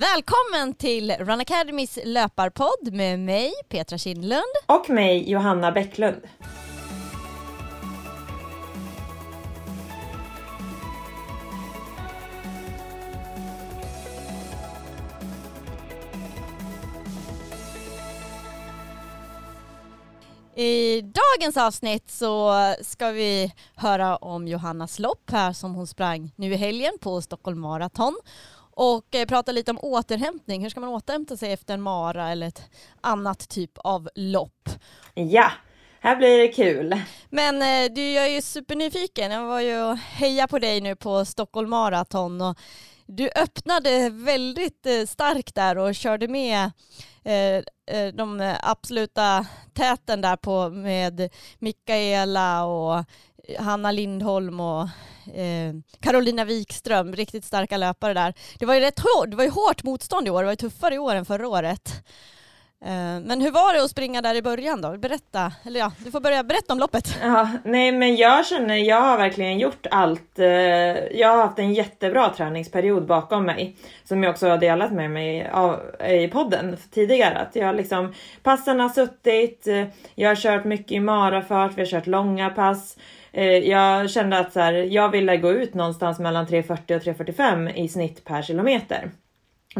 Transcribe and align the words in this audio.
Välkommen 0.00 0.74
till 0.74 1.10
Run 1.10 1.40
Academys 1.40 1.98
löparpodd 2.04 2.92
med 2.92 3.20
mig, 3.20 3.52
Petra 3.68 3.98
Kindlund. 3.98 4.42
Och 4.66 4.90
mig, 4.90 5.30
Johanna 5.30 5.72
Bäcklund. 5.72 6.20
I 20.56 21.02
dagens 21.02 21.56
avsnitt 21.56 22.10
så 22.10 22.54
ska 22.82 23.10
vi 23.10 23.52
höra 23.74 24.16
om 24.16 24.48
Johannas 24.48 24.98
lopp 24.98 25.30
här 25.30 25.52
som 25.52 25.74
hon 25.74 25.86
sprang 25.86 26.32
nu 26.36 26.52
i 26.52 26.56
helgen 26.56 26.92
på 27.00 27.20
Stockholm 27.22 27.60
Marathon 27.60 28.16
och 28.78 29.14
eh, 29.14 29.26
prata 29.26 29.52
lite 29.52 29.70
om 29.70 29.78
återhämtning. 29.82 30.62
Hur 30.62 30.70
ska 30.70 30.80
man 30.80 30.88
återhämta 30.88 31.36
sig 31.36 31.52
efter 31.52 31.74
en 31.74 31.82
mara 31.82 32.30
eller 32.30 32.46
ett 32.46 32.62
annat 33.00 33.48
typ 33.48 33.78
av 33.78 34.08
lopp? 34.14 34.68
Ja, 35.14 35.50
här 36.00 36.16
blir 36.16 36.38
det 36.38 36.48
kul. 36.48 37.00
Men 37.30 37.62
eh, 37.62 37.94
du, 37.94 38.12
jag 38.12 38.26
är 38.26 38.30
ju 38.30 38.42
supernyfiken. 38.42 39.30
Jag 39.30 39.46
var 39.46 39.60
ju 39.60 39.82
och 39.82 39.96
heja 39.96 40.46
på 40.48 40.58
dig 40.58 40.80
nu 40.80 40.96
på 40.96 41.24
Stockholm 41.24 41.70
Marathon 41.70 42.40
och 42.40 42.58
du 43.06 43.30
öppnade 43.36 44.10
väldigt 44.10 44.86
eh, 44.86 45.06
starkt 45.06 45.54
där 45.54 45.78
och 45.78 45.94
körde 45.94 46.28
med 46.28 46.70
de 48.14 48.54
absoluta 48.62 49.46
täten 49.74 50.20
där 50.20 50.36
på 50.36 50.68
med 50.70 51.30
Mikaela 51.58 52.64
och 52.64 53.04
Hanna 53.58 53.92
Lindholm 53.92 54.60
och 54.60 54.82
eh, 55.34 55.74
Carolina 56.00 56.44
Wikström, 56.44 57.12
riktigt 57.12 57.44
starka 57.44 57.76
löpare 57.76 58.14
där. 58.14 58.34
Det 58.58 58.66
var 58.66 58.74
ju 58.74 58.80
rätt 58.80 58.98
hårt, 58.98 59.30
det 59.30 59.36
var 59.36 59.44
ju 59.44 59.50
hårt 59.50 59.82
motstånd 59.82 60.28
i 60.28 60.30
år, 60.30 60.42
det 60.42 60.46
var 60.46 60.52
ju 60.52 60.56
tuffare 60.56 60.94
i 60.94 60.98
år 60.98 61.14
än 61.14 61.24
förra 61.24 61.48
året. 61.48 62.04
Eh, 62.84 63.20
men 63.24 63.40
hur 63.40 63.50
var 63.50 63.74
det 63.74 63.84
att 63.84 63.90
springa 63.90 64.22
där 64.22 64.34
i 64.34 64.42
början 64.42 64.80
då? 64.80 64.98
Berätta, 64.98 65.52
eller 65.64 65.80
ja, 65.80 65.92
du 66.04 66.10
får 66.10 66.20
börja 66.20 66.42
berätta 66.42 66.72
om 66.72 66.78
loppet. 66.78 67.18
Ja, 67.22 67.48
nej 67.64 67.92
men 67.92 68.16
jag 68.16 68.46
känner, 68.46 68.76
jag 68.76 69.00
har 69.00 69.18
verkligen 69.18 69.58
gjort 69.58 69.86
allt. 69.90 70.38
Eh, 70.38 70.46
jag 71.18 71.28
har 71.28 71.36
haft 71.36 71.58
en 71.58 71.74
jättebra 71.74 72.28
träningsperiod 72.36 73.06
bakom 73.06 73.44
mig 73.44 73.76
som 74.04 74.22
jag 74.22 74.30
också 74.30 74.48
har 74.48 74.58
delat 74.58 74.92
med 74.92 75.10
mig 75.10 75.48
av, 75.48 75.80
i 76.08 76.28
podden 76.28 76.76
tidigare. 76.90 77.38
Att 77.38 77.56
jag 77.56 77.76
liksom, 77.76 78.14
passen 78.42 78.80
har 78.80 78.88
suttit, 78.88 79.66
eh, 79.66 79.84
jag 80.14 80.30
har 80.30 80.36
kört 80.36 80.64
mycket 80.64 80.92
i 80.92 81.00
marafart, 81.00 81.72
vi 81.76 81.80
har 81.80 81.86
kört 81.86 82.06
långa 82.06 82.50
pass. 82.50 82.96
Jag 83.62 84.10
kände 84.10 84.38
att 84.38 84.52
så 84.52 84.60
här, 84.60 84.72
jag 84.72 85.08
ville 85.08 85.36
gå 85.36 85.52
ut 85.52 85.74
någonstans 85.74 86.18
mellan 86.18 86.46
3.40 86.46 86.96
och 86.96 87.02
3.45 87.02 87.74
i 87.74 87.88
snitt 87.88 88.24
per 88.24 88.42
kilometer. 88.42 89.10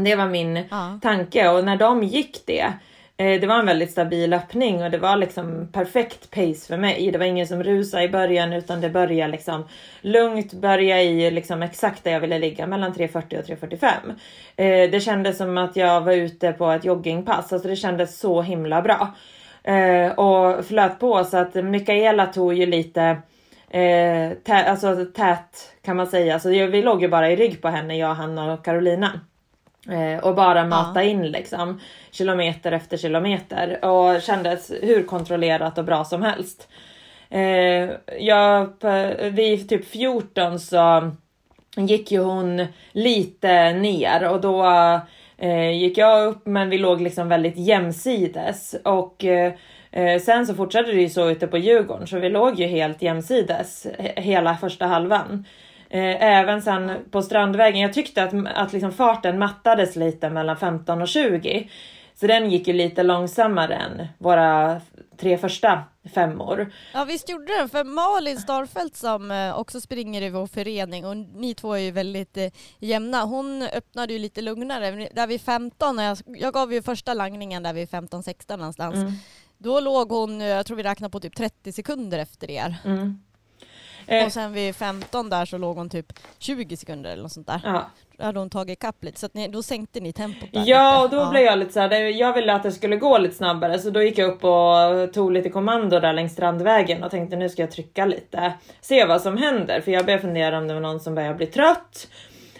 Det 0.05 0.15
var 0.15 0.27
min 0.27 0.65
ja. 0.71 0.99
tanke 1.03 1.49
och 1.49 1.65
när 1.65 1.77
de 1.77 2.03
gick 2.03 2.47
det 2.47 2.73
Eh, 3.21 3.41
det 3.41 3.47
var 3.47 3.59
en 3.59 3.67
väldigt 3.67 3.91
stabil 3.91 4.33
öppning 4.33 4.83
och 4.83 4.91
det 4.91 4.99
var 4.99 5.17
liksom 5.17 5.69
perfekt 5.73 6.31
pace 6.31 6.67
för 6.69 6.77
mig. 6.77 7.11
Det 7.13 7.19
var 7.19 7.27
ingen 7.27 7.47
som 7.47 7.63
rusade 7.63 8.03
i 8.03 8.09
början 8.09 8.53
utan 8.53 8.81
det 8.81 8.91
började 8.91 9.33
liksom 9.33 9.65
lugnt, 10.01 10.53
börja 10.53 11.03
i 11.03 11.31
liksom 11.31 11.63
exakt 11.63 12.05
där 12.05 12.11
jag 12.11 12.21
ville 12.21 12.39
ligga 12.39 12.67
mellan 12.67 12.93
3.40 12.93 13.39
och 13.39 13.47
3.45. 13.47 13.87
Eh, 14.57 14.91
det 14.91 15.01
kändes 15.01 15.39
som 15.39 15.59
att 15.59 15.77
jag 15.77 16.01
var 16.01 16.13
ute 16.13 16.53
på 16.53 16.71
ett 16.71 16.85
joggingpass, 16.85 17.53
alltså 17.53 17.69
det 17.69 17.77
kändes 17.77 18.19
så 18.19 18.43
himla 18.43 18.83
bra. 18.83 19.15
Eh, 19.63 20.13
och 20.13 20.65
flöt 20.67 20.99
på 20.99 21.25
så 21.25 21.37
att 21.37 21.55
Mikaela 21.55 22.27
tog 22.27 22.55
ju 22.55 22.67
lite 22.67 23.17
tät, 24.45 24.69
alltså 24.69 25.05
tät 25.05 25.75
kan 25.85 25.97
man 25.97 26.07
säga, 26.07 26.41
så 26.41 26.49
vi 26.49 26.83
låg 26.83 27.03
ju 27.03 27.09
bara 27.09 27.31
i 27.31 27.37
rygg 27.37 27.63
på 27.63 27.69
henne, 27.69 27.97
jag, 27.97 28.15
Hanna 28.15 28.53
och 28.53 28.65
Carolina. 28.65 29.21
Eh, 29.91 30.19
och 30.25 30.34
bara 30.34 30.67
mata 30.67 31.05
ja. 31.05 31.11
in 31.11 31.27
liksom 31.27 31.81
kilometer 32.11 32.72
efter 32.72 32.97
kilometer 32.97 33.84
och 33.84 34.22
kändes 34.22 34.72
hur 34.83 35.03
kontrollerat 35.03 35.78
och 35.78 35.84
bra 35.84 36.05
som 36.05 36.22
helst. 36.22 36.69
Eh, 37.30 37.91
jag, 38.18 38.73
vid 39.30 39.68
typ 39.68 39.85
14 39.89 40.61
så 40.61 41.11
gick 41.77 42.13
ju 42.13 42.18
hon 42.18 42.67
lite 42.92 43.73
ner 43.73 44.29
och 44.29 44.40
då 44.40 44.64
eh, 45.39 45.70
gick 45.70 45.98
jag 45.98 46.27
upp 46.27 46.46
men 46.46 46.70
vi 46.70 46.79
låg 46.79 47.01
liksom 47.01 47.29
väldigt 47.29 47.57
jämsides 47.57 48.74
och 48.84 49.24
eh, 49.24 49.52
sen 50.20 50.46
så 50.46 50.55
fortsatte 50.55 50.92
det 50.92 51.01
ju 51.01 51.08
så 51.08 51.30
ute 51.30 51.46
på 51.46 51.58
Djurgården 51.58 52.07
så 52.07 52.18
vi 52.18 52.29
låg 52.29 52.61
ju 52.61 52.67
helt 52.67 53.02
jämsides 53.02 53.86
hela 54.17 54.57
första 54.57 54.86
halvan. 54.86 55.45
Eh, 55.91 56.23
även 56.23 56.63
sen 56.63 56.91
på 57.11 57.23
Strandvägen, 57.23 57.81
jag 57.81 57.93
tyckte 57.93 58.23
att, 58.23 58.33
att 58.55 58.73
liksom 58.73 58.93
farten 58.93 59.39
mattades 59.39 59.97
lite 59.97 60.31
mellan 60.31 60.57
15 60.57 61.03
och 61.03 61.09
20. 61.09 61.69
Så 62.15 62.27
den 62.27 62.51
gick 62.51 62.69
ju 62.69 62.73
lite 62.73 63.03
långsammare 63.03 63.75
än 63.75 64.07
våra 64.19 64.81
tre 65.17 65.39
första 65.39 65.83
femmor. 66.15 66.73
Ja 66.95 67.05
visst 67.05 67.29
gjorde 67.29 67.57
den, 67.59 67.69
för 67.69 67.85
Malin 67.85 68.39
Starfelt 68.39 68.97
som 68.97 69.31
eh, 69.31 69.59
också 69.59 69.81
springer 69.81 70.23
i 70.23 70.31
vår 70.31 70.47
förening 70.47 71.07
och 71.07 71.17
ni 71.17 71.55
två 71.55 71.75
är 71.75 71.79
ju 71.79 71.91
väldigt 71.91 72.37
eh, 72.37 72.51
jämna. 72.79 73.25
Hon 73.25 73.63
öppnade 73.63 74.13
ju 74.13 74.19
lite 74.19 74.43
lugnare. 74.43 75.09
Där 75.15 75.27
vid 75.27 75.41
15, 75.41 75.99
jag, 75.99 76.19
jag 76.27 76.55
gav 76.55 76.73
ju 76.73 76.83
första 76.83 77.15
langningen 77.15 77.63
där 77.63 77.73
vid 77.73 77.89
15-16 77.89 78.57
någonstans. 78.57 78.95
Mm. 78.95 79.13
Då 79.59 79.81
låg 79.81 80.11
hon, 80.11 80.41
jag 80.41 80.67
tror 80.67 80.77
vi 80.77 80.83
räknade 80.83 81.11
på 81.11 81.20
typ 81.20 81.37
30 81.37 81.73
sekunder 81.73 82.19
efter 82.19 82.51
er. 82.51 82.75
Mm. 82.85 83.20
Eh. 84.08 84.27
Och 84.27 84.33
sen 84.33 84.52
vid 84.52 84.77
15 84.77 85.30
där 85.30 85.45
så 85.45 85.58
låg 85.58 85.77
hon 85.77 85.91
typ 85.91 86.13
20 86.39 86.77
sekunder 86.77 87.11
eller 87.11 87.23
något 87.23 87.33
sånt 87.33 87.46
där. 87.46 87.61
Ja. 87.64 87.91
Då 88.17 88.24
hade 88.24 88.39
hon 88.39 88.51
tagit 88.51 88.79
ikapp 88.79 89.05
lite 89.05 89.20
så 89.20 89.27
att 89.27 89.35
ni, 89.35 89.48
då 89.48 89.63
sänkte 89.63 90.01
ni 90.01 90.13
tempot 90.13 90.52
där 90.52 90.63
Ja 90.67 91.05
och 91.05 91.11
då 91.11 91.17
ja. 91.17 91.30
blev 91.30 91.42
jag 91.42 91.58
lite 91.58 91.73
såhär, 91.73 91.92
jag 91.92 92.33
ville 92.33 92.55
att 92.55 92.63
det 92.63 92.73
skulle 92.73 92.96
gå 92.96 93.19
lite 93.19 93.35
snabbare 93.35 93.79
så 93.79 93.91
då 93.91 94.02
gick 94.02 94.19
jag 94.19 94.30
upp 94.30 94.45
och 94.45 95.13
tog 95.13 95.33
lite 95.33 95.51
kommando 95.51 96.01
där 96.01 96.13
längs 96.13 96.33
Strandvägen 96.33 97.02
och 97.02 97.11
tänkte 97.11 97.36
nu 97.36 97.48
ska 97.48 97.63
jag 97.63 97.70
trycka 97.70 98.07
lite. 98.07 98.52
Se 98.80 99.05
vad 99.05 99.20
som 99.20 99.36
händer 99.36 99.80
för 99.80 99.92
jag 99.92 100.05
började 100.05 100.23
fundera 100.23 100.58
om 100.58 100.69
det 100.69 100.75
var 100.75 100.80
någon 100.80 101.01
som 101.01 101.14
började 101.14 101.35
bli 101.35 101.46
trött. 101.46 102.08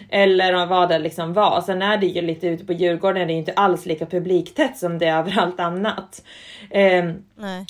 Eller 0.09 0.65
vad 0.65 0.89
det 0.89 0.99
liksom 0.99 1.33
var. 1.33 1.61
Sen 1.61 1.81
är 1.81 1.97
det 1.97 2.05
ju 2.05 2.21
lite 2.21 2.47
ute 2.47 2.65
på 2.65 2.73
Djurgården, 2.73 3.27
det 3.27 3.33
är 3.33 3.37
inte 3.37 3.53
alls 3.53 3.85
lika 3.85 4.05
publiktätt 4.05 4.77
som 4.77 4.97
det 4.97 5.05
är 5.05 5.19
överallt 5.19 5.59
annat. 5.59 6.23
Eh, 6.69 7.05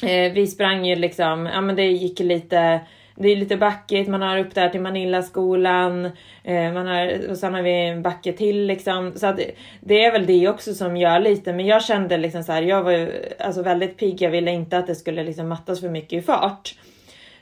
eh, 0.10 0.34
vi 0.34 0.48
sprang 0.48 0.86
ju 0.86 0.96
liksom, 0.96 1.46
ja 1.46 1.62
men 1.62 1.76
det 1.76 1.86
gick 1.86 2.20
lite 2.20 2.80
det 3.22 3.30
är 3.30 3.36
lite 3.36 3.58
backigt, 3.58 4.10
man 4.10 4.22
har 4.22 4.40
upp 4.40 4.56
där 4.56 4.70
till 4.70 4.82
Manillaskolan, 4.82 6.06
eh, 6.44 6.74
man 6.74 6.88
har, 6.88 7.30
och 7.30 7.38
sen 7.38 7.54
har 7.54 7.62
vi 7.62 7.88
en 7.88 8.02
backe 8.02 8.34
till 8.34 8.66
liksom. 8.66 9.14
Så 9.16 9.28
att, 9.28 9.40
det 9.82 10.06
är 10.06 10.12
väl 10.12 10.26
det 10.26 10.48
också 10.48 10.74
som 10.74 10.98
gör 10.98 11.20
lite, 11.20 11.54
men 11.54 11.66
jag 11.66 11.84
kände 11.84 12.18
liksom 12.18 12.44
så 12.44 12.52
här, 12.52 12.62
jag 12.62 12.84
var 12.84 13.10
alltså 13.40 13.62
väldigt 13.62 13.98
pigg, 13.98 14.22
jag 14.22 14.32
ville 14.32 14.52
inte 14.52 14.78
att 14.78 14.88
det 14.88 14.96
skulle 14.96 15.24
liksom 15.24 15.48
mattas 15.48 15.82
för 15.82 15.90
mycket 15.90 16.14
i 16.14 16.22
fart. 16.22 16.76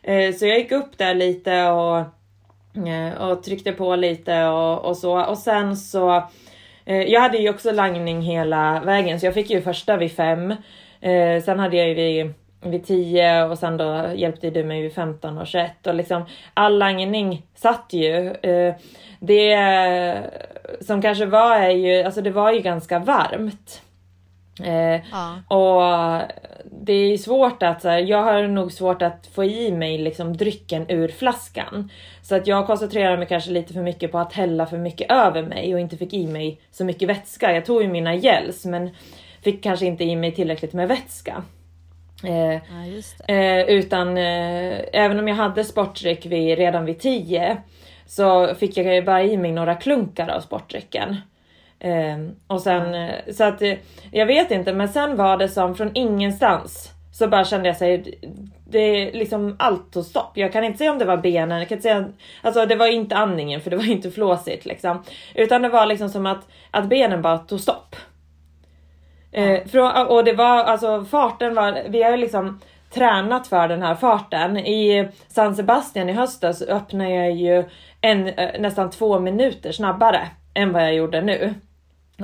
Eh, 0.03 0.33
så 0.33 0.45
jag 0.45 0.57
gick 0.57 0.71
upp 0.71 0.97
där 0.97 1.13
lite 1.13 1.63
och, 1.67 1.97
eh, 2.87 3.21
och 3.21 3.43
tryckte 3.43 3.71
på 3.71 3.95
lite 3.95 4.45
och, 4.45 4.85
och 4.85 4.97
så. 4.97 5.25
Och 5.25 5.37
sen 5.37 5.77
så, 5.77 6.15
eh, 6.85 7.01
jag 7.01 7.21
hade 7.21 7.37
ju 7.37 7.49
också 7.49 7.71
langning 7.71 8.21
hela 8.21 8.81
vägen, 8.85 9.19
så 9.19 9.25
jag 9.25 9.33
fick 9.33 9.49
ju 9.49 9.61
första 9.61 9.97
vid 9.97 10.11
fem. 10.11 10.51
Eh, 11.01 11.43
sen 11.43 11.59
hade 11.59 11.77
jag 11.77 11.87
ju 11.87 11.93
vid 11.93 12.33
vid 12.61 12.85
10 12.85 13.43
och 13.43 13.57
sen 13.57 13.77
då 13.77 14.11
hjälpte 14.15 14.49
du 14.49 14.63
mig 14.63 14.81
vid 14.81 14.93
15 14.93 15.37
och 15.37 15.47
21 15.47 15.87
och 15.87 15.95
liksom 15.95 16.25
all 16.53 16.77
langning 16.77 17.45
satt 17.55 17.93
ju. 17.93 18.31
Eh, 18.31 18.75
det 19.19 19.57
som 20.81 21.01
kanske 21.01 21.25
var 21.25 21.55
är 21.55 21.69
ju, 21.69 22.03
alltså 22.03 22.21
det 22.21 22.31
var 22.31 22.51
ju 22.51 22.59
ganska 22.59 22.99
varmt. 22.99 23.81
Eh, 24.63 25.01
ja. 25.11 25.55
Och 25.55 26.21
det 26.65 26.93
är 26.93 27.17
svårt 27.17 27.63
att, 27.63 27.81
så 27.81 27.89
här, 27.89 27.99
jag 27.99 28.23
har 28.23 28.43
nog 28.43 28.71
svårt 28.71 29.01
att 29.01 29.29
få 29.33 29.43
i 29.43 29.71
mig 29.71 29.97
liksom 29.97 30.37
drycken 30.37 30.85
ur 30.89 31.07
flaskan. 31.07 31.91
Så 32.21 32.35
att 32.35 32.47
jag 32.47 32.67
koncentrerar 32.67 33.17
mig 33.17 33.27
kanske 33.27 33.51
lite 33.51 33.73
för 33.73 33.81
mycket 33.81 34.11
på 34.11 34.19
att 34.19 34.33
hälla 34.33 34.65
för 34.65 34.77
mycket 34.77 35.11
över 35.11 35.43
mig 35.43 35.73
och 35.73 35.79
inte 35.79 35.97
fick 35.97 36.13
i 36.13 36.27
mig 36.27 36.61
så 36.71 36.85
mycket 36.85 37.09
vätska. 37.09 37.53
Jag 37.53 37.65
tog 37.65 37.81
ju 37.81 37.87
mina 37.87 38.15
gels 38.15 38.65
men 38.65 38.89
fick 39.41 39.63
kanske 39.63 39.85
inte 39.85 40.03
i 40.03 40.15
mig 40.15 40.31
tillräckligt 40.31 40.73
med 40.73 40.87
vätska. 40.87 41.43
Eh, 42.23 42.53
ja, 42.53 43.33
eh, 43.33 43.69
utan 43.69 44.17
eh, 44.17 44.79
även 44.93 45.19
om 45.19 45.27
jag 45.27 45.35
hade 45.35 45.63
sportdryck 45.63 46.25
vid, 46.25 46.57
redan 46.57 46.85
vid 46.85 46.99
10 46.99 47.57
så 48.05 48.55
fick 48.55 48.77
jag 48.77 49.05
bara 49.05 49.23
i 49.23 49.37
mig 49.37 49.51
några 49.51 49.75
klunkar 49.75 50.29
av 50.29 50.41
sportdrycken. 50.41 51.15
Eh, 51.79 52.17
och 52.47 52.61
sen, 52.61 52.93
ja. 52.93 53.09
Eh, 53.09 53.33
så 53.33 53.43
att 53.43 53.61
jag 54.11 54.25
vet 54.25 54.51
inte, 54.51 54.73
men 54.73 54.89
sen 54.89 55.15
var 55.15 55.37
det 55.37 55.49
som 55.49 55.75
från 55.75 55.91
ingenstans 55.93 56.91
så 57.13 57.27
bara 57.27 57.45
kände 57.45 57.67
jag 57.67 57.77
sig, 57.77 58.19
det 58.69 59.11
liksom 59.11 59.55
allt 59.59 59.93
tog 59.93 60.05
stopp. 60.05 60.31
Jag 60.37 60.53
kan 60.53 60.63
inte 60.63 60.77
säga 60.77 60.91
om 60.91 60.97
det 60.97 61.05
var 61.05 61.17
benen, 61.17 61.59
jag 61.59 61.67
kan 61.67 61.75
inte 61.77 61.89
säga, 61.89 62.09
alltså 62.41 62.65
det 62.65 62.75
var 62.75 62.87
inte 62.87 63.15
andningen 63.15 63.61
för 63.61 63.69
det 63.69 63.77
var 63.77 63.89
inte 63.89 64.11
flåsigt 64.11 64.65
liksom. 64.65 65.03
Utan 65.35 65.61
det 65.61 65.69
var 65.69 65.85
liksom 65.85 66.09
som 66.09 66.25
att, 66.25 66.47
att 66.71 66.89
benen 66.89 67.21
bara 67.21 67.37
tog 67.37 67.59
stopp. 67.59 67.95
Eh, 69.31 69.67
för, 69.67 70.11
och 70.11 70.23
det 70.23 70.33
var 70.33 70.63
alltså 70.63 71.05
farten 71.05 71.55
var, 71.55 71.79
vi 71.89 72.03
har 72.03 72.11
ju 72.11 72.17
liksom 72.17 72.59
tränat 72.93 73.47
för 73.47 73.67
den 73.67 73.81
här 73.81 73.95
farten. 73.95 74.57
I 74.57 75.07
San 75.27 75.55
Sebastian 75.55 76.09
i 76.09 76.13
höstas 76.13 76.61
öppnade 76.61 77.09
jag 77.09 77.31
ju 77.31 77.63
en, 78.01 78.27
eh, 78.27 78.59
nästan 78.59 78.89
två 78.89 79.19
minuter 79.19 79.71
snabbare 79.71 80.19
än 80.53 80.73
vad 80.73 80.81
jag 80.83 80.93
gjorde 80.93 81.21
nu. 81.21 81.53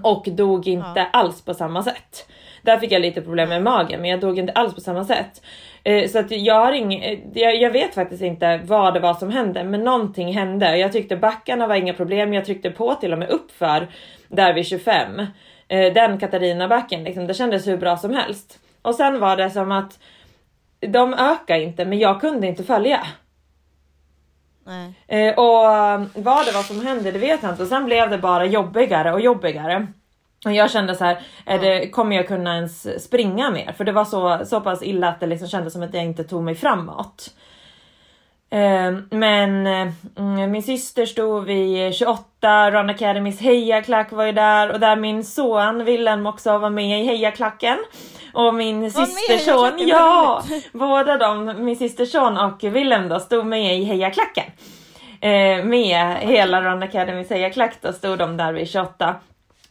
och 0.04 0.26
dog 0.32 0.68
inte 0.68 1.00
Ja. 1.00 1.06
alls 1.14 1.46
på 1.46 1.54
samma 1.54 1.84
sätt. 1.84 2.28
Där 2.62 2.78
fick 2.78 2.92
jag 2.92 3.02
lite 3.02 3.22
problem 3.22 3.50
med 3.50 3.64
magen 3.64 4.02
men 4.02 4.10
jag 4.10 4.20
dog 4.20 4.40
inte 4.40 4.54
alls 4.54 4.76
på 4.76 4.82
samma 4.82 5.04
sätt. 5.04 5.42
Eh, 5.84 6.08
Så 6.08 6.20
att 6.20 6.32
jag 6.32 6.56
har 6.66 6.72
ing, 6.72 6.94
eh, 7.04 7.20
jag, 7.34 7.56
jag 7.56 7.72
vet 7.72 7.96
faktiskt 7.96 8.22
inte 8.24 8.60
vad 8.64 8.94
det 8.94 9.00
var 9.00 9.14
som 9.14 9.30
hände 9.32 9.64
men 9.64 9.84
någonting 9.84 10.34
hände. 10.34 10.78
Jag 10.78 10.92
tyckte 10.92 11.16
backarna 11.18 11.68
var 11.68 11.76
inga 11.76 11.94
problem, 11.94 12.34
jag 12.34 12.46
tryckte 12.46 12.70
på 12.72 12.96
till 12.96 13.14
och 13.14 13.20
med 13.20 13.30
uppför 13.30 13.88
där 14.28 14.54
vid 14.54 14.66
25. 14.68 15.26
Eh, 15.74 15.94
Den 15.94 16.20
Katarinabacken, 16.20 17.04
liksom, 17.04 17.28
det 17.28 17.34
kändes 17.34 17.68
hur 17.68 17.78
bra 17.78 17.98
som 17.98 18.14
helst. 18.14 18.60
Och 18.82 18.96
sen 18.96 19.20
var 19.20 19.38
det 19.38 19.50
som 19.50 19.72
att 19.72 20.00
de 20.80 21.14
ökar 21.14 21.60
inte 21.60 21.86
men 21.86 22.00
jag 22.00 22.22
kunde 22.22 22.48
inte 22.48 22.64
följa. 22.64 23.08
Nej. 24.66 24.94
Eh, 25.08 25.34
och 25.40 25.66
eh, 25.66 26.04
vad 26.16 26.46
det 26.46 26.52
var 26.52 26.64
som 26.64 26.86
hände 26.86 27.12
det 27.12 27.20
vet 27.20 27.44
jag 27.44 27.52
inte 27.52 27.64
och 27.64 27.70
sen 27.70 27.86
blev 27.86 28.10
det 28.10 28.18
bara 28.18 28.46
jobbigare 28.46 29.14
och 29.14 29.22
jobbigare. 29.22 29.88
Och 30.46 30.52
jag 30.52 30.72
kände 30.72 30.96
så 30.96 31.06
här, 31.06 31.20
är 31.46 31.60
det, 31.60 31.90
kommer 31.90 32.16
jag 32.16 32.28
kunna 32.28 32.56
ens 32.56 33.04
springa 33.04 33.52
mer? 33.52 33.72
För 33.78 33.84
det 33.84 33.92
var 33.92 34.06
så, 34.06 34.46
så 34.46 34.62
pass 34.62 34.84
illa 34.84 35.08
att 35.08 35.20
det 35.20 35.28
liksom 35.28 35.48
kändes 35.48 35.74
som 35.74 35.84
att 35.84 35.94
jag 35.94 36.04
inte 36.04 36.24
tog 36.24 36.44
mig 36.44 36.56
framåt. 36.56 37.36
Eh, 38.54 38.94
men 39.10 39.68
eh, 39.68 40.48
min 40.48 40.64
syster 40.64 41.06
stod 41.06 41.46
vid 41.46 41.94
28, 41.94 42.72
Run 42.72 42.90
Academys 42.90 43.40
hejaklack 43.40 44.12
var 44.12 44.26
ju 44.26 44.32
där 44.32 44.72
och 44.72 44.80
där 44.80 44.96
min 44.96 45.24
son 45.24 45.86
Willem 45.86 46.26
också 46.26 46.58
var 46.58 46.70
med 46.70 47.02
i 47.02 47.04
hejaklacken. 47.04 47.78
Och 48.34 48.54
min 48.54 48.92
systerson, 48.92 49.72
ja! 49.78 50.44
Båda 50.72 51.18
de, 51.18 51.66
min 51.66 51.76
systerson 51.76 52.38
och 52.38 52.64
Willem 52.64 53.10
då, 53.10 53.20
stod 53.20 53.46
med 53.46 53.78
i 53.78 53.84
hejaklacken. 53.84 54.46
Eh, 55.22 55.66
med 55.66 56.18
hela 56.18 56.62
Run 56.62 56.84
Academys 56.84 57.30
hejaklack 57.30 57.74
då 57.82 57.94
stod 57.94 58.18
de 58.18 58.38
där 58.38 58.54
vid 58.54 58.70
28. 58.70 59.16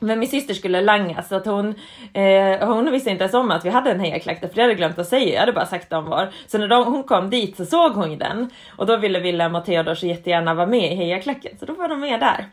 Men 0.02 0.18
min 0.18 0.28
syster 0.28 0.54
skulle 0.54 0.80
langa 0.80 1.22
så 1.22 1.34
att 1.34 1.46
hon, 1.46 1.74
eh, 2.12 2.68
hon 2.68 2.92
visste 2.92 3.10
inte 3.10 3.24
ens 3.24 3.34
om 3.34 3.50
att 3.50 3.64
vi 3.64 3.70
hade 3.70 3.90
en 3.90 4.00
hejaklack 4.00 4.40
för 4.40 4.46
det 4.46 4.60
hade 4.60 4.72
jag 4.72 4.76
glömt 4.76 4.98
att 4.98 5.08
säga, 5.08 5.32
jag 5.32 5.40
hade 5.40 5.52
bara 5.52 5.66
sagt 5.66 5.90
dem 5.90 6.04
var. 6.04 6.30
Så 6.46 6.58
när 6.58 6.68
de, 6.68 6.84
hon 6.84 7.04
kom 7.04 7.30
dit 7.30 7.56
så 7.56 7.64
såg 7.64 7.92
hon 7.92 8.10
ju 8.10 8.16
den 8.16 8.50
och 8.76 8.86
då 8.86 8.96
ville 8.96 9.20
Wilhelm 9.20 9.54
och 9.54 9.64
Theodor 9.64 9.94
så 9.94 10.06
jättegärna 10.06 10.54
vara 10.54 10.66
med 10.66 10.92
i 10.92 10.94
hejaklacken 10.94 11.58
så 11.58 11.66
då 11.66 11.72
var 11.72 11.88
de 11.88 12.00
med 12.00 12.20
där. 12.20 12.46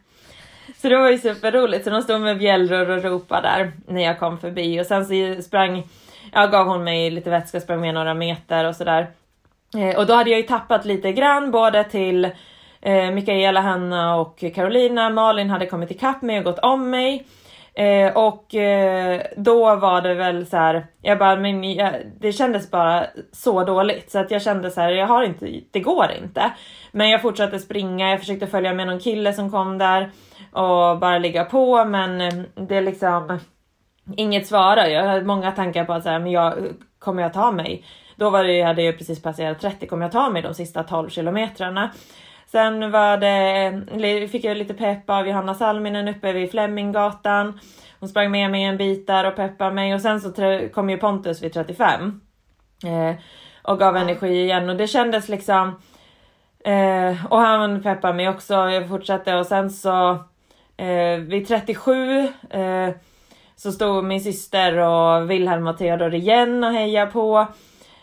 Så 0.81 0.90
det 0.90 0.98
var 0.98 1.10
ju 1.10 1.18
superroligt 1.18 1.84
så 1.84 1.90
de 1.90 2.01
stod 2.01 2.22
med 2.22 2.38
bjällror 2.38 2.90
och 2.90 3.04
ropade 3.04 3.48
där 3.48 3.72
när 3.88 4.01
jag 4.04 4.19
kom 4.19 4.38
förbi 4.38 4.81
och 4.81 4.86
sen 4.86 5.06
så 5.06 5.42
sprang, 5.42 5.84
ja 6.34 6.48
gav 6.48 6.68
hon 6.68 6.84
mig 6.84 7.12
lite 7.12 7.30
vätska, 7.30 7.62
sprang 7.62 7.81
med 7.81 7.94
några 7.94 8.13
meter 8.13 8.66
och 8.66 8.75
sådär. 8.75 9.07
Eh, 9.78 9.98
och 9.98 10.06
då 10.06 10.13
hade 10.13 10.30
jag 10.30 10.40
ju 10.40 10.46
tappat 10.46 10.86
lite 10.86 11.12
grann 11.12 11.51
både 11.51 11.84
till 11.84 12.25
eh, 12.81 13.12
Mikaela, 13.12 13.62
Hanna 13.62 14.16
och 14.16 14.44
Carolina. 14.56 15.10
Malin 15.10 15.50
hade 15.50 15.66
kommit 15.66 15.92
ikapp 15.92 16.22
mig 16.22 16.38
och 16.38 16.44
gått 16.44 16.60
om 16.60 16.90
mig. 16.90 17.25
Eh, 17.79 18.17
och 18.17 18.55
eh, 18.55 19.21
då 19.37 19.75
var 19.75 20.01
det 20.01 20.13
väl 20.13 20.45
så 20.45 20.57
här, 20.57 20.87
jag 21.01 21.19
bara, 21.19 21.35
men 21.35 21.73
jag, 21.73 21.93
det 22.19 22.31
kändes 22.31 22.71
bara 22.71 23.05
så 23.31 23.63
dåligt 23.63 24.11
så 24.11 24.19
att 24.19 24.31
jag 24.31 24.41
kände 24.41 24.71
så 24.71 24.81
här, 24.81 24.91
jag 24.91 25.07
har 25.07 25.23
inte, 25.23 25.61
det 25.71 25.79
går 25.79 26.11
inte. 26.23 26.51
Men 26.91 27.09
jag 27.09 27.21
fortsatte 27.21 27.59
springa, 27.59 28.09
jag 28.09 28.19
försökte 28.19 28.47
följa 28.47 28.73
med 28.73 28.87
någon 28.87 28.99
kille 28.99 29.33
som 29.33 29.51
kom 29.51 29.77
där 29.77 30.11
och 30.51 30.99
bara 30.99 31.17
ligga 31.17 31.45
på 31.45 31.85
men 31.85 32.21
eh, 32.21 32.33
det 32.67 32.77
är 32.77 32.81
liksom 32.81 33.39
inget 34.15 34.47
svara. 34.47 34.89
Jag 34.89 35.07
hade 35.07 35.25
många 35.25 35.51
tankar 35.51 35.85
på 35.85 35.93
att 35.93 36.03
så 36.03 36.09
här, 36.09 36.19
men 36.19 36.31
jag 36.31 36.53
kommer 36.99 37.23
jag 37.23 37.33
ta 37.33 37.51
mig? 37.51 37.85
Då 38.15 38.29
var 38.29 38.43
det, 38.43 38.53
jag 38.53 38.67
hade 38.67 38.83
jag 38.83 38.97
precis 38.97 39.21
passerat 39.21 39.59
30, 39.59 39.87
kommer 39.87 40.05
jag 40.05 40.11
ta 40.11 40.29
mig 40.29 40.41
de 40.41 40.53
sista 40.53 40.83
12 40.83 41.09
kilometrarna? 41.09 41.91
Sen 42.51 42.92
var 42.92 43.18
det, 43.18 44.28
fick 44.28 44.44
jag 44.44 44.57
lite 44.57 44.74
pepp 44.74 45.10
av 45.10 45.28
Johanna 45.28 45.54
Salminen 45.54 46.07
uppe 46.07 46.34
vid 46.34 46.51
Fleminggatan. 46.51 47.60
Hon 48.00 48.10
sprang 48.10 48.31
med 48.31 48.51
mig 48.51 48.63
en 48.63 48.78
bit 48.78 49.07
där 49.07 49.28
och 49.28 49.36
peppade 49.36 49.75
mig 49.75 49.94
och 49.94 50.01
sen 50.01 50.22
så 50.22 50.31
kom 50.74 50.90
ju 50.90 50.98
Pontus 50.98 51.44
vid 51.44 51.54
35. 51.54 52.22
Eh, 52.86 53.16
och 53.62 53.80
gav 53.80 53.98
energi 53.98 54.42
igen 54.42 54.69
och 54.69 54.75
det 54.75 54.88
kändes 54.88 55.30
liksom 55.30 55.81
eh, 56.66 57.25
och 57.25 57.40
han 57.40 57.84
peppade 57.84 58.13
mig 58.13 58.30
också. 58.30 58.54
Jag 58.54 58.90
fortsatte 58.90 59.36
och 59.36 59.46
sen 59.46 59.69
så 59.69 60.12
eh, 60.78 61.18
vid 61.18 61.48
37 61.48 62.19
eh, 62.50 62.90
så 63.56 63.72
stod 63.72 64.04
min 64.04 64.22
syster 64.22 64.78
och 64.78 65.31
Wilhelm 65.31 65.68
och 65.68 65.78
Theodor 65.78 66.13
igen 66.13 66.63
och 66.63 66.72
hejade 66.72 67.12
på. 67.12 67.48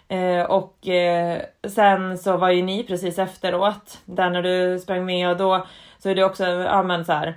Eh, 0.08 0.42
och 0.42 0.88
eh, 0.88 1.42
sen 1.68 2.18
så 2.18 2.36
var 2.36 2.50
ju 2.50 2.62
ni 2.62 2.84
precis 2.84 3.18
efteråt, 3.18 3.98
där 4.04 4.30
när 4.30 4.42
du 4.42 4.78
sprang 4.78 5.06
med 5.06 5.30
och 5.30 5.36
då 5.36 5.66
så 5.98 6.08
är 6.08 6.14
det 6.14 6.24
också, 6.24 6.44
ja 6.46 6.82
men 6.82 7.04
så 7.04 7.12
här. 7.12 7.34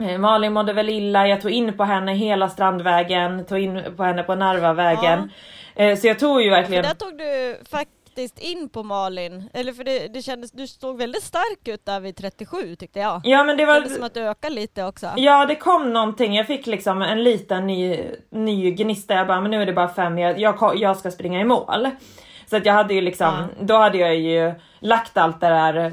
eh, 0.00 0.18
Malin 0.18 0.52
mådde 0.52 0.72
väl 0.72 0.88
illa, 0.88 1.28
jag 1.28 1.40
tog 1.40 1.50
in 1.50 1.76
på 1.76 1.84
henne 1.84 2.14
hela 2.14 2.48
Strandvägen, 2.48 3.46
tog 3.46 3.58
in 3.58 3.82
på 3.96 4.04
henne 4.04 4.22
på 4.22 4.34
Narvavägen. 4.34 5.30
Eh, 5.74 5.96
så 5.96 6.06
jag 6.06 6.18
tog 6.18 6.42
ju 6.42 6.50
För 6.50 6.56
verkligen... 6.56 6.82
där 6.82 6.94
tog 6.94 7.18
du 7.18 7.58
faktiskt 8.18 8.38
in 8.38 8.68
på 8.68 8.82
Malin, 8.82 9.50
eller 9.54 9.72
för 9.72 9.84
det, 9.84 10.08
det 10.08 10.22
kändes, 10.22 10.50
du 10.52 10.66
såg 10.66 10.98
väldigt 10.98 11.22
stark 11.22 11.68
ut 11.68 11.84
där 11.86 12.00
vid 12.00 12.16
37 12.16 12.76
tyckte 12.76 12.98
jag. 12.98 13.20
Ja 13.24 13.44
men 13.44 13.56
det 13.56 13.62
Det 13.62 13.66
var... 13.66 13.74
kändes 13.74 13.94
som 13.94 14.04
att 14.04 14.14
du 14.14 14.20
ökade 14.20 14.54
lite 14.54 14.84
också. 14.84 15.06
Ja 15.16 15.46
det 15.46 15.54
kom 15.54 15.92
någonting, 15.92 16.34
jag 16.34 16.46
fick 16.46 16.66
liksom 16.66 17.02
en 17.02 17.22
liten 17.24 17.66
ny, 17.66 18.00
ny 18.30 18.70
gnista, 18.70 19.14
jag 19.14 19.26
bara 19.26 19.40
men 19.40 19.50
nu 19.50 19.62
är 19.62 19.66
det 19.66 19.72
bara 19.72 19.88
fem, 19.88 20.18
jag, 20.18 20.40
jag, 20.40 20.72
jag 20.76 20.96
ska 20.96 21.10
springa 21.10 21.40
i 21.40 21.44
mål. 21.44 21.88
Så 22.46 22.56
att 22.56 22.66
jag 22.66 22.72
hade 22.72 22.94
ju 22.94 23.00
liksom, 23.00 23.44
då 23.60 23.76
hade 23.76 23.98
jag 23.98 24.16
ju 24.16 24.52
lagt 24.80 25.16
allt 25.16 25.40
det 25.40 25.48
där 25.48 25.92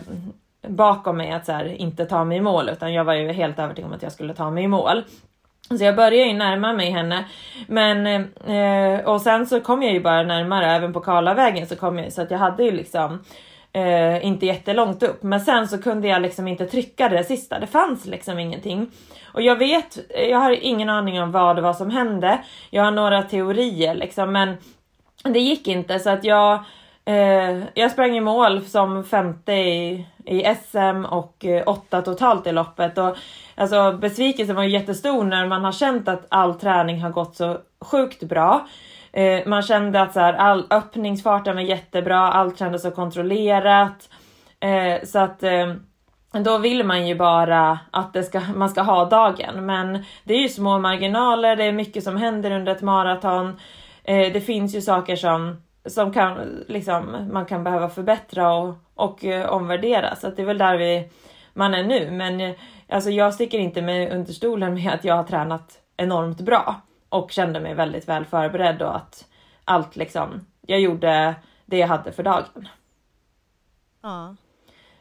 bakom 0.68 1.18
mig 1.18 1.31
att 1.31 1.45
så 1.45 1.51
här, 1.51 1.66
inte 1.66 2.06
ta 2.06 2.24
mig 2.24 2.38
i 2.38 2.42
mål 2.42 2.69
utan 2.69 2.94
jag 2.94 3.04
var 3.04 3.13
ju 3.13 3.31
helt 3.31 3.60
övertygad 3.60 3.89
om 3.89 3.95
att 3.95 4.04
jag 4.04 4.12
skulle 4.12 4.33
ta 4.33 4.50
mig 4.50 4.63
i 4.63 4.68
mål. 4.68 5.04
Så 5.70 5.84
jag 5.84 5.96
började 5.96 6.28
ju 6.28 6.34
närma 6.34 6.74
mig 6.74 6.92
henne. 6.92 7.26
Men 7.68 8.06
eh, 8.48 9.06
och 9.06 9.22
sen 9.22 9.46
så 9.46 9.62
kom 9.62 9.84
jag 9.84 9.94
ju 9.94 10.00
bara 10.00 10.24
närmare, 10.24 10.72
även 10.72 10.94
på 10.94 11.00
Karlavägen 11.00 11.68
så 11.68 11.76
kom 11.76 12.00
jag 12.00 12.14
så 12.14 12.22
att 12.22 12.32
jag 12.32 12.38
hade 12.38 12.64
ju 12.64 12.72
liksom 12.72 13.24
eh, 13.74 14.26
inte 14.26 14.46
jättelångt 14.46 15.04
upp. 15.04 15.24
Men 15.24 15.42
sen 15.42 15.68
så 15.68 15.82
kunde 15.82 16.08
jag 16.08 16.22
liksom 16.22 16.48
inte 16.48 16.66
trycka 16.66 17.10
det 17.10 17.24
sista, 17.24 17.60
det 17.60 17.68
fanns 17.68 18.06
liksom 18.06 18.40
ingenting. 18.40 18.92
Och 19.34 19.42
jag 19.42 19.56
vet, 19.56 20.00
jag 20.30 20.38
har 20.38 20.52
ingen 20.52 20.90
aning 20.90 21.22
om 21.22 21.32
vad 21.32 21.56
det 21.56 21.62
var 21.62 21.74
som 21.74 21.90
hände. 21.90 22.40
Jag 22.70 22.84
har 22.84 22.92
några 22.92 23.24
teorier 23.24 23.96
liksom 23.96 24.32
men 24.32 24.58
det 25.24 25.40
gick 25.40 25.68
inte 25.68 26.00
så 26.00 26.10
att 26.10 26.24
jag 26.24 26.64
Eh, 27.06 27.63
jag 27.74 27.92
sprang 27.92 28.18
i 28.18 28.22
mål 28.22 28.62
som 28.62 29.04
femte 29.04 29.54
i, 29.54 30.07
i 30.25 30.56
SM 30.56 31.06
och 31.06 31.46
eh, 31.46 31.63
åtta 31.66 32.02
totalt 32.02 32.48
i 32.48 32.52
loppet. 32.52 32.98
Och, 32.98 33.18
alltså, 33.56 33.98
besvikelsen 34.02 34.56
var 34.56 34.63
ju 34.63 34.69
jättestor 34.69 35.24
när 35.24 35.48
man 35.48 35.63
har 35.66 35.72
känt 35.72 36.07
att 36.07 36.25
all 36.30 36.56
träning 36.60 37.02
har 37.02 37.10
gått 37.10 37.36
så 37.36 37.57
sjukt 37.81 38.24
bra. 38.24 38.68
Eh, 39.12 39.48
man 39.48 39.62
kände 39.62 40.01
att 40.01 40.13
så 40.13 40.20
här, 40.20 40.34
all 40.34 40.65
öppningsfarten 40.70 41.56
var 41.56 41.62
jättebra, 41.62 42.20
allt 42.20 42.60
kändes 42.60 42.82
så 42.82 42.91
kontrollerat. 42.91 44.10
Eh, 44.60 45.03
så 45.03 45.20
att 45.20 45.44
eh, 45.44 45.74
då 46.32 46.58
vill 46.58 46.84
man 46.84 47.08
ju 47.08 47.15
bara 47.15 47.80
att 47.91 48.13
det 48.13 48.24
ska, 48.24 48.41
man 48.56 48.70
ska 48.70 48.82
ha 48.82 49.06
dagen. 49.06 49.65
Men 49.65 50.03
det 50.24 50.34
är 50.34 50.41
ju 50.41 50.50
små 50.50 50.80
marginaler, 50.80 51.56
det 51.56 51.63
är 51.63 51.72
mycket 51.72 52.03
som 52.03 52.18
händer 52.18 52.51
under 52.51 52.72
ett 52.72 52.82
maraton. 52.82 53.60
Eh, 54.03 54.34
det 54.34 54.41
finns 54.41 54.75
ju 54.75 54.82
saker 54.82 55.15
som 55.15 55.62
som 55.86 56.13
kan, 56.13 56.63
liksom, 56.68 57.30
man 57.32 57.46
kan 57.46 57.63
behöva 57.63 57.89
förbättra 57.89 58.54
och, 58.54 58.75
och 58.96 59.25
eh, 59.25 59.50
omvärdera. 59.50 60.15
Så 60.15 60.27
att 60.27 60.36
det 60.36 60.42
är 60.42 60.46
väl 60.46 60.58
där 60.58 60.77
vi, 60.77 61.10
man 61.54 61.74
är 61.74 61.84
nu. 61.84 62.12
Men 62.12 62.42
eh, 62.42 62.56
alltså, 62.89 63.10
jag 63.10 63.34
sticker 63.34 63.60
inte 63.60 63.82
med 63.82 64.12
under 64.13 64.34
stolen 64.34 64.74
med 64.74 64.94
att 64.94 65.04
jag 65.04 65.15
har 65.15 65.24
tränat 65.24 65.82
enormt 65.98 66.42
bra 66.42 66.82
och 67.10 67.32
kände 67.32 67.60
mig 67.60 67.74
väldigt 67.74 68.08
väl 68.08 68.25
förberedd 68.25 68.82
och 68.82 68.96
att 68.96 69.25
allt 69.65 69.96
liksom, 69.96 70.46
jag 70.62 70.80
gjorde 70.80 71.36
det 71.65 71.77
jag 71.77 71.88
hade 71.88 72.12
för 72.12 72.24
dagen. 72.24 72.68
Ja. 74.01 74.36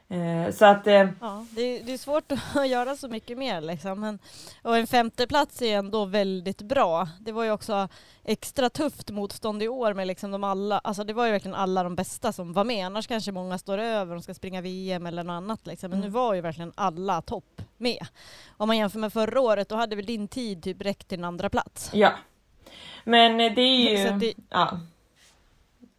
Eh, 0.08 0.50
så 0.54 0.64
att 0.64 0.86
eh, 0.86 1.08
Ja, 1.20 1.46
det, 1.50 1.78
det 1.78 1.92
är 1.92 1.98
svårt 1.98 2.32
att 2.32 2.68
göra 2.70 2.96
så 2.96 3.08
mycket 3.08 3.38
mer 3.38 3.60
liksom. 3.60 4.00
Men, 4.00 4.18
och 4.62 4.76
en 4.76 4.86
femteplats 4.86 5.62
är 5.62 5.76
ändå 5.78 6.04
väldigt 6.04 6.62
bra. 6.62 7.08
Det 7.20 7.32
var 7.32 7.44
ju 7.44 7.50
också 7.50 7.88
extra 8.24 8.70
tufft 8.70 9.10
motstånd 9.10 9.62
i 9.62 9.68
år 9.68 9.94
med 9.94 10.06
liksom 10.06 10.30
de 10.30 10.44
alla, 10.44 10.78
alltså 10.78 11.04
det 11.04 11.12
var 11.12 11.26
ju 11.26 11.32
verkligen 11.32 11.54
alla 11.54 11.82
de 11.82 11.94
bästa 11.96 12.32
som 12.32 12.52
var 12.52 12.64
med. 12.64 12.86
Annars 12.86 13.06
kanske 13.06 13.32
många 13.32 13.58
står 13.58 13.78
över, 13.78 14.14
de 14.14 14.22
ska 14.22 14.34
springa 14.34 14.60
VM 14.60 15.06
eller 15.06 15.22
något 15.24 15.34
annat 15.34 15.66
liksom. 15.66 15.90
Men 15.90 15.98
Mm. 15.98 16.10
nu 16.10 16.14
var 16.14 16.34
ju 16.34 16.40
verkligen 16.40 16.72
alla 16.74 17.22
topp 17.22 17.62
med. 17.76 18.06
Om 18.56 18.66
man 18.66 18.76
jämför 18.78 18.98
med 18.98 19.12
förra 19.12 19.40
året, 19.40 19.68
då 19.68 19.76
hade 19.76 19.96
väl 19.96 20.06
din 20.06 20.28
tid 20.28 20.62
typ 20.62 20.82
räckt 20.82 21.08
till 21.08 21.18
en 21.18 21.24
andra 21.24 21.50
plats. 21.50 21.90
ja. 21.92 22.12
Men 23.04 23.40
eh, 23.40 23.52
det 23.54 23.60
är 23.62 24.12
ju, 24.12 24.18
det- 24.18 24.34
ja. 24.50 24.80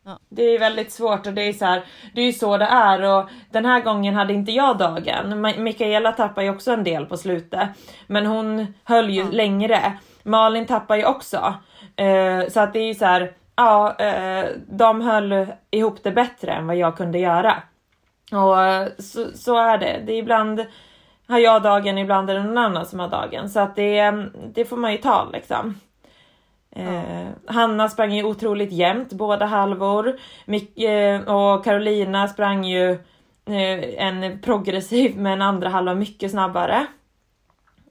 Ja. 0.05 0.19
Det 0.29 0.43
är 0.43 0.59
väldigt 0.59 0.91
svårt 0.91 1.27
och 1.27 1.33
det 1.33 1.41
är 1.41 1.53
så 1.53 1.65
här, 1.65 1.83
det 2.13 2.21
är 2.21 2.25
ju 2.25 2.33
så 2.33 2.57
det 2.57 2.65
är 2.65 3.01
och 3.03 3.29
den 3.51 3.65
här 3.65 3.81
gången 3.81 4.13
hade 4.15 4.33
inte 4.33 4.51
jag 4.51 4.77
dagen. 4.77 5.41
Mikaela 5.57 6.11
tappar 6.11 6.41
ju 6.41 6.49
också 6.49 6.71
en 6.71 6.83
del 6.83 7.05
på 7.05 7.17
slutet, 7.17 7.69
men 8.07 8.25
hon 8.25 8.73
höll 8.83 9.09
ju 9.09 9.21
Ja. 9.21 9.27
längre. 9.31 9.93
Malin 10.23 10.65
tappar 10.65 10.95
ju 10.95 11.05
också, 11.05 11.53
eh, 11.95 12.47
så 12.49 12.59
att 12.59 12.73
det 12.73 12.79
är 12.79 12.87
ju 12.87 12.95
så 12.95 13.05
här, 13.05 13.31
ja, 13.55 13.95
eh, 13.99 14.45
de 14.67 15.01
höll 15.01 15.47
ihop 15.71 16.03
det 16.03 16.11
bättre 16.11 16.51
än 16.51 16.67
vad 16.67 16.75
jag 16.75 16.97
kunde 16.97 17.19
göra. 17.19 17.53
Och 18.31 18.63
eh, 18.63 18.87
så, 18.99 19.25
så 19.35 19.57
är 19.57 19.77
det. 19.77 20.01
Det 20.05 20.13
är 20.13 20.17
ibland 20.17 20.65
har 21.27 21.39
jag 21.39 21.61
dagen, 21.61 21.97
ibland 21.97 22.29
är 22.29 22.33
det 22.35 22.43
någon 22.43 22.57
annan 22.57 22.85
som 22.85 22.99
har 22.99 23.07
dagen. 23.07 23.49
Så 23.49 23.59
att 23.59 23.75
det, 23.75 24.11
det 24.53 24.65
får 24.65 24.77
man 24.77 24.91
ju 24.91 24.97
ta 24.97 25.29
liksom. 25.33 25.79
Eh, 26.75 27.27
Hanna 27.45 27.89
sprang 27.89 28.13
ju 28.13 28.23
otroligt 28.23 28.71
jämnt 28.71 29.13
båda 29.13 29.45
halvor. 29.45 30.19
Mik 30.45 30.79
eh, 30.79 31.21
och 31.21 31.63
Carolina 31.63 32.27
sprang 32.27 32.65
ju 32.65 32.91
eh, 33.45 34.05
en 34.07 34.41
progressiv 34.41 35.17
men 35.17 35.41
andra 35.41 35.69
halva 35.69 35.95
mycket 35.95 36.31
snabbare. 36.31 36.85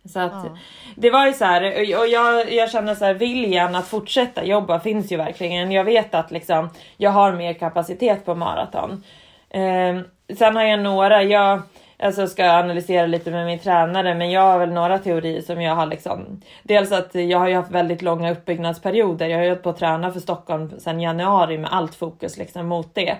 Så 0.04 0.20
att 0.20 0.44
ja. 0.44 0.56
det 0.96 1.10
var 1.10 1.26
ju 1.26 1.32
så 1.32 1.44
här, 1.44 1.62
och 1.98 2.06
jag, 2.06 2.52
jag 2.52 2.70
känner 2.70 2.94
så 2.94 3.04
här, 3.04 3.14
viljan 3.14 3.74
att 3.74 3.86
fortsätta 3.88 4.44
jobba 4.44 4.80
finns 4.80 5.12
ju 5.12 5.16
verkligen. 5.16 5.72
Jag 5.72 5.84
vet 5.84 6.14
att 6.14 6.30
liksom, 6.30 6.70
jag 6.96 7.10
har 7.10 7.32
mer 7.32 7.54
kapacitet 7.54 8.24
på 8.24 8.34
maraton. 8.34 9.02
Eh, 9.50 10.00
sen 10.36 10.56
har 10.56 10.62
jag 10.62 10.80
några, 10.80 11.22
jag 11.22 11.62
alltså 12.04 12.26
ska 12.26 12.50
analysera 12.50 13.06
lite 13.06 13.30
med 13.30 13.46
min 13.46 13.58
tränare, 13.58 14.14
men 14.14 14.30
jag 14.30 14.42
har 14.42 14.58
väl 14.58 14.72
några 14.72 14.98
teorier 14.98 15.40
som 15.40 15.62
jag 15.62 15.74
har 15.74 15.86
liksom. 15.86 16.40
Dels 16.62 16.92
att 16.92 17.14
jag 17.14 17.38
har 17.38 17.48
ju 17.48 17.54
haft 17.54 17.70
väldigt 17.70 18.02
långa 18.02 18.32
uppbyggnadsperioder. 18.32 19.28
Jag 19.28 19.38
har 19.38 19.44
ju 19.44 19.50
hållit 19.50 19.62
på 19.62 19.70
att 19.70 19.78
träna 19.78 20.12
för 20.12 20.20
Stockholm 20.20 20.70
sedan 20.78 21.00
januari 21.00 21.58
med 21.58 21.72
allt 21.72 21.94
fokus 21.94 22.36
liksom 22.36 22.66
mot 22.66 22.94
det. 22.94 23.16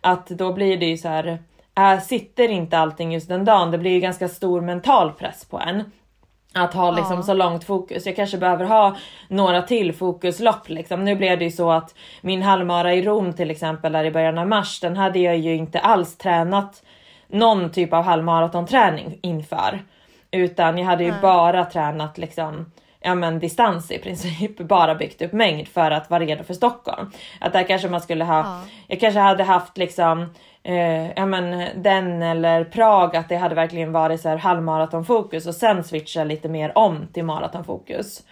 Att 0.00 0.26
då 0.26 0.52
blir 0.52 0.76
det 0.76 0.86
ju 0.86 0.96
så 0.96 1.08
här. 1.08 1.38
Äh, 1.78 2.00
sitter 2.00 2.48
inte 2.48 2.78
allting 2.78 3.12
just 3.12 3.28
den 3.28 3.44
dagen, 3.44 3.70
det 3.70 3.78
blir 3.78 3.90
ju 3.90 4.00
ganska 4.00 4.28
stor 4.28 4.60
mental 4.60 5.12
press 5.12 5.44
på 5.44 5.60
en. 5.60 5.84
Att 6.54 6.74
ha 6.74 6.90
liksom 6.90 7.16
ja. 7.16 7.22
så 7.22 7.34
långt 7.34 7.64
fokus. 7.64 8.06
Jag 8.06 8.16
kanske 8.16 8.38
behöver 8.38 8.64
ha 8.64 8.96
några 9.28 9.62
till 9.62 9.92
fokuslopp. 9.92 10.68
Liksom. 10.68 11.04
Nu 11.04 11.16
blev 11.16 11.38
det 11.38 11.44
ju 11.44 11.50
så 11.50 11.70
att 11.70 11.94
min 12.20 12.42
halvmara 12.42 12.94
i 12.94 13.02
Rom 13.02 13.32
till 13.32 13.50
exempel 13.50 13.92
där 13.92 14.04
i 14.04 14.10
början 14.10 14.38
av 14.38 14.48
mars, 14.48 14.80
den 14.80 14.96
hade 14.96 15.18
jag 15.18 15.38
ju 15.38 15.54
inte 15.54 15.80
alls 15.80 16.16
tränat 16.16 16.82
någon 17.32 17.70
typ 17.70 17.92
av 17.92 18.04
halvmaratonträning 18.04 19.18
inför. 19.22 19.82
Utan 20.30 20.78
jag 20.78 20.86
hade 20.86 21.04
ju 21.04 21.10
mm. 21.10 21.22
bara 21.22 21.64
tränat 21.64 22.18
liksom 22.18 22.66
ja 23.02 23.14
men 23.14 23.38
distans 23.38 23.90
i 23.90 23.98
princip, 23.98 24.58
bara 24.58 24.94
byggt 24.94 25.22
upp 25.22 25.32
mängd 25.32 25.68
för 25.68 25.90
att 25.90 26.10
vara 26.10 26.20
redo 26.20 26.44
för 26.44 26.54
Stockholm. 26.54 27.10
Att 27.40 27.52
där 27.52 27.62
kanske 27.62 27.88
man 27.88 28.00
skulle 28.00 28.24
ha, 28.24 28.38
ja. 28.38 28.60
jag 28.86 29.00
kanske 29.00 29.20
hade 29.20 29.44
haft 29.44 29.78
liksom 29.78 30.34
eh, 30.62 31.10
ja 31.12 31.26
men 31.26 31.68
den 31.82 32.22
eller 32.22 32.64
Prag, 32.64 33.16
att 33.16 33.28
det 33.28 33.36
hade 33.36 33.54
verkligen 33.54 33.92
varit 33.92 34.20
så 34.20 34.28
här 34.28 34.36
halvmaratonfokus 34.36 35.46
och 35.46 35.54
sen 35.54 35.84
switcha 35.84 36.24
lite 36.24 36.48
mer 36.48 36.78
om 36.78 37.06
till 37.12 37.24
maratonfokus. 37.24 38.22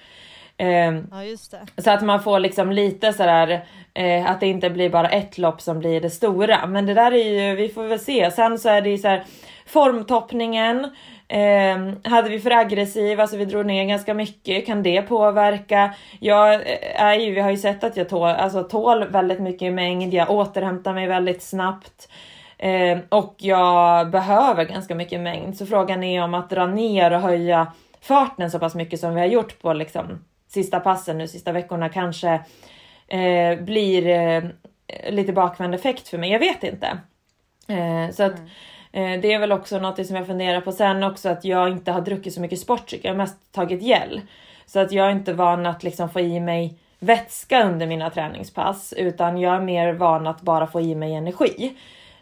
Eh, 0.57 0.95
ja, 0.95 1.37
så 1.76 1.90
att 1.90 2.02
man 2.02 2.23
får 2.23 2.38
liksom 2.38 2.73
lite 2.73 3.12
sådär 3.12 3.64
eh, 3.94 4.30
att 4.30 4.40
det 4.40 4.47
inte 4.47 4.70
blir 4.70 4.90
bara 4.90 5.09
ett 5.09 5.38
lopp 5.38 5.61
som 5.61 5.78
blir 5.78 6.00
det 6.00 6.11
stora. 6.11 6.66
Men 6.66 6.87
det 6.87 6.94
där 6.94 7.12
är 7.12 7.49
ju, 7.49 7.56
vi 7.56 7.68
får 7.68 7.85
väl 7.85 7.99
se. 7.99 8.30
Sen 8.30 8.59
så 8.59 8.68
är 8.68 8.82
det 8.82 8.90
ju 8.90 8.99
så 8.99 9.09
här 9.09 9.25
formtoppningen. 9.66 10.90
Eh, 11.28 12.11
hade 12.11 12.28
vi 12.28 12.40
för 12.40 12.50
aggressiv, 12.50 13.20
alltså 13.20 13.37
vi 13.37 13.44
drog 13.44 13.66
ner 13.66 13.85
ganska 13.85 14.14
mycket, 14.14 14.66
kan 14.66 14.82
det 14.82 15.02
påverka? 15.02 15.94
Jag 16.20 16.54
eh, 16.54 17.02
är 17.02 17.14
ju, 17.14 17.35
vi 17.35 17.40
har 17.40 17.50
ju 17.50 17.56
sett 17.56 17.85
att 17.85 17.97
jag 17.97 18.09
tål, 18.09 18.28
alltså 18.28 18.62
tål 18.62 19.04
väldigt 19.09 19.40
mycket 19.40 19.62
i 19.62 19.70
mängd, 19.70 20.14
jag 20.14 20.30
återhämtar 20.30 20.94
mig 20.94 21.06
väldigt 21.06 21.42
snabbt. 21.42 22.09
Eh, 22.59 22.99
och 23.09 23.35
jag 23.38 24.11
behöver 24.11 24.64
ganska 24.64 24.94
mycket 24.94 25.20
mängd, 25.20 25.56
så 25.56 25.66
frågan 25.66 26.04
är 26.04 26.23
om 26.23 26.35
att 26.35 26.50
dra 26.50 26.66
ner 26.66 27.11
och 27.11 27.20
höja 27.20 27.73
farten 28.00 28.50
så 28.50 28.59
pass 28.59 28.75
mycket 28.75 29.00
som 29.00 29.14
vi 29.14 29.20
har 29.20 29.28
gjort 29.28 29.62
på 29.62 29.73
liksom 29.73 30.25
sista 30.49 30.80
passen 30.80 31.18
nu, 31.18 31.28
sista 31.28 31.52
veckorna 31.52 31.88
kanske 31.88 32.40
eh, 33.11 33.61
blir 33.61 34.07
eh, 34.07 34.43
lite 35.11 35.33
bakvänd 35.33 35.75
effekt 35.75 36.09
för 36.09 36.19
mig. 36.19 36.31
Jag 36.31 36.38
vet 36.38 36.64
inte. 36.64 36.87
Eh, 37.69 38.11
så 38.12 38.23
att 38.23 38.38
mm. 38.93 39.12
eh, 39.12 39.21
det 39.21 39.33
är 39.33 39.38
väl 39.38 39.52
också 39.52 39.79
något 39.79 40.07
som 40.07 40.17
jag 40.17 40.26
funderar 40.26 40.61
på 40.61 40.73
sen 40.73 41.02
också 41.02 41.29
att 41.29 41.45
jag 41.45 41.71
inte 41.71 41.93
har 41.93 42.00
druckit 42.00 42.35
så 42.35 42.40
mycket 42.40 42.61
sportdryck. 42.61 43.05
Jag 43.05 43.11
har 43.11 43.17
mest 43.17 43.52
tagit 43.52 43.83
gel 43.83 44.21
så 44.67 44.81
att 44.81 44.93
jag 44.93 45.07
är 45.07 45.11
inte 45.11 45.33
van 45.33 45.67
att 45.67 45.83
liksom 45.83 46.11
få 46.11 46.21
i 46.21 46.40
mig 46.40 46.75
vätska 46.99 47.67
under 47.67 47.87
mina 47.87 48.11
träningspass 48.11 48.95
utan 48.97 49.38
jag 49.38 49.55
är 49.55 49.61
mer 49.61 49.93
van 49.93 50.26
att 50.26 50.40
bara 50.40 50.67
få 50.67 50.81
i 50.81 50.95
mig 50.95 51.14
energi. 51.14 51.76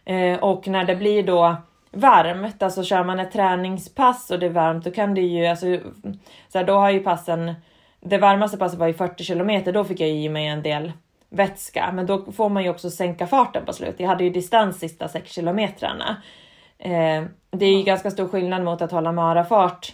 Eh, 0.04 0.38
och 0.38 0.68
när 0.68 0.84
det 0.84 0.96
blir 0.96 1.22
då 1.22 1.56
varmt, 1.90 2.62
alltså 2.62 2.84
kör 2.84 3.04
man 3.04 3.20
ett 3.20 3.32
träningspass 3.32 4.30
och 4.30 4.38
det 4.38 4.46
är 4.46 4.50
varmt, 4.50 4.84
då 4.84 4.90
kan 4.90 5.14
det 5.14 5.20
ju, 5.20 5.46
alltså, 5.46 5.66
så 6.48 6.58
här, 6.58 6.64
då 6.64 6.72
har 6.72 6.90
ju 6.90 7.00
passen 7.00 7.54
det 8.00 8.18
varmaste 8.18 8.56
passet 8.56 8.78
var 8.78 8.86
ju 8.86 8.94
40 8.94 9.24
kilometer, 9.24 9.72
då 9.72 9.84
fick 9.84 10.00
jag 10.00 10.08
i 10.08 10.28
mig 10.28 10.46
en 10.46 10.62
del 10.62 10.92
vätska, 11.28 11.92
men 11.92 12.06
då 12.06 12.32
får 12.32 12.48
man 12.48 12.62
ju 12.62 12.70
också 12.70 12.90
sänka 12.90 13.26
farten 13.26 13.64
på 13.64 13.72
slutet. 13.72 14.00
Jag 14.00 14.08
hade 14.08 14.24
ju 14.24 14.30
distans 14.30 14.78
sista 14.78 15.08
6 15.08 15.32
kilometrarna. 15.32 16.22
Eh, 16.78 17.24
det 17.50 17.66
är 17.66 17.76
ju 17.78 17.82
ganska 17.82 18.10
stor 18.10 18.28
skillnad 18.28 18.64
mot 18.64 18.82
att 18.82 18.92
hålla 18.92 19.12
marafart 19.12 19.92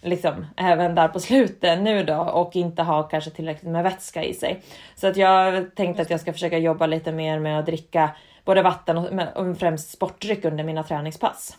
liksom 0.00 0.46
även 0.56 0.94
där 0.94 1.08
på 1.08 1.20
slutet 1.20 1.80
nu 1.80 2.04
då 2.04 2.16
och 2.16 2.56
inte 2.56 2.82
ha 2.82 3.02
kanske 3.02 3.30
tillräckligt 3.30 3.72
med 3.72 3.84
vätska 3.84 4.24
i 4.24 4.34
sig. 4.34 4.62
Så 4.94 5.06
att 5.06 5.16
jag 5.16 5.74
tänkte 5.74 6.02
att 6.02 6.10
jag 6.10 6.20
ska 6.20 6.32
försöka 6.32 6.58
jobba 6.58 6.86
lite 6.86 7.12
mer 7.12 7.38
med 7.38 7.58
att 7.58 7.66
dricka 7.66 8.10
både 8.44 8.62
vatten 8.62 8.98
och, 9.34 9.58
främst 9.58 9.90
sportdryck 9.90 10.44
under 10.44 10.64
mina 10.64 10.82
träningspass. 10.82 11.58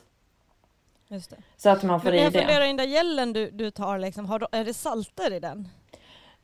Just 1.07 1.29
det. 1.29 1.37
Så 1.57 1.69
att 1.69 1.83
man 1.83 2.01
får 2.01 2.09
Men 2.09 2.19
i 2.19 2.23
jag 2.23 2.33
det. 2.33 2.39
Jag 2.39 2.47
funderar, 2.47 2.67
den 2.67 2.77
där 2.77 2.83
gällen 2.83 3.33
du, 3.33 3.51
du 3.51 3.71
tar, 3.71 3.97
liksom, 3.97 4.25
har, 4.25 4.47
är 4.51 4.65
det 4.65 4.73
salter 4.73 5.33
i 5.33 5.39
den? 5.39 5.69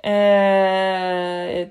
Eh, 0.03 1.67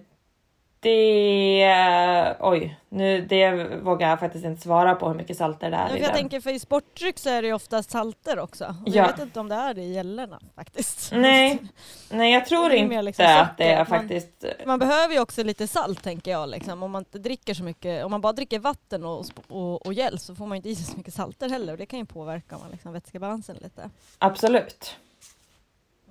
det... 0.83 2.37
Oj, 2.41 2.79
nu, 2.89 3.27
det 3.27 3.53
vågar 3.83 4.09
jag 4.09 4.21
faktiskt 4.21 4.45
inte 4.45 4.63
svara 4.63 4.95
på 4.95 5.09
hur 5.09 5.15
mycket 5.15 5.37
salter 5.37 5.71
det 5.71 5.77
är 5.77 5.89
ja, 5.89 5.97
i 5.97 6.01
Jag 6.01 6.09
den. 6.09 6.17
tänker 6.17 6.41
för 6.41 6.51
i 6.51 6.59
sportdryck 6.59 7.19
så 7.19 7.31
är 7.31 7.43
det 7.43 7.49
ju 7.49 7.55
oftast 7.55 7.91
salter 7.91 8.39
också. 8.39 8.65
Ja. 8.87 8.93
Jag 8.95 9.07
vet 9.07 9.19
inte 9.19 9.41
om 9.41 9.49
det 9.49 9.55
är 9.55 9.75
det 9.75 9.83
i 9.83 9.93
gällorna 9.93 10.41
faktiskt. 10.55 11.13
Nej, 11.15 11.63
Nej 12.11 12.33
jag 12.33 12.47
tror 12.47 12.73
inte 12.73 13.03
liksom 13.03 13.27
att 13.27 13.59
det 13.59 13.73
är 13.73 13.77
man, 13.77 13.87
faktiskt... 13.87 14.45
Man 14.67 14.79
behöver 14.79 15.15
ju 15.15 15.21
också 15.21 15.43
lite 15.43 15.67
salt 15.67 16.03
tänker 16.03 16.31
jag. 16.31 16.49
Liksom. 16.49 16.83
Om 16.83 16.91
man 16.91 17.01
inte 17.01 17.19
dricker 17.19 17.55
så 17.55 17.65
mycket, 17.65 18.05
om 18.05 18.11
man 18.11 18.21
bara 18.21 18.33
dricker 18.33 18.59
vatten 18.59 19.05
och, 19.05 19.27
och, 19.49 19.87
och 19.87 19.95
gel 19.95 20.19
så 20.19 20.35
får 20.35 20.47
man 20.47 20.57
inte 20.57 20.69
i 20.69 20.77
sig 20.77 20.85
så 20.85 20.97
mycket 20.97 21.15
salter 21.15 21.49
heller 21.49 21.73
och 21.73 21.79
det 21.79 21.87
kan 21.87 21.99
ju 21.99 22.05
påverka 22.05 22.59
man 22.59 22.71
liksom, 22.71 22.93
vätskebalansen 22.93 23.57
lite. 23.61 23.91
Absolut. 24.19 24.97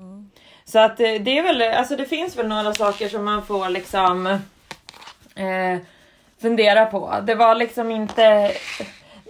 Mm. 0.01 0.29
Så 0.65 0.79
att 0.79 1.00
eh, 1.00 1.13
det 1.22 1.38
är 1.38 1.43
väl, 1.43 1.62
alltså 1.62 1.96
det 1.96 2.05
finns 2.05 2.38
väl 2.38 2.48
några 2.48 2.74
saker 2.74 3.10
som 3.10 3.25
man 3.25 3.46
får 3.46 3.70
liksom 3.70 4.27
eh, 5.36 5.77
fundera 6.41 6.86
på. 6.86 7.15
Det 7.24 7.36
var 7.36 7.55
liksom 7.55 7.91
inte, 7.91 8.51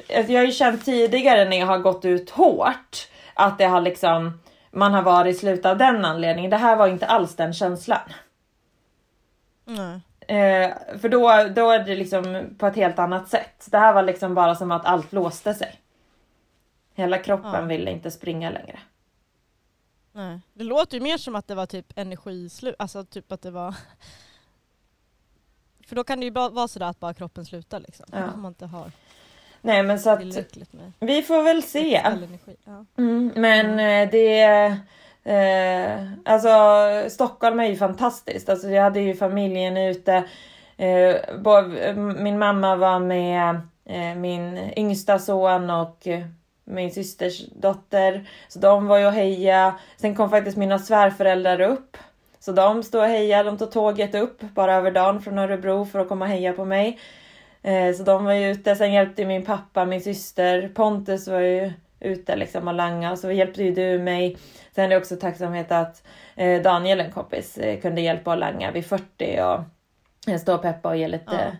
jag 0.07 0.39
har 0.39 0.45
ju 0.45 0.51
känt 0.51 0.85
tidigare 0.85 1.49
när 1.49 1.59
jag 1.59 1.67
har 1.67 1.79
gått 1.79 2.05
ut 2.05 2.29
hårt 2.29 3.07
att 3.33 3.57
det 3.57 3.65
har 3.65 3.81
liksom, 3.81 4.39
man 4.71 4.93
har 4.93 5.01
varit 5.01 5.35
i 5.35 5.39
slutet 5.39 5.65
av 5.65 5.77
den 5.77 6.05
anledningen. 6.05 6.51
Det 6.51 6.57
här 6.57 6.75
var 6.75 6.87
inte 6.87 7.05
alls 7.05 7.35
den 7.35 7.53
känslan. 7.53 8.13
Mm. 9.67 10.01
Eh, 10.27 10.71
för 11.01 11.09
då, 11.09 11.43
då 11.55 11.71
är 11.71 11.79
det 11.79 11.95
liksom 11.95 12.45
på 12.57 12.67
ett 12.67 12.75
helt 12.75 12.99
annat 12.99 13.29
sätt. 13.29 13.67
Det 13.71 13.77
här 13.77 13.93
var 13.93 14.03
liksom 14.03 14.35
bara 14.35 14.55
som 14.55 14.71
att 14.71 14.85
allt 14.85 15.13
låste 15.13 15.53
sig. 15.53 15.79
Hela 16.95 17.17
kroppen 17.17 17.53
ja. 17.53 17.61
ville 17.61 17.91
inte 17.91 18.11
springa 18.11 18.49
längre. 18.49 18.79
Nej. 20.11 20.39
Det 20.53 20.63
låter 20.63 20.97
ju 20.97 21.03
mer 21.03 21.17
som 21.17 21.35
att 21.35 21.47
det 21.47 21.55
var 21.55 21.65
typ 21.65 21.93
energislut, 21.95 22.75
alltså 22.79 23.05
typ 23.05 23.31
att 23.31 23.41
det 23.41 23.51
var... 23.51 23.75
För 25.87 25.95
då 25.95 26.03
kan 26.03 26.19
det 26.19 26.25
ju 26.25 26.31
vara 26.31 26.67
sådär 26.67 26.85
att 26.85 26.99
bara 26.99 27.13
kroppen 27.13 27.45
slutar 27.45 27.79
liksom. 27.79 28.05
Ja. 28.11 28.31
Om 28.33 28.41
man 28.41 28.49
inte 28.49 28.65
har 28.65 28.91
Nej 29.61 29.83
men 29.83 29.99
så 29.99 30.09
att 30.09 30.21
vi 30.99 31.21
får 31.21 31.43
väl 31.43 31.63
se. 31.63 32.01
Ja. 32.65 32.85
Mm, 32.97 33.31
men 33.35 33.79
mm. 33.79 34.09
det 34.11 34.41
eh, 35.23 36.11
alltså 36.25 36.49
Stockholm 37.09 37.59
är 37.59 37.65
ju 37.65 37.75
fantastiskt. 37.75 38.49
Alltså 38.49 38.69
jag 38.69 38.83
hade 38.83 38.99
ju 38.99 39.15
familjen 39.15 39.77
ute. 39.77 40.23
Eh, 40.77 41.95
min 41.95 42.39
mamma 42.39 42.75
var 42.75 42.99
med 42.99 43.61
eh, 43.85 44.15
min 44.15 44.71
yngsta 44.77 45.19
son 45.19 45.69
och 45.69 46.07
min 46.71 46.91
systers 46.91 47.45
dotter. 47.55 48.29
Så 48.47 48.59
de 48.59 48.87
var 48.87 48.97
ju 48.97 49.05
och 49.05 49.11
heja. 49.11 49.79
Sen 49.97 50.15
kom 50.15 50.29
faktiskt 50.29 50.57
mina 50.57 50.79
svärföräldrar 50.79 51.61
upp. 51.61 51.97
Så 52.39 52.51
de 52.51 52.83
stod 52.83 53.01
och 53.01 53.07
hejade. 53.07 53.49
De 53.49 53.57
tog 53.57 53.71
tåget 53.71 54.15
upp 54.15 54.41
bara 54.41 54.75
över 54.75 54.91
dagen 54.91 55.21
från 55.21 55.37
Örebro 55.37 55.85
för 55.85 55.99
att 55.99 56.09
komma 56.09 56.25
och 56.25 56.31
heja 56.31 56.53
på 56.53 56.65
mig. 56.65 56.99
Eh, 57.61 57.93
så 57.93 58.03
de 58.03 58.25
var 58.25 58.33
ju 58.33 58.51
ute. 58.51 58.75
Sen 58.75 58.93
hjälpte 58.93 59.25
min 59.25 59.45
pappa, 59.45 59.85
min 59.85 60.01
syster. 60.01 60.71
Pontus 60.73 61.27
var 61.27 61.39
ju 61.39 61.73
ute 61.99 62.35
liksom 62.35 62.67
och 62.67 62.73
langa. 62.73 63.15
Så 63.15 63.31
hjälpte 63.31 63.63
ju 63.63 63.71
du 63.71 63.99
mig. 63.99 64.37
Sen 64.75 64.85
är 64.85 64.89
det 64.89 64.97
också 64.97 65.15
tacksamhet 65.15 65.71
att 65.71 66.03
eh, 66.35 66.61
Daniel, 66.61 66.99
en 66.99 67.11
kompis, 67.11 67.57
eh, 67.57 67.79
kunde 67.79 68.01
hjälpa 68.01 68.31
och 68.31 68.37
langa 68.37 68.71
vid 68.71 68.85
40 68.85 69.39
och 69.41 70.39
stå 70.39 70.55
och 70.55 70.61
peppa 70.61 70.89
och 70.89 70.97
ge 70.97 71.07
lite 71.07 71.35
ja 71.35 71.51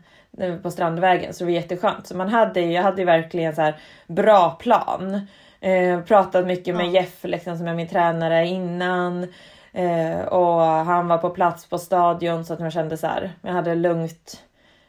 på 0.64 0.72
Strandvägen 0.72 1.34
så 1.34 1.44
det 1.44 1.46
var 1.46 1.52
jätteskönt. 1.52 2.08
Så 2.08 2.18
man 2.18 2.30
hade, 2.30 2.62
jag 2.62 2.84
hade 2.84 3.02
ju 3.02 3.06
verkligen 3.06 3.56
så 3.56 3.62
här 3.62 3.76
bra 4.08 4.50
plan. 4.50 5.28
Eh, 5.60 6.02
pratat 6.02 6.48
mycket 6.48 6.76
med 6.76 6.92
Jeff 6.92 7.24
liksom, 7.24 7.58
som 7.58 7.68
är 7.68 7.74
min 7.74 7.88
tränare 7.88 8.48
innan. 8.48 9.28
Eh, 9.74 10.20
och 10.20 10.62
han 10.62 11.08
var 11.08 11.18
på 11.18 11.30
plats 11.30 11.66
på 11.66 11.78
stadion 11.78 12.46
så 12.46 12.54
att 12.54 12.60
man 12.60 12.72
kände 12.72 12.98
så 12.98 13.08
här, 13.08 13.32
jag 13.42 13.54
hade 13.54 13.76
lugnt 13.76 14.44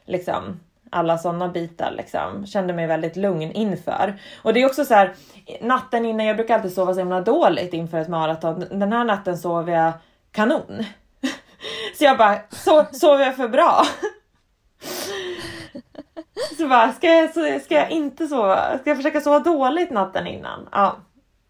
liksom 0.05 0.59
alla 0.93 1.17
sådana 1.17 1.47
bitar 1.47 1.91
liksom. 1.91 2.45
Kände 2.45 2.73
mig 2.73 2.87
väldigt 2.87 3.15
lugn 3.15 3.51
inför. 3.51 4.19
Och 4.41 4.53
det 4.53 4.61
är 4.61 4.65
också 4.65 4.85
så 4.85 4.93
här, 4.93 5.13
natten 5.61 6.05
innan, 6.05 6.25
jag 6.25 6.35
brukar 6.35 6.55
alltid 6.55 6.73
sova 6.73 6.93
så 6.93 6.99
himla 6.99 7.21
dåligt 7.21 7.73
inför 7.73 7.97
ett 7.97 8.07
maraton. 8.07 8.65
Den 8.71 8.93
här 8.93 9.03
natten 9.03 9.37
sov 9.37 9.69
jag 9.69 9.93
kanon. 10.31 10.85
Så 11.97 12.03
jag 12.03 12.17
bara, 12.17 12.39
så, 12.49 12.85
sover 12.91 13.25
jag 13.25 13.35
för 13.35 13.47
bra? 13.47 13.83
Så 16.57 16.67
bara, 16.67 16.93
ska 16.93 17.07
jag, 17.07 17.61
ska 17.61 17.75
jag 17.75 17.91
inte 17.91 18.27
sova? 18.27 18.77
Ska 18.77 18.89
jag 18.89 18.97
försöka 18.97 19.21
sova 19.21 19.39
dåligt 19.39 19.91
natten 19.91 20.27
innan? 20.27 20.69
Ja. 20.71 20.95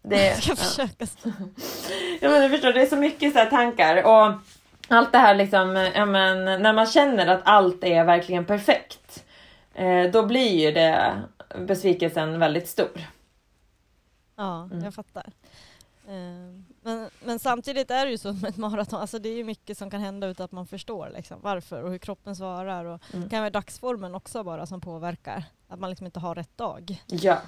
Det, 0.02 0.36
ska 0.42 0.50
jag 0.50 0.58
försöka 0.58 1.06
ja 2.20 2.30
men 2.30 2.42
du 2.42 2.48
förstår, 2.48 2.72
det 2.72 2.82
är 2.82 2.86
så 2.86 2.96
mycket 2.96 3.32
så 3.34 3.44
tankar 3.44 4.02
och 4.04 4.32
allt 4.88 5.12
det 5.12 5.18
här 5.18 5.34
liksom, 5.34 5.90
ja 5.94 6.06
men 6.06 6.62
när 6.62 6.72
man 6.72 6.86
känner 6.86 7.26
att 7.26 7.40
allt 7.44 7.84
är 7.84 8.04
verkligen 8.04 8.44
perfekt. 8.44 9.24
Eh, 9.74 10.10
då 10.10 10.26
blir 10.26 10.60
ju 10.60 10.72
det 10.72 11.22
besvikelsen 11.58 12.38
väldigt 12.38 12.68
stor. 12.68 13.00
Ja, 14.36 14.68
mm. 14.72 14.84
jag 14.84 14.94
fattar. 14.94 15.24
Eh, 16.08 16.53
men, 16.84 17.10
men 17.24 17.38
samtidigt 17.38 17.90
är 17.90 18.04
det 18.04 18.10
ju 18.10 18.18
så 18.18 18.32
med 18.32 18.44
ett 18.44 18.56
maraton, 18.56 19.00
alltså 19.00 19.18
det 19.18 19.28
är 19.28 19.36
ju 19.36 19.44
mycket 19.44 19.78
som 19.78 19.90
kan 19.90 20.00
hända 20.00 20.26
utan 20.26 20.44
att 20.44 20.52
man 20.52 20.66
förstår 20.66 21.10
liksom 21.14 21.36
varför 21.42 21.82
och 21.82 21.90
hur 21.90 21.98
kroppen 21.98 22.36
svarar. 22.36 22.84
Och 22.84 23.00
mm. 23.12 23.24
Det 23.24 23.30
kan 23.30 23.40
vara 23.40 23.50
dagsformen 23.50 24.14
också 24.14 24.44
bara 24.44 24.66
som 24.66 24.80
påverkar, 24.80 25.44
att 25.68 25.80
man 25.80 25.90
liksom 25.90 26.06
inte 26.06 26.20
har 26.20 26.34
rätt 26.34 26.56
dag. 26.56 27.02
Ja. 27.06 27.38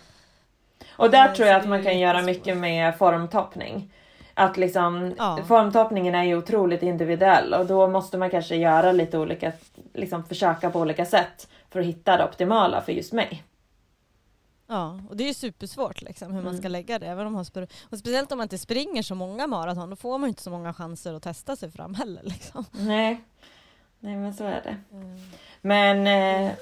Och 0.89 1.11
där 1.11 1.35
tror 1.35 1.49
jag 1.49 1.61
att 1.61 1.69
man 1.69 1.83
kan 1.83 1.99
göra 1.99 2.23
mycket 2.23 2.57
med 2.57 2.99
formtoppning. 2.99 3.93
Att 4.35 4.57
liksom, 4.57 5.15
ja. 5.19 5.39
formtoppningen 5.49 6.15
är 6.15 6.25
ju 6.25 6.37
otroligt 6.37 6.83
individuell 6.83 7.55
och 7.55 7.67
då 7.67 7.89
måste 7.89 8.19
man 8.19 8.31
kanske 8.31 8.57
göra 8.57 8.93
lite 8.93 9.19
olika, 9.19 9.53
liksom 9.95 10.25
försöka 10.25 10.71
på 10.71 10.81
olika 10.81 11.05
sätt 11.07 11.49
för 11.71 11.81
att 11.81 11.87
hitta 11.87 12.17
det 12.17 12.25
optimala 12.25 12.83
för 12.83 12.93
just 12.93 13.13
mig. 13.13 13.45
Ja, 14.67 15.01
och 15.09 15.17
det 15.17 15.25
är 15.25 15.29
ju 15.29 15.35
supersvårt 15.35 16.03
liksom, 16.03 16.29
hur 16.29 16.41
mm. 16.41 16.53
man 16.53 16.59
ska 16.59 16.69
lägga 16.69 16.99
det. 16.99 17.07
Även 17.07 17.27
om 17.27 17.33
man 17.33 17.45
och 17.91 17.99
speciellt 17.99 18.33
om 18.33 18.39
man 18.39 18.45
inte 18.45 18.59
springer 18.59 19.03
så 19.03 19.15
många 19.15 19.47
maraton, 19.47 19.91
då 19.91 19.97
får 19.97 20.19
man 20.19 20.29
inte 20.29 20.43
så 20.43 20.51
många 20.51 20.75
chanser 20.75 21.15
att 21.15 21.23
testa 21.23 21.57
sig 21.57 21.71
fram 21.71 21.95
heller. 21.95 22.23
Liksom. 22.23 22.65
Nej. 22.71 23.21
Nej, 24.01 24.17
men 24.17 24.35
så 24.35 24.45
är 24.45 24.63
det. 24.65 24.77
Mm. 24.93 25.19
Men 25.61 26.07
eh, 26.07 26.53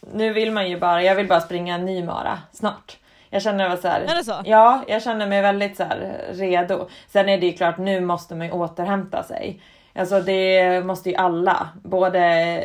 nu 0.00 0.32
vill 0.32 0.52
man 0.52 0.70
ju 0.70 0.78
bara, 0.78 1.02
jag 1.02 1.14
vill 1.14 1.28
bara 1.28 1.40
springa 1.40 1.74
en 1.74 1.84
ny 1.84 2.04
mara 2.04 2.38
snart. 2.52 2.98
Jag 3.30 3.42
känner 3.42 3.68
mig 3.68 3.78
så 3.78 3.88
här, 3.88 4.00
Är 4.00 4.14
det 4.14 4.24
så? 4.24 4.42
Ja, 4.44 4.84
jag 4.88 5.02
känner 5.02 5.26
mig 5.26 5.42
väldigt 5.42 5.76
så 5.76 5.82
här, 5.82 6.26
redo. 6.30 6.88
Sen 7.08 7.28
är 7.28 7.38
det 7.38 7.46
ju 7.46 7.52
klart, 7.52 7.78
nu 7.78 8.00
måste 8.00 8.34
man 8.34 8.46
ju 8.46 8.52
återhämta 8.52 9.22
sig. 9.22 9.62
Alltså 9.94 10.20
det 10.20 10.84
måste 10.84 11.10
ju 11.10 11.16
alla, 11.16 11.68
både 11.82 12.64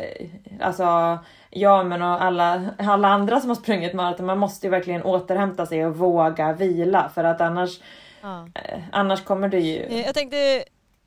alltså 0.60 1.18
jag 1.54 1.86
men 1.86 2.02
och 2.02 2.22
alla, 2.22 2.62
alla 2.78 3.08
andra 3.08 3.40
som 3.40 3.50
har 3.50 3.56
sprungit 3.56 3.94
maraton, 3.94 4.26
man 4.26 4.38
måste 4.38 4.66
ju 4.66 4.70
verkligen 4.70 5.02
återhämta 5.02 5.66
sig 5.66 5.86
och 5.86 5.96
våga 5.96 6.52
vila 6.52 7.10
för 7.14 7.24
att 7.24 7.40
annars, 7.40 7.80
ja. 8.22 8.48
eh, 8.54 8.80
annars 8.92 9.24
kommer 9.24 9.48
du 9.48 9.58
ju... 9.58 9.82
Eh, 9.82 10.00
jag 10.00 10.14
tänkte, 10.14 10.36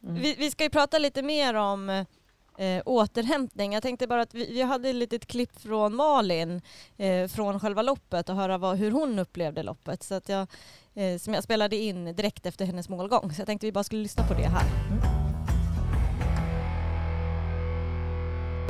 mm. 0.03 0.21
vi, 0.21 0.35
vi 0.37 0.51
ska 0.51 0.63
ju 0.63 0.69
prata 0.69 0.97
lite 0.97 1.21
mer 1.21 1.53
om 1.53 2.05
eh, 2.57 2.81
återhämtning. 2.85 3.73
Jag 3.73 3.83
tänkte 3.83 4.07
bara 4.07 4.21
att 4.21 4.33
vi, 4.33 4.53
vi 4.53 4.61
hade 4.61 4.89
ett 4.89 4.95
litet 4.95 5.27
klipp 5.27 5.61
från 5.61 5.95
Malin 5.95 6.61
eh, 6.97 7.27
från 7.27 7.59
själva 7.59 7.81
loppet 7.81 8.29
och 8.29 8.35
höra 8.35 8.57
vad, 8.57 8.77
hur 8.77 8.91
hon 8.91 9.19
upplevde 9.19 9.63
loppet. 9.63 10.03
Så 10.03 10.15
att 10.15 10.29
jag, 10.29 10.47
eh, 10.95 11.17
som 11.17 11.33
jag 11.33 11.43
spelade 11.43 11.75
in 11.75 12.15
direkt 12.15 12.45
efter 12.45 12.65
hennes 12.65 12.89
målgång. 12.89 13.33
Så 13.33 13.41
jag 13.41 13.47
tänkte 13.47 13.65
vi 13.65 13.71
bara 13.71 13.83
skulle 13.83 14.03
lyssna 14.03 14.27
på 14.27 14.33
det 14.33 14.47
här. 14.47 14.65
Mm. 14.91 15.16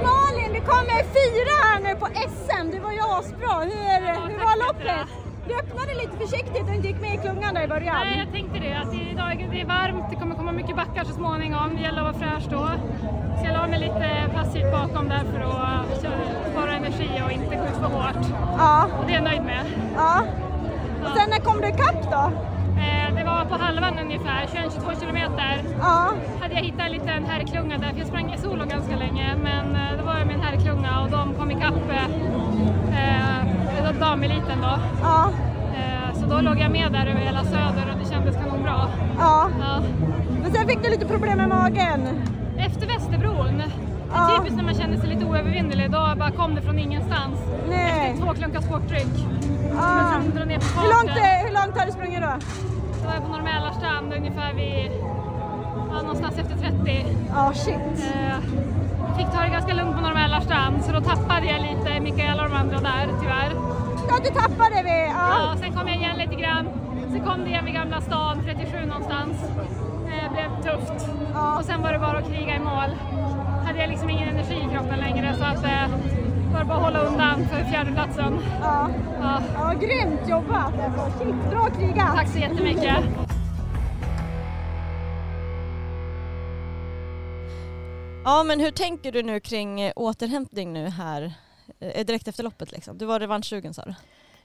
Malin, 0.04 0.54
du 0.54 0.62
kommer 0.62 1.00
fyra 1.18 1.54
här 1.64 1.80
nu 1.80 1.96
på 1.96 2.06
SM. 2.06 2.72
Det 2.72 2.80
var 2.80 2.92
ju 2.92 3.02
asbra. 3.02 3.54
Hur, 3.60 4.30
hur 4.30 4.40
var 4.40 4.58
loppet? 4.68 5.08
Du 5.48 5.54
öppnade 5.56 5.94
lite 5.94 6.18
försiktigt 6.18 6.64
och 6.70 6.76
inte 6.76 6.88
gick 6.88 7.02
med 7.02 7.14
i 7.14 7.18
klungan 7.18 7.54
där 7.54 7.64
i 7.64 7.68
början. 7.68 7.96
Nej, 8.04 8.20
jag 8.26 8.32
tänkte 8.34 8.60
det. 8.60 8.74
Att 8.74 8.94
idag, 8.94 9.50
det 9.52 9.62
är 9.62 9.66
varmt, 9.66 10.06
det 10.10 10.16
kommer 10.16 10.36
komma 10.36 10.52
mycket 10.52 10.76
backar 10.76 11.04
så 11.04 11.14
småningom. 11.14 11.76
Det 11.76 11.82
gäller 11.82 12.02
att 12.02 12.16
vara 12.16 12.32
fräsch 12.32 12.48
då. 12.50 12.70
Så 13.38 13.46
jag 13.46 13.54
la 13.54 13.68
mig 13.68 13.80
lite 13.80 14.10
passivt 14.34 14.72
bakom 14.72 15.10
där 15.10 15.24
för 15.34 15.40
att 15.40 16.00
spara 16.52 16.72
energi 16.72 17.10
och 17.26 17.32
inte 17.32 17.56
gå 17.56 17.64
ut 17.64 17.78
för 17.84 17.90
hårt. 17.98 18.26
Ja. 18.58 18.88
Och 19.00 19.06
det 19.06 19.12
är 19.12 19.16
jag 19.16 19.24
nöjd 19.24 19.44
med. 19.44 19.66
Ja. 19.96 20.24
Och 21.04 21.18
sen 21.18 21.30
när 21.30 21.40
kom 21.40 21.62
du 21.62 21.68
ikapp 21.68 22.12
då? 22.12 22.32
Eh, 22.78 23.16
det 23.16 23.24
var 23.24 23.46
på 23.46 23.56
halvan 23.56 24.00
ungefär, 24.00 24.46
21-22 24.46 25.00
kilometer. 25.00 25.64
Ja. 25.80 26.10
Hade 26.42 26.54
jag 26.54 26.62
hittat 26.62 26.86
en 26.86 26.92
liten 26.92 27.26
herrklunga 27.26 27.78
där, 27.78 27.90
för 27.90 27.98
jag 27.98 28.08
sprang 28.08 28.34
i 28.34 28.38
solo 28.38 28.66
ganska 28.66 28.96
länge, 28.96 29.36
men 29.44 29.76
eh, 29.76 29.98
då 29.98 30.04
var 30.06 30.18
jag 30.18 30.28
med 30.28 30.36
en 30.36 30.42
herrklunga 30.42 31.02
och 31.02 31.10
de 31.10 31.34
kom 31.34 31.52
ikapp 31.52 31.90
eh, 31.90 32.06
eh 32.98 33.28
dameliten 34.00 34.62
då. 34.62 34.80
Ja. 35.02 35.32
Eh, 35.76 36.20
så 36.20 36.26
då 36.26 36.42
låg 36.42 36.60
jag 36.60 36.72
med 36.72 36.92
där 36.92 37.06
över 37.06 37.20
hela 37.20 37.44
söder 37.44 37.86
och 37.94 38.00
det 38.04 38.10
kändes 38.10 38.36
kanonbra. 38.36 38.88
Ja. 39.20 39.50
ja. 39.60 39.82
Men 40.42 40.52
sen 40.52 40.68
fick 40.68 40.84
du 40.84 40.90
lite 40.90 41.06
problem 41.06 41.38
med 41.38 41.50
magen? 41.50 42.08
Efter 42.58 42.88
Västerbron. 42.88 43.64
Det 44.18 44.34
är 44.34 44.38
typiskt 44.38 44.58
när 44.58 44.64
man 44.64 44.76
känner 44.76 44.98
sig 44.98 45.10
lite 45.10 45.26
oövervinnelig, 45.26 45.92
då 45.92 46.14
bara 46.18 46.32
kom 46.32 46.56
det 46.56 46.62
från 46.62 46.80
ingenstans. 46.80 47.36
Nej. 47.70 48.12
Efter 48.12 48.26
två 48.26 48.34
klunkar 48.34 48.62
sportdryck. 48.62 49.16
Ja. 49.76 50.22
Hur 50.24 50.90
långt, 50.96 51.18
hur 51.46 51.54
långt 51.54 51.78
har 51.80 51.86
du 51.86 51.92
sprungit 51.92 52.22
då? 52.22 52.34
Då 53.02 53.08
var 53.08 53.14
jag 53.14 53.24
på 53.24 53.30
Norra 53.30 53.44
Mälarstrand 53.44 54.14
ungefär 54.14 54.54
vid, 54.54 54.92
ja, 55.92 56.02
någonstans 56.02 56.38
efter 56.38 56.56
30. 56.58 57.06
Ja, 57.30 57.50
oh, 57.50 57.54
shit. 57.54 57.76
Eh, 57.76 58.38
fick 59.18 59.28
ta 59.32 59.42
det 59.42 59.50
ganska 59.50 59.74
lugnt 59.74 59.96
på 59.96 60.02
Norra 60.02 60.14
Mälarstrand 60.14 60.84
så 60.86 60.92
då 60.92 61.02
tappade 61.02 61.46
jag 61.48 61.62
lite 61.62 62.00
Mikaela 62.00 62.44
och 62.44 62.50
de 62.50 62.56
andra 62.56 62.78
där 62.80 63.08
tyvärr. 63.22 63.52
Ja, 64.10 64.16
du 64.24 64.30
tappade 64.30 64.84
vi. 64.84 65.08
Ja. 65.08 65.30
ja, 65.30 65.56
sen 65.60 65.74
kom 65.74 65.88
jag 65.88 65.98
igen 65.98 66.18
lite 66.18 66.36
grann. 66.36 66.66
Sen 67.12 67.22
kom 67.26 67.44
det 67.44 67.50
igen 67.50 67.66
vid 67.66 67.74
Gamla 67.74 68.02
stan, 68.02 68.42
37 68.46 68.86
någonstans. 68.86 69.36
Det 70.06 70.26
eh, 70.26 70.32
blev 70.32 70.50
tufft. 70.64 71.10
Ja. 71.34 71.58
Och 71.58 71.66
sen 71.66 71.82
var 71.82 71.94
det 71.94 72.00
bara 72.00 72.18
att 72.18 72.28
kriga 72.28 72.56
i 72.56 72.60
mål. 72.60 72.90
Hade 73.68 73.80
jag 73.80 73.90
liksom 73.90 74.10
ingen 74.10 74.30
energi 74.30 74.56
i 74.56 74.74
kroppen 74.74 75.00
längre 75.00 75.36
så 75.38 75.44
att 75.44 75.64
eh, 75.64 75.90
var 76.54 76.64
bara 76.64 76.78
att 76.78 76.84
hålla 76.84 77.00
undan 77.00 77.48
för 77.48 77.64
fjärdeplatsen. 77.64 78.40
Ja. 78.62 78.90
Ja. 79.22 79.42
ja, 79.54 79.74
grymt 79.74 80.30
jobbat! 80.30 80.74
Shit, 81.18 81.36
bra 81.52 81.70
krigat! 81.70 82.16
Tack 82.16 82.28
så 82.28 82.40
jättemycket! 82.40 82.96
Ja, 88.24 88.44
men 88.44 88.60
hur 88.60 88.72
tänker 88.72 89.12
du 89.12 89.24
nu 89.24 89.40
kring 89.40 89.92
återhämtning 89.96 90.74
nu 90.74 90.90
här 90.90 91.34
eh, 91.80 92.06
direkt 92.06 92.28
efter 92.28 92.44
loppet? 92.44 92.72
Liksom? 92.72 92.98
Du 92.98 93.06
var 93.06 93.20
revanschsugen 93.20 93.74
sa 93.74 93.86
du? 93.86 93.96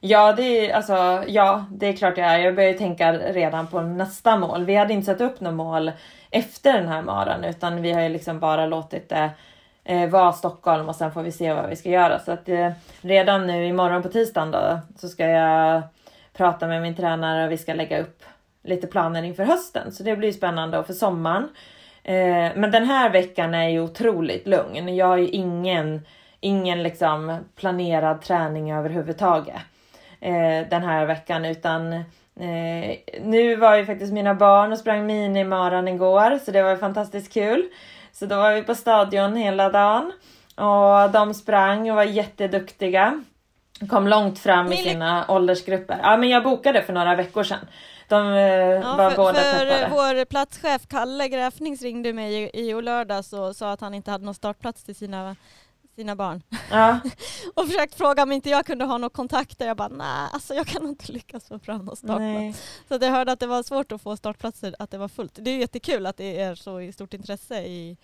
Ja 0.05 0.33
det, 0.33 0.43
är, 0.43 0.75
alltså, 0.75 1.25
ja, 1.27 1.65
det 1.71 1.87
är 1.87 1.93
klart 1.93 2.19
jag 2.19 2.27
är. 2.27 2.39
Jag 2.39 2.55
börjar 2.55 2.75
tänka 2.75 3.13
redan 3.13 3.67
på 3.67 3.81
nästa 3.81 4.37
mål. 4.37 4.65
Vi 4.65 4.75
hade 4.75 4.93
inte 4.93 5.07
satt 5.07 5.21
upp 5.21 5.41
något 5.41 5.55
mål 5.55 5.93
efter 6.31 6.73
den 6.73 6.89
här 6.89 7.03
maran 7.03 7.45
utan 7.45 7.83
vi 7.83 7.93
har 7.93 8.03
ju 8.03 8.09
liksom 8.09 8.41
bara 8.41 8.67
låtit 8.67 9.09
det 9.09 9.31
eh, 9.85 10.09
vara 10.09 10.33
Stockholm 10.33 10.89
och 10.89 10.97
sen 10.97 11.13
får 11.13 11.23
vi 11.23 11.33
se 11.33 11.55
vad 11.55 11.69
vi 11.69 11.77
ska 11.77 11.89
göra. 11.89 12.19
Så 12.19 12.33
att 12.33 12.49
eh, 12.49 12.71
redan 13.01 13.47
nu 13.47 13.67
imorgon 13.67 14.03
på 14.03 14.09
tisdagen 14.09 14.51
då 14.51 14.79
så 14.99 15.09
ska 15.09 15.27
jag 15.27 15.83
prata 16.33 16.67
med 16.67 16.83
min 16.83 16.97
tränare 16.97 17.45
och 17.45 17.53
vi 17.53 17.59
ska 17.59 17.75
lägga 17.75 18.01
upp 18.01 18.23
lite 18.63 18.87
planer 18.87 19.23
inför 19.23 19.45
hösten. 19.45 19.93
Så 19.93 20.03
det 20.03 20.17
blir 20.17 20.33
spännande 20.33 20.79
och 20.79 20.87
för 20.87 20.95
sommaren. 20.95 21.49
Eh, 22.03 22.51
men 22.57 22.71
den 22.71 22.85
här 22.85 23.11
veckan 23.11 23.55
är 23.55 23.69
ju 23.69 23.81
otroligt 23.81 24.47
lugn. 24.47 24.97
Jag 24.97 25.07
har 25.07 25.17
ju 25.19 25.29
ingen, 25.29 26.07
ingen 26.41 26.83
liksom 26.83 27.39
planerad 27.57 28.23
träning 28.23 28.73
överhuvudtaget 28.73 29.63
eh, 30.23 30.69
den 30.69 30.83
här 30.83 31.07
veckan 31.07 31.45
utan 31.45 31.93
eh, 31.93 32.99
nu 33.23 33.57
var 33.57 33.77
ju 33.77 33.87
faktiskt 33.87 34.13
mina 34.13 34.35
barn 34.35 34.73
och 34.73 34.79
sprang 34.79 35.07
minimaran 35.07 35.89
igår 35.89 36.39
så 36.45 36.51
det 36.51 36.63
var 36.63 36.77
fantastiskt 36.77 37.33
kul. 37.33 37.69
Så 38.13 38.27
då 38.27 38.37
var 38.37 38.55
vi 38.55 38.63
på 38.63 38.75
stadion 38.75 39.37
hela 39.37 39.69
dagen 39.69 40.13
och 40.57 41.11
de 41.11 41.35
sprang 41.35 41.91
och 41.91 41.97
var 41.97 42.05
jätteduktiga. 42.05 43.23
Kom 43.89 44.09
långt 44.09 44.39
fram 44.39 44.73
i 44.73 44.77
sina 44.77 45.25
åldersgrupper. 45.29 46.01
Ja, 46.03 46.17
men 46.17 46.29
jag 46.29 46.43
bokade 46.43 46.83
för 46.83 46.93
några 46.93 47.15
veckor 47.15 47.43
sedan. 47.43 47.67
De 48.09 48.33
eh, 48.33 48.43
ja, 48.43 48.97
var 48.97 49.11
för, 49.11 49.17
båda 49.17 49.35
för 49.35 49.67
peppade. 49.67 49.89
Vår 49.91 50.25
platschef 50.25 50.87
Kalle 50.89 51.29
Gräfnings 51.29 51.83
ringde 51.83 52.13
mig 52.13 52.35
i, 52.35 52.61
i 52.61 52.83
lördags 52.83 53.33
och 53.33 53.57
sa 53.57 53.73
att 53.73 53.81
han 53.81 53.95
inte 53.95 54.11
hade 54.11 54.25
någon 54.25 54.35
startplats 54.35 54.85
till 54.85 54.95
sina 54.95 55.37
sina 55.97 56.17
barn. 56.17 56.43
Ja. 56.71 57.01
och 57.55 57.67
försökt 57.67 57.95
fråga 57.95 58.23
om 58.23 58.33
inte 58.33 58.51
jag 58.51 58.67
kunde 58.67 58.85
ha 58.85 58.99
någon 58.99 59.11
kontakt 59.11 59.61
Jag 59.61 59.77
bara 59.77 59.89
nej, 59.89 60.29
alltså 60.33 60.55
jag 60.55 60.67
kan 60.67 60.89
inte 60.89 61.13
lyckas 61.13 61.49
få 61.49 61.59
fram 61.59 61.85
någon 61.85 61.97
startplats. 61.97 62.63
Så 62.89 62.99
jag 63.01 63.11
hörde 63.11 63.33
att 63.33 63.41
det 63.41 63.47
var 63.47 63.63
svårt 63.63 63.93
att 63.93 64.03
få 64.03 64.17
startplatser, 64.17 64.75
att 64.79 64.91
det 64.91 64.99
var 64.99 65.09
fullt. 65.09 65.39
Det 65.41 65.51
är 65.51 65.59
jättekul 65.59 66.07
att 66.07 66.17
det 66.17 66.41
är 66.41 66.55
så 66.55 66.93
stort 66.93 67.15
intresse 67.15 67.63
i, 67.63 67.97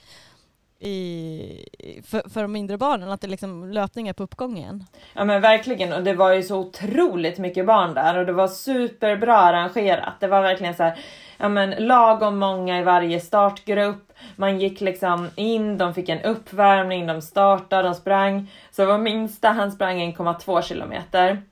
i, 0.81 2.03
för, 2.07 2.31
för 2.31 2.43
de 2.43 2.53
mindre 2.53 2.79
barnen, 2.79 3.11
att 3.11 3.21
det 3.21 3.27
liksom 3.27 3.71
löpningar 3.71 4.13
på 4.13 4.23
uppgången? 4.23 4.85
Ja 5.13 5.25
men 5.25 5.41
verkligen 5.41 5.93
och 5.93 6.03
det 6.03 6.15
var 6.15 6.33
ju 6.33 6.43
så 6.43 6.59
otroligt 6.59 7.39
mycket 7.39 7.67
barn 7.67 7.95
där 7.95 8.19
och 8.19 8.27
det 8.27 8.33
var 8.33 8.49
superbra 8.49 9.37
arrangerat. 9.37 10.15
Det 10.21 10.27
var 10.27 10.43
verkligen 10.43 10.75
så 10.75 10.83
här, 10.83 10.99
ja 11.37 11.49
men 11.49 11.71
lagom 11.71 12.39
många 12.39 12.81
i 12.81 12.83
varje 12.83 13.21
startgrupp. 13.21 14.13
Man 14.37 14.61
gick 14.61 14.81
liksom 14.81 15.29
in, 15.35 15.79
de 15.79 15.95
fick 15.95 16.09
en 16.09 16.23
uppvärmning, 16.23 17.07
de 17.07 17.23
startade, 17.23 17.89
de 17.89 17.95
sprang. 17.95 18.51
Så 18.71 18.85
var 18.85 18.99
minsta 18.99 19.49
han 19.49 19.73
sprang 19.73 20.01
1,2 20.01 20.63
kilometer. 20.63 21.43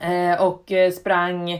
Eh, 0.00 0.42
och 0.42 0.72
eh, 0.72 0.92
sprang, 0.92 1.50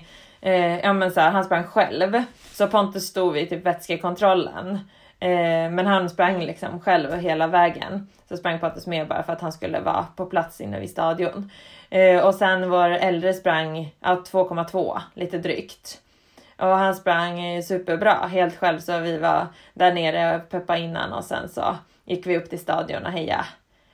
eh, 0.41 0.79
ja 0.79 0.93
men 0.93 1.11
så 1.11 1.21
här, 1.21 1.31
han 1.31 1.45
sprang 1.45 1.65
själv. 1.65 2.23
Så 2.53 2.67
Pontus 2.67 3.07
stod 3.07 3.33
vid 3.33 3.51
typ 3.51 3.67
vätskekontrollen. 3.67 4.79
Eh, 5.21 5.71
men 5.71 5.87
han 5.87 6.11
sprang 6.11 6.41
liksom 6.41 6.81
själv 6.81 7.15
hela 7.15 7.47
vägen. 7.47 8.09
Så 8.29 8.37
sprang 8.37 8.59
Pontus 8.59 8.87
med 8.87 9.09
bara 9.09 9.23
för 9.23 9.33
att 9.33 9.41
han 9.41 9.53
skulle 9.53 9.81
vara 9.81 10.07
på 10.17 10.27
plats 10.27 10.61
inne 10.61 10.81
vid 10.81 10.91
stadion. 10.91 11.51
Eh, 11.91 12.27
och 12.27 12.35
sen 12.35 12.71
vår 12.71 12.91
äldre 12.91 13.35
sprang 13.35 13.95
ja, 14.01 14.23
2,2 14.31 15.01
lite 15.15 15.39
drygt. 15.39 16.01
Och 16.57 16.67
han 16.67 16.95
sprang 16.95 17.63
superbra 17.63 18.27
helt 18.27 18.57
själv 18.57 18.79
så 18.79 18.99
vi 18.99 19.19
var 19.19 19.47
där 19.75 19.93
nere 19.93 20.37
och 20.37 20.49
peppade 20.49 20.81
innan 20.81 21.13
och 21.13 21.25
sen 21.25 21.49
så 21.49 21.77
gick 22.05 22.27
vi 22.27 22.37
upp 22.37 22.51
till 22.51 22.59
stadion 22.59 23.07
och 23.07 23.13
hejade 23.13 23.45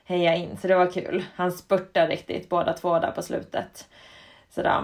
heja 0.05 0.35
in. 0.35 0.57
Så 0.61 0.67
det 0.67 0.75
var 0.75 0.91
kul. 0.91 1.25
Han 1.35 1.51
spurtade 1.51 2.07
riktigt 2.07 2.49
båda 2.49 2.73
två 2.73 2.99
där 2.99 3.11
på 3.11 3.21
slutet. 3.21 3.87
Så, 4.55 4.61
där, 4.61 4.83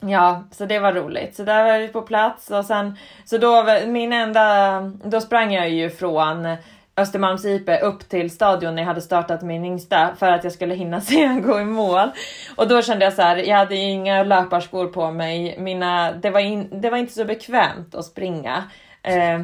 ja, 0.00 0.44
så 0.50 0.64
det 0.64 0.78
var 0.78 0.92
roligt. 0.92 1.36
Så 1.36 1.44
där 1.44 1.64
var 1.64 1.78
vi 1.78 1.88
på 1.88 2.02
plats 2.02 2.50
och 2.50 2.64
sen 2.64 2.98
så 3.24 3.38
då 3.38 3.66
min 3.86 4.12
enda, 4.12 4.80
då 5.04 5.20
sprang 5.20 5.52
jag 5.52 5.70
ju 5.70 5.90
från 5.90 6.56
Östermalms 6.96 7.44
IP 7.44 7.68
upp 7.82 8.08
till 8.08 8.30
stadion 8.30 8.74
när 8.74 8.82
jag 8.82 8.86
hade 8.86 9.00
startat 9.00 9.42
min 9.42 9.64
yngsta 9.64 10.14
för 10.18 10.30
att 10.30 10.44
jag 10.44 10.52
skulle 10.52 10.74
hinna 10.74 11.00
se 11.10 11.26
han 11.26 11.42
gå 11.42 11.60
i 11.60 11.64
mål. 11.64 12.10
Och 12.56 12.68
då 12.68 12.82
kände 12.82 13.04
jag 13.04 13.12
så 13.14 13.22
här, 13.22 13.36
jag 13.36 13.56
hade 13.56 13.76
ju 13.76 13.90
inga 13.90 14.22
löparskor 14.22 14.86
på 14.86 15.10
mig. 15.10 15.56
Mina, 15.58 16.12
det, 16.12 16.30
var 16.30 16.40
in, 16.40 16.80
det 16.80 16.90
var 16.90 16.98
inte 16.98 17.12
så 17.12 17.24
bekvämt 17.24 17.94
att 17.94 18.04
springa. 18.04 18.64
Eh, 19.02 19.34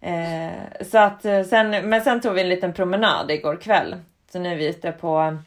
eh, 0.00 0.52
så 0.90 0.98
att 0.98 1.22
sen, 1.22 1.88
men 1.88 2.00
sen 2.00 2.20
tog 2.20 2.34
vi 2.34 2.40
en 2.40 2.48
liten 2.48 2.72
promenad 2.72 3.30
igår 3.30 3.56
kväll. 3.56 3.96
Så 4.32 4.38
nu 4.38 4.52
är 4.52 4.56
vi 4.56 4.66
ute 4.66 4.92
på 4.92 5.38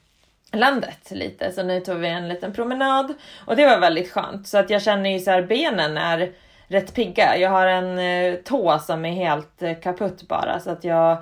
landet 0.52 1.12
lite. 1.12 1.52
Så 1.52 1.64
nu 1.64 1.80
tog 1.80 1.98
vi 1.98 2.08
en 2.08 2.28
liten 2.28 2.54
promenad 2.54 3.14
och 3.46 3.56
det 3.56 3.66
var 3.66 3.80
väldigt 3.80 4.12
skönt. 4.12 4.48
Så 4.48 4.58
att 4.58 4.70
jag 4.70 4.82
känner 4.82 5.10
ju 5.10 5.20
så 5.20 5.32
här 5.32 5.42
benen 5.42 5.98
är 5.98 6.32
rätt 6.68 6.94
pigga. 6.94 7.38
Jag 7.38 7.50
har 7.50 7.68
en 7.68 8.00
eh, 8.00 8.36
tå 8.36 8.80
som 8.80 9.06
är 9.06 9.12
helt 9.12 9.62
eh, 9.62 9.80
kaputt 9.80 10.28
bara 10.28 10.60
så 10.60 10.70
att 10.70 10.84
jag 10.84 11.18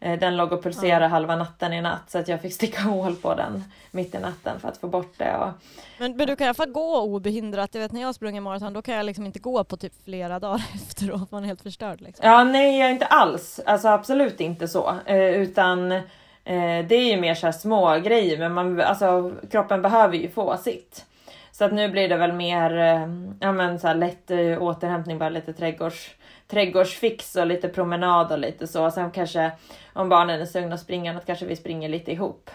eh, 0.00 0.18
den 0.18 0.36
låg 0.36 0.52
och 0.52 0.62
pulserade 0.62 1.04
ja. 1.04 1.08
halva 1.08 1.36
natten 1.36 1.72
i 1.72 1.80
natt 1.82 2.10
så 2.10 2.18
att 2.18 2.28
jag 2.28 2.40
fick 2.40 2.54
sticka 2.54 2.80
hål 2.82 3.16
på 3.16 3.34
den 3.34 3.64
mitt 3.90 4.14
i 4.14 4.18
natten 4.18 4.60
för 4.60 4.68
att 4.68 4.76
få 4.76 4.88
bort 4.88 5.14
det. 5.16 5.36
Och... 5.36 5.50
Men, 5.98 6.16
men 6.16 6.26
du 6.26 6.36
kan 6.36 6.44
i 6.44 6.48
alla 6.48 6.54
fall 6.54 6.70
gå 6.70 7.00
obehindrat. 7.00 7.74
Jag 7.74 7.80
vet 7.80 7.92
när 7.92 8.00
jag 8.00 8.14
sprungit 8.14 8.42
maraton 8.42 8.72
då 8.72 8.82
kan 8.82 8.94
jag 8.94 9.06
liksom 9.06 9.26
inte 9.26 9.38
gå 9.38 9.64
på 9.64 9.76
typ 9.76 9.92
flera 10.04 10.38
dagar 10.38 10.64
efteråt. 10.74 11.30
Man 11.30 11.42
är 11.42 11.46
helt 11.46 11.62
förstörd. 11.62 12.00
Liksom. 12.00 12.28
Ja 12.28 12.44
nej 12.44 12.78
jag 12.78 12.88
är 12.88 12.92
inte 12.92 13.06
alls. 13.06 13.60
Alltså 13.66 13.88
absolut 13.88 14.40
inte 14.40 14.68
så. 14.68 14.94
Utan 15.06 16.02
Eh, 16.44 16.86
det 16.86 16.94
är 16.94 17.14
ju 17.14 17.20
mer 17.20 17.34
så 17.34 17.46
här 17.46 17.52
små 17.52 17.98
grejer 17.98 18.38
men 18.38 18.52
man, 18.52 18.80
alltså, 18.80 19.32
kroppen 19.50 19.82
behöver 19.82 20.16
ju 20.16 20.28
få 20.28 20.56
sitt. 20.56 21.06
Så 21.52 21.64
att 21.64 21.72
nu 21.72 21.88
blir 21.88 22.08
det 22.08 22.16
väl 22.16 22.32
mer 22.32 22.78
eh, 22.78 23.08
ja, 23.40 23.52
men 23.52 23.78
så 23.78 23.86
här 23.86 23.94
lätt 23.94 24.30
eh, 24.30 24.62
återhämtning, 24.62 25.18
bara 25.18 25.28
lite 25.28 25.52
trädgårds, 25.52 26.10
trädgårdsfix 26.48 27.36
och 27.36 27.46
lite 27.46 27.68
promenad 27.68 28.32
och 28.32 28.38
lite 28.38 28.66
så. 28.66 28.90
Sen 28.90 29.10
kanske 29.10 29.52
om 29.92 30.08
barnen 30.08 30.40
är 30.40 30.46
sugna 30.46 30.74
att 30.74 30.80
springa, 30.80 31.12
något 31.12 31.26
kanske 31.26 31.46
vi 31.46 31.56
springer 31.56 31.88
lite 31.88 32.12
ihop 32.12 32.50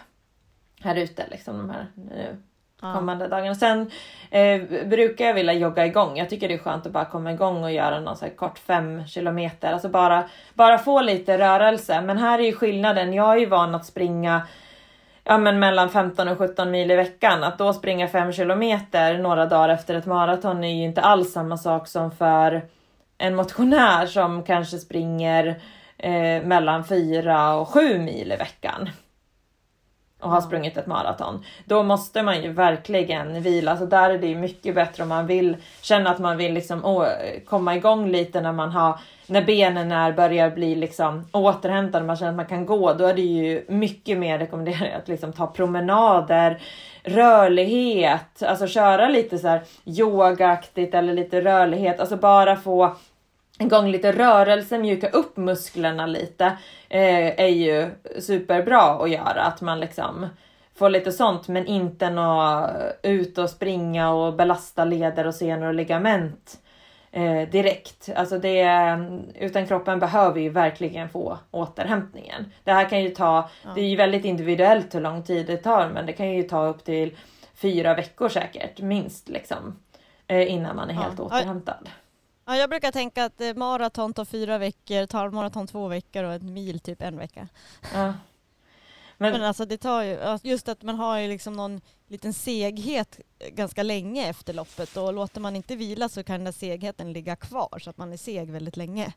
här 0.81 0.95
ute 0.95 1.27
liksom 1.31 1.57
de 1.57 1.69
här 1.69 1.87
nu 1.95 2.37
kommande 2.81 3.25
ja. 3.25 3.29
dagarna. 3.29 3.55
Sen 3.55 3.91
eh, 4.31 4.61
brukar 4.85 5.25
jag 5.25 5.33
vilja 5.33 5.53
jogga 5.53 5.85
igång. 5.85 6.17
Jag 6.17 6.29
tycker 6.29 6.47
det 6.47 6.53
är 6.53 6.57
skönt 6.57 6.85
att 6.85 6.91
bara 6.91 7.05
komma 7.05 7.31
igång 7.31 7.63
och 7.63 7.71
göra 7.71 7.99
någon 7.99 8.17
så 8.17 8.25
här 8.25 8.35
kort 8.35 8.59
fem 8.59 9.07
kilometer. 9.07 9.73
Alltså 9.73 9.89
bara, 9.89 10.23
bara 10.53 10.77
få 10.77 11.01
lite 11.01 11.37
rörelse. 11.37 12.01
Men 12.01 12.17
här 12.17 12.39
är 12.39 12.43
ju 12.43 12.53
skillnaden. 12.53 13.13
Jag 13.13 13.33
är 13.33 13.37
ju 13.37 13.45
van 13.45 13.75
att 13.75 13.85
springa 13.85 14.41
ja, 15.23 15.37
men 15.37 15.59
mellan 15.59 15.89
15 15.89 16.27
och 16.27 16.37
17 16.37 16.71
mil 16.71 16.91
i 16.91 16.95
veckan. 16.95 17.43
Att 17.43 17.57
då 17.57 17.73
springa 17.73 18.07
fem 18.07 18.33
kilometer 18.33 19.17
några 19.17 19.45
dagar 19.45 19.69
efter 19.69 19.95
ett 19.95 20.05
maraton 20.05 20.63
är 20.63 20.75
ju 20.75 20.83
inte 20.83 21.01
alls 21.01 21.31
samma 21.31 21.57
sak 21.57 21.87
som 21.87 22.11
för 22.11 22.61
en 23.17 23.35
motionär 23.35 24.05
som 24.05 24.43
kanske 24.43 24.77
springer 24.77 25.61
eh, 25.97 26.43
mellan 26.43 26.83
4 26.83 27.55
och 27.55 27.67
7 27.67 27.99
mil 27.99 28.31
i 28.31 28.35
veckan 28.35 28.89
och 30.19 30.29
har 30.29 30.41
sprungit 30.41 30.77
ett 30.77 30.87
maraton. 30.87 31.43
Då 31.65 31.83
måste 31.83 32.23
man 32.23 32.41
ju 32.41 32.51
verkligen 32.51 33.41
vila. 33.41 33.77
Så 33.77 33.85
där 33.85 34.09
är 34.09 34.17
det 34.17 34.27
ju 34.27 34.35
mycket 34.35 34.75
bättre 34.75 35.03
om 35.03 35.09
man 35.09 35.27
vill 35.27 35.57
känna 35.81 36.09
att 36.09 36.19
man 36.19 36.37
vill 36.37 36.53
liksom 36.53 36.85
å, 36.85 37.07
komma 37.45 37.75
igång 37.75 38.11
lite 38.11 38.41
när 38.41 38.53
man 38.53 38.71
har 38.71 38.99
när 39.27 39.41
benen 39.41 39.91
är, 39.91 40.11
börjar 40.11 40.49
bli 40.49 40.75
liksom 40.75 41.25
återhämtade, 41.31 42.05
man 42.05 42.15
känner 42.15 42.31
att 42.31 42.35
man 42.35 42.45
kan 42.45 42.65
gå, 42.65 42.93
då 42.93 43.05
är 43.05 43.13
det 43.13 43.21
ju 43.21 43.65
mycket 43.67 44.17
mer 44.17 44.39
rekommenderat 44.39 45.01
att 45.01 45.07
liksom 45.07 45.33
ta 45.33 45.47
promenader, 45.47 46.61
rörlighet, 47.03 48.43
alltså 48.43 48.67
köra 48.67 49.09
lite 49.09 49.37
så 49.37 49.47
här 49.47 49.61
yogaaktigt 49.85 50.93
eller 50.93 51.13
lite 51.13 51.41
rörlighet, 51.41 51.99
alltså 51.99 52.15
bara 52.15 52.55
få 52.55 52.95
igång 53.59 53.87
lite 53.87 54.11
rörelse, 54.11 54.77
mjuka 54.77 55.09
upp 55.09 55.37
musklerna 55.37 56.05
lite 56.05 56.45
eh, 56.89 57.39
är 57.39 57.47
ju 57.47 57.89
superbra 58.19 58.81
att 58.81 59.09
göra. 59.09 59.41
Att 59.41 59.61
man 59.61 59.79
liksom 59.79 60.27
får 60.75 60.89
lite 60.89 61.11
sånt 61.11 61.47
men 61.47 61.65
inte 61.65 62.09
nå 62.09 62.67
ut 63.03 63.37
och 63.37 63.49
springa 63.49 64.11
och 64.11 64.33
belasta 64.33 64.85
leder 64.85 65.27
och 65.27 65.35
senor 65.35 65.67
och 65.67 65.73
ligament 65.73 66.59
eh, 67.11 67.49
direkt. 67.49 68.09
Alltså 68.15 68.39
det, 68.39 68.67
utan 69.35 69.67
kroppen 69.67 69.99
behöver 69.99 70.41
ju 70.41 70.49
verkligen 70.49 71.09
få 71.09 71.37
återhämtningen. 71.51 72.51
Det 72.63 72.71
här 72.71 72.89
kan 72.89 73.03
ju 73.03 73.09
ta, 73.09 73.49
ja. 73.63 73.69
det 73.75 73.81
är 73.81 73.89
ju 73.89 73.95
väldigt 73.95 74.25
individuellt 74.25 74.95
hur 74.95 75.01
lång 75.01 75.23
tid 75.23 75.47
det 75.47 75.57
tar 75.57 75.89
men 75.89 76.05
det 76.05 76.13
kan 76.13 76.31
ju 76.31 76.43
ta 76.43 76.65
upp 76.65 76.83
till 76.83 77.17
fyra 77.55 77.93
veckor 77.93 78.29
säkert 78.29 78.81
minst 78.81 79.29
liksom 79.29 79.79
eh, 80.27 80.51
innan 80.53 80.75
man 80.75 80.89
är 80.89 80.93
ja. 80.93 81.01
helt 81.01 81.19
återhämtad. 81.19 81.89
Ja, 82.49 82.57
jag 82.57 82.69
brukar 82.69 82.91
tänka 82.91 83.25
att 83.25 83.41
eh, 83.41 83.53
maraton 83.53 84.13
tar 84.13 84.25
fyra 84.25 84.57
veckor, 84.57 85.05
tar 85.05 85.29
maraton 85.29 85.67
två 85.67 85.87
veckor 85.87 86.23
och 86.23 86.33
ett 86.33 86.43
mil 86.43 86.79
typ 86.79 87.01
en 87.01 87.17
vecka. 87.17 87.47
Ja. 87.93 88.13
Men, 89.17 89.31
Men 89.31 89.43
alltså 89.43 89.65
det 89.65 89.77
tar 89.77 90.01
ju, 90.03 90.39
just 90.43 90.69
att 90.69 90.81
man 90.81 90.95
har 90.95 91.19
ju 91.19 91.27
liksom 91.27 91.53
någon 91.53 91.81
liten 92.07 92.33
seghet 92.33 93.19
ganska 93.51 93.83
länge 93.83 94.29
efter 94.29 94.53
loppet 94.53 94.97
och 94.97 95.13
låter 95.13 95.41
man 95.41 95.55
inte 95.55 95.75
vila 95.75 96.09
så 96.09 96.23
kan 96.23 96.35
den 96.35 96.45
där 96.45 96.51
segheten 96.51 97.13
ligga 97.13 97.35
kvar 97.35 97.79
så 97.79 97.89
att 97.89 97.97
man 97.97 98.13
är 98.13 98.17
seg 98.17 98.51
väldigt 98.51 98.77
länge. 98.77 99.13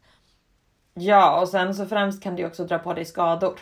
Ja, 0.95 1.41
och 1.41 1.49
sen 1.49 1.75
så 1.75 1.87
främst 1.87 2.23
kan 2.23 2.37
det 2.37 2.47
också 2.47 2.65
dra 2.65 2.79
på 2.79 2.95
dig 2.95 3.05
skador. 3.05 3.59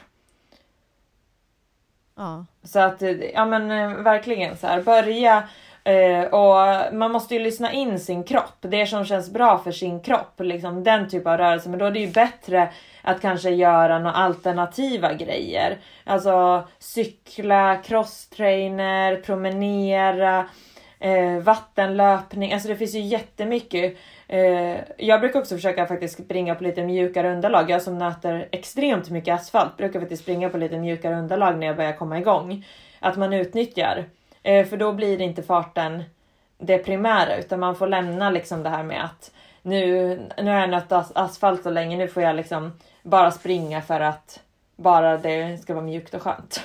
Ja. 2.14 2.46
Så 2.62 2.80
att, 2.80 3.02
ja 3.34 3.44
men 3.46 3.70
eh, 3.70 4.02
verkligen 4.02 4.56
så 4.56 4.66
här, 4.66 4.82
börja 4.82 5.48
Eh, 5.88 6.24
och 6.24 6.94
man 6.94 7.12
måste 7.12 7.34
ju 7.34 7.40
lyssna 7.40 7.72
in 7.72 8.00
sin 8.00 8.24
kropp, 8.24 8.56
det 8.60 8.86
som 8.86 9.04
känns 9.04 9.30
bra 9.30 9.58
för 9.58 9.72
sin 9.72 10.00
kropp, 10.00 10.40
liksom 10.40 10.84
den 10.84 11.08
typen 11.08 11.32
av 11.32 11.38
rörelse. 11.38 11.68
Men 11.68 11.78
då 11.78 11.84
är 11.84 11.90
det 11.90 12.00
ju 12.00 12.10
bättre 12.10 12.68
att 13.02 13.20
kanske 13.20 13.50
göra 13.50 13.98
några 13.98 14.12
alternativa 14.12 15.12
grejer. 15.12 15.78
Alltså 16.04 16.64
cykla, 16.78 17.76
crosstrainer, 17.76 19.16
promenera, 19.16 20.48
eh, 21.00 21.38
vattenlöpning. 21.42 22.52
Alltså 22.52 22.68
det 22.68 22.76
finns 22.76 22.94
ju 22.94 23.00
jättemycket. 23.00 23.96
Eh, 24.28 24.76
jag 24.98 25.20
brukar 25.20 25.40
också 25.40 25.54
försöka 25.54 25.86
faktiskt 25.86 26.24
springa 26.24 26.54
på 26.54 26.64
lite 26.64 26.84
mjukare 26.84 27.32
underlag. 27.32 27.70
Jag 27.70 27.82
som 27.82 27.98
nöter 27.98 28.48
extremt 28.52 29.10
mycket 29.10 29.34
asfalt 29.34 29.76
brukar 29.76 30.00
faktiskt 30.00 30.22
springa 30.22 30.48
på 30.48 30.58
lite 30.58 30.78
mjukare 30.78 31.16
underlag 31.16 31.58
när 31.58 31.66
jag 31.66 31.76
börjar 31.76 31.92
komma 31.92 32.18
igång. 32.18 32.64
Att 33.00 33.16
man 33.16 33.32
utnyttjar 33.32 34.04
Eh, 34.04 34.17
för 34.42 34.76
då 34.76 34.92
blir 34.92 35.20
inte 35.20 35.42
farten 35.42 36.04
det 36.58 36.78
primära 36.78 37.36
utan 37.36 37.60
man 37.60 37.76
får 37.76 37.86
lämna 37.86 38.30
liksom 38.30 38.62
det 38.62 38.68
här 38.68 38.82
med 38.82 39.04
att 39.04 39.32
nu, 39.62 40.08
nu 40.36 40.50
har 40.50 40.60
jag 40.60 40.70
nött 40.70 40.92
asfalt 41.16 41.62
så 41.62 41.70
länge, 41.70 41.96
nu 41.96 42.08
får 42.08 42.22
jag 42.22 42.36
liksom 42.36 42.72
bara 43.02 43.30
springa 43.30 43.82
för 43.82 44.00
att 44.00 44.40
bara 44.76 45.16
det 45.16 45.58
ska 45.62 45.74
vara 45.74 45.84
mjukt 45.84 46.14
och 46.14 46.22
skönt. 46.22 46.60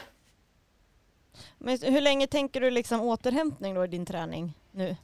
Men 1.57 1.77
hur 1.81 2.01
länge 2.01 2.27
tänker 2.27 2.62
du 2.62 2.71
liksom 2.71 3.01
återhämtning 3.01 3.73
då 3.73 3.83
i 3.83 3.88
din 3.88 4.05
träning 4.05 4.53
nu? 4.71 4.95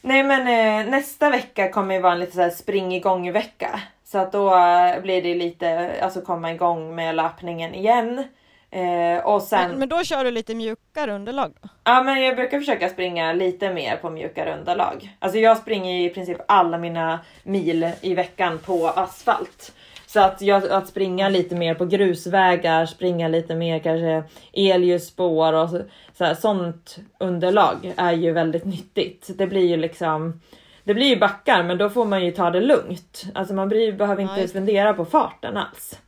Nej 0.00 0.22
men 0.22 0.40
eh, 0.40 0.90
nästa 0.90 1.30
vecka 1.30 1.72
kommer 1.72 1.94
ju 1.94 2.00
vara 2.00 2.12
en 2.12 2.20
lite 2.20 2.32
så 2.32 2.40
här 2.40 2.50
spring 2.50 2.94
igång 2.94 3.32
vecka. 3.32 3.80
Så 4.04 4.18
att 4.18 4.32
då 4.32 4.56
eh, 4.56 5.00
blir 5.02 5.22
det 5.22 5.34
lite, 5.34 5.98
alltså 6.02 6.20
komma 6.20 6.52
igång 6.52 6.94
med 6.94 7.14
löpningen 7.14 7.74
igen. 7.74 8.24
Eh, 8.72 9.24
och 9.24 9.42
sen... 9.42 9.70
men, 9.70 9.78
men 9.78 9.88
då 9.88 10.04
kör 10.04 10.24
du 10.24 10.30
lite 10.30 10.54
mjukare 10.54 11.12
underlag? 11.12 11.52
Då? 11.60 11.68
Ja, 11.84 12.02
men 12.02 12.22
jag 12.22 12.36
brukar 12.36 12.58
försöka 12.58 12.88
springa 12.88 13.32
lite 13.32 13.72
mer 13.72 13.96
på 13.96 14.10
mjukare 14.10 14.58
underlag. 14.58 15.16
Alltså 15.18 15.38
jag 15.38 15.56
springer 15.56 16.06
i 16.06 16.08
princip 16.08 16.38
alla 16.48 16.78
mina 16.78 17.20
mil 17.42 17.90
i 18.00 18.14
veckan 18.14 18.58
på 18.58 18.88
asfalt. 18.88 19.72
Så 20.06 20.20
att, 20.20 20.42
jag, 20.42 20.68
att 20.68 20.88
springa 20.88 21.28
lite 21.28 21.54
mer 21.54 21.74
på 21.74 21.84
grusvägar, 21.84 22.86
springa 22.86 23.28
lite 23.28 23.54
mer 23.54 23.78
kanske 23.78 24.24
elljusspår 24.52 25.52
och 25.52 25.70
så, 25.70 25.82
så 26.18 26.24
här, 26.24 26.34
sånt 26.34 26.98
underlag 27.18 27.94
är 27.96 28.12
ju 28.12 28.32
väldigt 28.32 28.64
nyttigt. 28.64 29.30
Det 29.38 29.46
blir 29.46 29.66
ju 29.66 29.76
liksom 29.76 30.40
det 30.84 30.94
blir 30.94 31.06
ju 31.06 31.18
backar 31.18 31.62
men 31.62 31.78
då 31.78 31.90
får 31.90 32.04
man 32.04 32.24
ju 32.24 32.32
ta 32.32 32.50
det 32.50 32.60
lugnt. 32.60 33.24
Alltså 33.34 33.54
man 33.54 33.68
blir, 33.68 33.92
behöver 33.92 34.22
inte 34.22 34.40
ja, 34.40 34.48
fundera 34.48 34.94
på 34.94 35.04
farten 35.04 35.56
alls. 35.56 35.98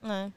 Nej. 0.00 0.30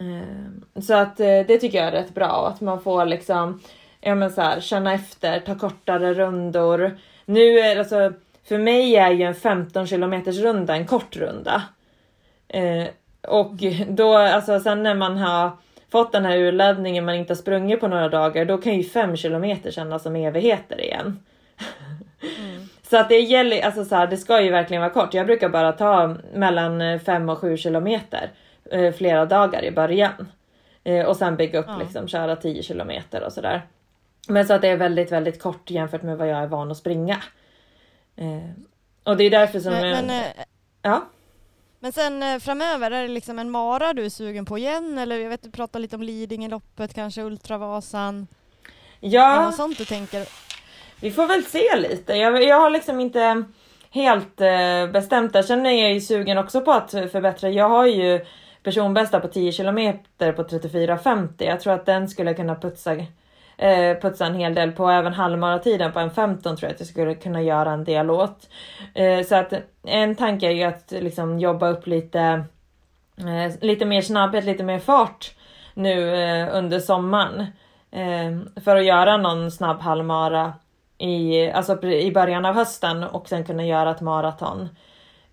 Eh, 0.00 0.80
så 0.82 0.94
att 0.94 1.20
eh, 1.20 1.26
det 1.26 1.58
tycker 1.58 1.78
jag 1.78 1.86
är 1.86 1.92
rätt 1.92 2.14
bra 2.14 2.48
att 2.48 2.60
man 2.60 2.82
får 2.82 3.06
liksom 3.06 3.60
ja 4.00 4.14
men 4.14 4.30
så 4.30 4.40
här, 4.40 4.60
känna 4.60 4.94
efter, 4.94 5.40
ta 5.40 5.54
kortare 5.54 6.14
rundor. 6.14 6.98
Nu 7.24 7.58
är 7.58 7.78
alltså, 7.78 8.12
för 8.48 8.58
mig 8.58 8.96
är 8.96 9.10
ju 9.10 9.22
en 9.22 9.34
15 9.34 9.86
kilometers 9.86 10.38
runda 10.38 10.76
en 10.76 10.86
kort 10.86 11.16
runda. 11.16 11.62
Eh, 12.48 12.86
och 13.22 13.54
då, 13.88 14.16
alltså 14.16 14.60
sen 14.60 14.82
när 14.82 14.94
man 14.94 15.16
har 15.16 15.50
fått 15.90 16.12
den 16.12 16.24
här 16.24 16.38
urladdningen 16.38 17.04
man 17.04 17.14
inte 17.14 17.30
har 17.30 17.36
sprungit 17.36 17.80
på 17.80 17.88
några 17.88 18.08
dagar, 18.08 18.44
då 18.44 18.58
kan 18.58 18.76
ju 18.76 18.84
5 18.84 19.16
kilometer 19.16 19.70
kännas 19.70 20.02
som 20.02 20.16
evigheter 20.16 20.80
igen. 20.80 21.18
Mm. 22.38 22.68
så 22.82 22.96
att 22.96 23.08
det 23.08 23.20
gäller, 23.20 23.62
alltså 23.62 23.84
så 23.84 23.94
här, 23.94 24.06
det 24.06 24.16
ska 24.16 24.40
ju 24.40 24.50
verkligen 24.50 24.80
vara 24.80 24.92
kort. 24.92 25.14
Jag 25.14 25.26
brukar 25.26 25.48
bara 25.48 25.72
ta 25.72 26.16
mellan 26.34 27.00
5 27.00 27.28
och 27.28 27.38
7 27.38 27.56
kilometer 27.56 28.30
eh, 28.70 28.92
flera 28.92 29.26
dagar 29.26 29.64
i 29.64 29.70
början. 29.70 30.28
Eh, 30.84 31.06
och 31.06 31.16
sen 31.16 31.36
bygga 31.36 31.58
upp 31.58 31.66
ja. 31.68 31.76
liksom, 31.76 32.08
köra 32.08 32.36
10 32.36 32.62
kilometer 32.62 33.24
och 33.24 33.32
sådär. 33.32 33.62
Men 34.28 34.46
så 34.46 34.54
att 34.54 34.62
det 34.62 34.68
är 34.68 34.76
väldigt, 34.76 35.12
väldigt 35.12 35.42
kort 35.42 35.70
jämfört 35.70 36.02
med 36.02 36.18
vad 36.18 36.28
jag 36.28 36.38
är 36.38 36.46
van 36.46 36.70
att 36.70 36.76
springa. 36.76 37.22
Eh, 38.16 38.50
och 39.04 39.16
det 39.16 39.24
är 39.24 39.30
därför 39.30 39.60
som... 39.60 39.72
Men, 39.72 39.88
jag, 39.88 40.04
men, 40.04 40.10
eh, 40.10 40.26
ja. 40.82 41.04
men 41.80 41.92
sen 41.92 42.22
eh, 42.22 42.38
framöver, 42.38 42.90
är 42.90 43.02
det 43.02 43.08
liksom 43.08 43.38
en 43.38 43.50
mara 43.50 43.92
du 43.92 44.04
är 44.04 44.08
sugen 44.08 44.44
på 44.44 44.58
igen? 44.58 44.98
Eller 44.98 45.16
jag 45.16 45.28
vet 45.28 45.42
du 45.42 45.50
pratar 45.50 45.80
lite 45.80 45.96
om 45.96 46.02
Lidingöloppet, 46.02 46.94
kanske 46.94 47.22
Ultravasan? 47.22 48.26
Ja. 49.00 49.32
Är 49.32 49.38
det 49.38 49.44
något 49.44 49.54
sånt 49.54 49.78
du 49.78 49.84
tänker? 49.84 50.28
Vi 51.00 51.10
får 51.10 51.26
väl 51.26 51.44
se 51.44 51.76
lite. 51.76 52.12
Jag, 52.14 52.42
jag 52.42 52.60
har 52.60 52.70
liksom 52.70 53.00
inte 53.00 53.44
helt 53.90 54.40
eh, 54.40 54.86
bestämt 54.92 55.32
det. 55.32 55.42
Sen 55.42 55.66
är 55.66 55.82
jag 55.82 55.92
ju 55.92 56.00
sugen 56.00 56.38
också 56.38 56.60
på 56.60 56.72
att 56.72 56.90
förbättra. 56.90 57.50
Jag 57.50 57.68
har 57.68 57.86
ju 57.86 58.26
personbästa 58.62 59.20
på 59.20 59.28
10 59.28 59.52
kilometer 59.52 60.32
på 60.32 60.42
34.50. 60.42 61.28
Jag 61.38 61.60
tror 61.60 61.72
att 61.72 61.86
den 61.86 62.08
skulle 62.08 62.34
kunna 62.34 62.54
putsa 62.54 62.96
eh, 63.60 63.96
putsa 64.00 64.26
en 64.26 64.34
hel 64.34 64.54
del 64.54 64.72
på. 64.72 64.90
Även 64.90 65.12
halvmaratiden 65.12 65.92
på 65.92 65.98
en 65.98 66.10
15 66.10 66.56
tror 66.56 66.68
jag 66.68 66.74
att 66.74 66.80
jag 66.80 66.88
skulle 66.88 67.14
kunna 67.14 67.42
göra 67.42 67.72
en 67.72 67.84
del 67.84 68.10
åt. 68.10 68.48
Eh, 68.94 69.22
så 69.22 69.36
att 69.36 69.52
en 69.82 70.16
tanke 70.16 70.46
är 70.46 70.50
ju 70.50 70.62
att 70.62 70.90
liksom 70.90 71.38
jobba 71.38 71.68
upp 71.68 71.86
lite, 71.86 72.44
eh, 73.18 73.52
lite 73.60 73.84
mer 73.84 74.00
snabbhet, 74.00 74.44
lite 74.44 74.64
mer 74.64 74.78
fart 74.78 75.34
nu 75.74 76.14
eh, 76.14 76.48
under 76.52 76.78
sommaren. 76.78 77.46
Eh, 77.90 78.60
för 78.64 78.76
att 78.76 78.84
göra 78.84 79.16
någon 79.16 79.50
snabb 79.50 79.80
halvmara 79.80 80.52
i, 80.98 81.50
alltså 81.50 81.82
i 81.84 82.12
början 82.12 82.44
av 82.44 82.54
hösten 82.54 83.04
och 83.04 83.28
sen 83.28 83.44
kunna 83.44 83.64
göra 83.64 83.90
ett 83.90 84.00
maraton. 84.00 84.68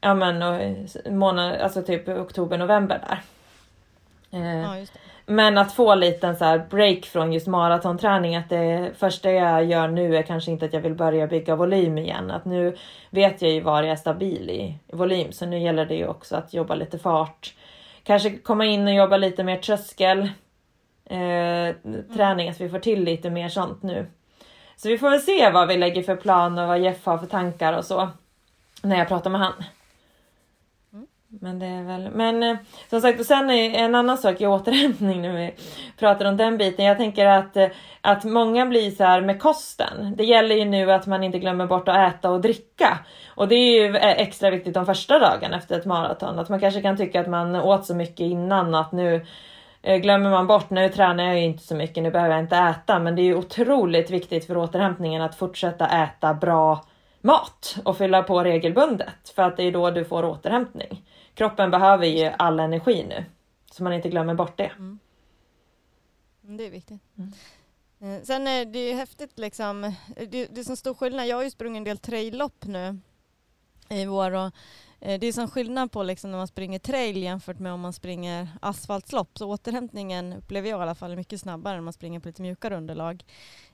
Ja 0.02 0.14
men 0.14 0.88
månad, 1.10 1.62
alltså 1.62 1.82
typ 1.82 2.08
oktober, 2.08 2.58
november 2.58 3.02
där. 3.10 3.22
Eh, 4.32 4.62
ja, 4.62 4.86
men 5.26 5.58
att 5.58 5.74
få 5.74 5.96
lite 5.96 6.36
så 6.36 6.46
här 6.46 6.66
break 6.70 7.06
från 7.06 7.34
just 7.34 7.48
maratonträning, 7.48 8.36
att 8.36 8.50
det 8.50 8.92
första 8.98 9.32
jag 9.32 9.66
gör 9.66 9.88
nu 9.88 10.18
är 10.18 10.24
kanske 10.24 10.52
inte 10.52 10.66
att 10.66 10.74
jag 10.74 10.82
vill 10.82 10.94
börja 10.94 11.28
bygga 11.28 11.56
volym 11.56 11.98
igen. 11.98 12.32
Att 12.32 12.46
nu 12.46 12.78
vet 13.10 13.42
jag 13.42 13.52
ju 13.52 13.62
var 13.62 13.84
jag 13.84 13.92
är 13.92 13.96
stabil 13.96 14.50
i 14.50 14.76
volym, 14.88 15.32
så 15.32 15.46
nu 15.46 15.60
gäller 15.60 15.86
det 15.86 15.96
ju 15.96 16.08
också 16.08 16.36
att 16.36 16.54
jobba 16.54 16.76
lite 16.76 17.00
fart. 17.00 17.54
Kanske 18.04 18.38
komma 18.38 18.66
in 18.66 18.88
och 18.88 18.94
jobba 18.94 19.18
lite 19.18 19.44
mer 19.44 19.58
tröskel. 19.58 20.30
Eh, 21.06 21.76
träning, 22.16 22.50
att 22.50 22.62
vi 22.62 22.70
får 22.70 22.80
till 22.80 23.04
lite 23.04 23.30
mer 23.30 23.50
sånt 23.50 23.84
nu. 23.84 24.06
Så 24.76 24.90
vi 24.90 24.98
får 24.98 25.10
väl 25.10 25.22
se 25.22 25.50
vad 25.50 25.68
vi 25.68 25.78
lägger 25.78 26.04
för 26.04 26.16
plan 26.16 26.58
och 26.58 26.68
vad 26.68 26.80
Jeff 26.80 27.06
har 27.06 27.18
för 27.18 27.28
tankar 27.28 27.74
och 27.74 27.86
så. 27.86 28.10
När 28.82 28.98
jag 28.98 29.08
pratar 29.08 29.30
med 29.30 29.42
han. 29.42 29.54
Men 31.30 31.60
det 31.60 31.66
är 31.66 31.84
väl, 31.84 32.10
men 32.12 32.44
eh, 32.44 32.58
som 32.90 33.02
sagt 33.02 33.20
och 33.20 33.26
sen 33.26 33.50
är 33.50 33.80
en 33.80 33.96
annan 33.96 34.18
sak 34.18 34.42
i 34.42 34.48
återhämtning 34.48 35.22
när 35.22 35.34
vi 35.34 35.54
pratar 36.00 36.26
om 36.26 36.38
den 36.38 36.58
biten. 36.58 36.86
Jag 36.86 36.98
tänker 36.98 37.26
att, 37.26 37.58
eh, 37.58 37.68
att 38.02 38.24
många 38.24 38.66
blir 38.66 38.92
så 38.92 39.04
här 39.04 39.22
med 39.22 39.42
kosten. 39.42 40.13
Det 40.18 40.24
gäller 40.24 40.56
ju 40.56 40.66
nu 40.66 40.92
att 40.92 41.08
man 41.08 41.24
inte 41.24 41.40
glömmer 41.40 41.68
bort 41.68 41.88
att 41.88 42.13
äta 42.13 42.30
och 42.30 42.42
dricka. 42.42 43.00
Och 43.36 43.48
det 43.48 43.56
är 43.56 43.82
ju 43.82 43.96
eh, 43.98 44.12
extra 44.12 44.50
viktigt 44.50 44.74
de 44.74 44.86
första 44.86 45.20
dagarna 45.20 45.58
efter 45.58 45.80
ett 45.80 45.86
maraton. 45.86 46.40
Att 46.40 46.50
man 46.50 46.60
kanske 46.60 46.82
kan 46.82 46.98
tycka 46.98 47.22
att 47.22 47.30
man 47.30 47.56
åt 47.56 47.86
så 47.86 47.96
mycket 47.96 48.20
innan 48.20 48.76
att 48.76 48.92
nu 48.92 49.26
eh, 49.82 49.98
glömmer 49.98 50.30
man 50.30 50.48
bort, 50.48 50.70
nu 50.70 50.90
tränar 50.90 51.24
jag 51.24 51.38
ju 51.38 51.44
inte 51.44 51.63
så 51.63 51.76
mycket, 51.76 52.04
nu 52.04 52.12
behöver 52.12 52.36
jag 52.36 52.44
inte 52.44 52.58
äta. 52.58 53.00
Men 53.00 53.16
det 53.16 53.22
är 53.22 53.24
ju 53.24 53.36
otroligt 53.36 54.10
viktigt 54.10 54.48
för 54.48 54.58
återhämtningen 54.58 55.22
att 55.22 55.36
fortsätta 55.36 56.04
äta 56.04 56.34
bra 56.34 56.86
mat 57.22 57.78
och 57.84 57.98
fylla 57.98 58.24
på 58.24 58.44
regelbundet 58.44 59.30
för 59.36 59.44
att 59.44 59.58
det 59.58 59.63
är 59.63 59.72
då 59.72 59.90
du 59.92 60.06
får 60.06 60.26
återhämtning 60.26 61.04
kroppen 61.38 61.71
behöver 61.71 62.06
ju 62.06 62.26
all 62.26 62.60
energi 62.60 63.06
nu. 63.10 63.26
Så 63.71 63.84
man 63.84 63.93
inte 63.93 64.10
glömmer 64.10 64.36
bort 64.36 64.58
det. 64.58 64.71
Mm. 64.78 65.00
mm 66.43 66.58
det 66.58 66.65
är 66.65 66.71
viktigt. 66.71 67.02
Mm. 67.17 67.34
Eh, 68.00 68.23
sen 68.23 68.47
är 68.47 68.65
det 68.65 68.88
ju 68.88 68.93
häftigt 68.93 69.39
liksom, 69.39 69.93
det, 70.15 70.45
det 70.45 70.60
är 70.60 70.63
som 70.63 70.78
stor 70.78 70.93
skillnad, 70.93 71.28
jag 71.28 71.36
har 71.36 71.43
ju 71.43 71.50
sprungit 71.50 71.78
en 71.78 71.84
del 71.84 71.97
traillopp 71.97 72.65
nu 72.65 73.00
i 73.89 74.06
vår 74.06 74.32
och 74.32 74.52
eh, 75.00 75.19
det 75.19 75.28
är 75.28 75.34
som 75.34 75.50
skillnad 75.50 75.91
på 75.91 76.04
liksom 76.04 76.32
när 76.32 76.38
man 76.38 76.47
springer 76.47 76.80
trail 76.80 77.23
jämfört 77.23 77.60
med 77.60 77.73
om 77.73 77.80
man 77.80 77.93
springer 77.93 78.47
asfaltslopp. 78.62 79.38
Så 79.38 79.50
återhämtningen 79.50 80.34
upplever 80.34 80.69
jag 80.69 80.80
i 80.80 80.82
alla 80.82 80.95
fall 80.95 81.12
är 81.12 81.15
mycket 81.15 81.41
snabbare 81.41 81.76
när 81.76 81.82
man 81.82 81.93
springer 81.93 82.19
på 82.19 82.28
lite 82.28 82.41
mjukare 82.41 82.78
underlag 82.78 83.23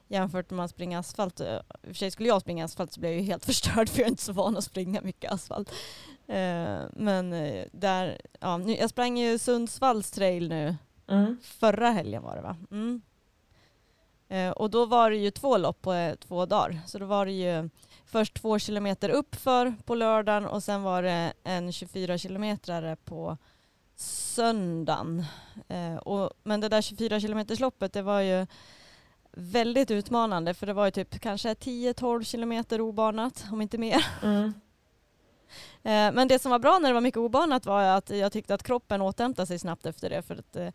jämfört 0.07 0.49
med 0.49 0.55
att 0.55 0.57
man 0.57 0.69
springer 0.69 0.97
asfalt. 0.99 1.39
I 1.39 1.43
och 1.43 1.87
för 1.87 1.93
sig 1.93 2.11
skulle 2.11 2.29
jag 2.29 2.41
springa 2.41 2.65
asfalt 2.65 2.91
så 2.91 2.99
blir 2.99 3.09
jag 3.09 3.19
ju 3.19 3.25
helt 3.25 3.45
förstörd 3.51 3.89
för 3.89 3.99
jag 3.99 4.05
är 4.05 4.11
inte 4.11 4.23
så 4.23 4.33
van 4.33 4.57
att 4.57 4.63
springa 4.63 5.01
mycket 5.01 5.31
asfalt. 5.31 5.71
Eh, 6.33 6.81
men 6.93 7.33
eh, 7.33 7.65
där, 7.71 8.17
ja, 8.39 8.61
jag 8.61 8.89
sprang 8.89 9.17
ju 9.17 9.37
Sundsvalls 9.37 10.11
trail 10.11 10.49
nu 10.49 10.75
mm. 11.07 11.37
förra 11.43 11.89
helgen 11.89 12.23
var 12.23 12.35
det 12.35 12.41
va? 12.41 12.57
Mm. 12.71 13.01
Eh, 14.29 14.51
och 14.51 14.69
då 14.69 14.85
var 14.85 15.09
det 15.09 15.17
ju 15.17 15.31
två 15.31 15.57
lopp 15.57 15.81
på 15.81 16.15
två 16.19 16.45
dagar. 16.45 16.79
Så 16.85 16.99
då 16.99 17.05
var 17.05 17.25
det 17.25 17.31
ju 17.31 17.69
först 18.05 18.33
två 18.33 18.59
kilometer 18.59 19.09
uppför 19.09 19.75
på 19.85 19.95
lördagen 19.95 20.45
och 20.45 20.63
sen 20.63 20.83
var 20.83 21.03
det 21.03 21.33
en 21.43 21.71
24 21.71 22.17
kilometrare 22.17 22.95
på 22.95 23.37
söndagen. 23.95 25.25
och, 26.01 26.31
men 26.43 26.61
det 26.61 26.69
där 26.69 26.81
24 26.81 27.19
kilometersloppet 27.19 27.93
det 27.93 28.01
var 28.01 28.21
ju 28.21 28.47
väldigt 29.31 29.91
utmanande 29.91 30.53
för 30.53 30.67
det 30.67 30.73
var 30.73 30.85
ju 30.85 30.91
typ 30.91 31.19
kanske 31.19 31.53
10-12 31.53 32.23
kilometer 32.23 32.81
obanat 32.81 33.45
om 33.51 33.61
inte 33.61 33.77
mer. 33.77 34.05
Mm. 34.23 34.53
Eh, 35.83 36.11
men 36.11 36.27
det 36.27 36.39
som 36.39 36.51
var 36.51 36.59
bra 36.59 36.79
när 36.79 36.89
det 36.89 36.93
var 36.93 37.01
mycket 37.01 37.17
obanat 37.17 37.65
var 37.65 37.83
att 37.83 38.09
jag 38.09 38.31
tyckte 38.31 38.53
att 38.53 38.63
kroppen 38.63 39.01
återhämtade 39.01 39.45
sig 39.45 39.59
snabbt 39.59 39.85
efter 39.85 40.09
det. 40.09 40.21
För 40.21 40.35
att 40.35 40.55
eh, 40.55 40.67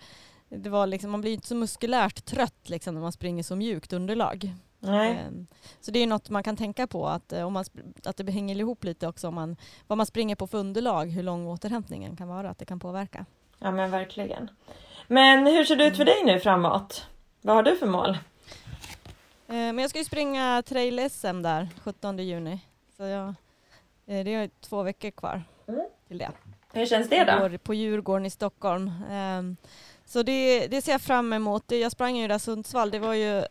det 0.48 0.70
var 0.70 0.86
liksom, 0.86 1.10
man 1.10 1.20
blir 1.20 1.32
inte 1.32 1.46
så 1.46 1.54
muskulärt 1.54 2.24
trött 2.24 2.68
liksom 2.68 2.94
när 2.94 3.00
man 3.00 3.12
springer 3.12 3.42
så 3.42 3.56
mjukt 3.56 3.92
underlag. 3.92 4.54
Nej. 4.80 5.10
Ehm, 5.10 5.46
så 5.80 5.90
det 5.90 5.98
är 5.98 6.06
något 6.06 6.30
man 6.30 6.42
kan 6.42 6.56
tänka 6.56 6.86
på 6.86 7.08
att, 7.08 7.32
eh, 7.32 7.42
om 7.42 7.52
man, 7.52 7.64
att 8.04 8.16
det 8.16 8.32
hänger 8.32 8.56
ihop 8.56 8.84
lite 8.84 9.08
också 9.08 9.28
om 9.28 9.34
man, 9.34 9.56
vad 9.86 9.96
man 9.96 10.06
springer 10.06 10.36
på 10.36 10.46
för 10.46 10.58
underlag, 10.58 11.06
hur 11.06 11.22
lång 11.22 11.46
återhämtningen 11.46 12.16
kan 12.16 12.28
vara, 12.28 12.50
att 12.50 12.58
det 12.58 12.64
kan 12.64 12.80
påverka. 12.80 13.26
Ja 13.58 13.70
men 13.70 13.90
verkligen. 13.90 14.50
Men 15.06 15.46
hur 15.46 15.64
ser 15.64 15.76
det 15.76 15.86
ut 15.86 15.96
för 15.96 16.04
dig 16.04 16.24
nu 16.24 16.40
framåt? 16.40 17.06
Vad 17.40 17.56
har 17.56 17.62
du 17.62 17.76
för 17.76 17.86
mål? 17.86 18.18
Men 19.46 19.78
jag 19.78 19.90
ska 19.90 19.98
ju 19.98 20.04
springa 20.04 20.62
trail-SM 20.62 21.42
där 21.42 21.68
17 21.84 22.18
juni. 22.18 22.60
Så 22.96 23.02
jag 23.02 23.34
det 24.08 24.34
är 24.34 24.50
två 24.60 24.82
veckor 24.82 25.10
kvar 25.10 25.42
mm. 25.68 25.86
till 26.08 26.18
det. 26.18 26.30
Hur 26.72 26.86
känns 26.86 27.08
det 27.08 27.24
då? 27.24 27.38
Går 27.38 27.56
på 27.56 27.74
Djurgården 27.74 28.26
i 28.26 28.30
Stockholm. 28.30 28.92
Ehm, 29.10 29.56
så 30.04 30.22
det, 30.22 30.66
det 30.66 30.82
ser 30.82 30.92
jag 30.92 31.00
fram 31.00 31.32
emot. 31.32 31.64
Jag 31.70 31.92
sprang 31.92 32.16
ju 32.16 32.28
där 32.28 32.38
Sundsvall. 32.38 32.90
Det 32.90 32.98
var 32.98 33.14
ju, 33.14 33.44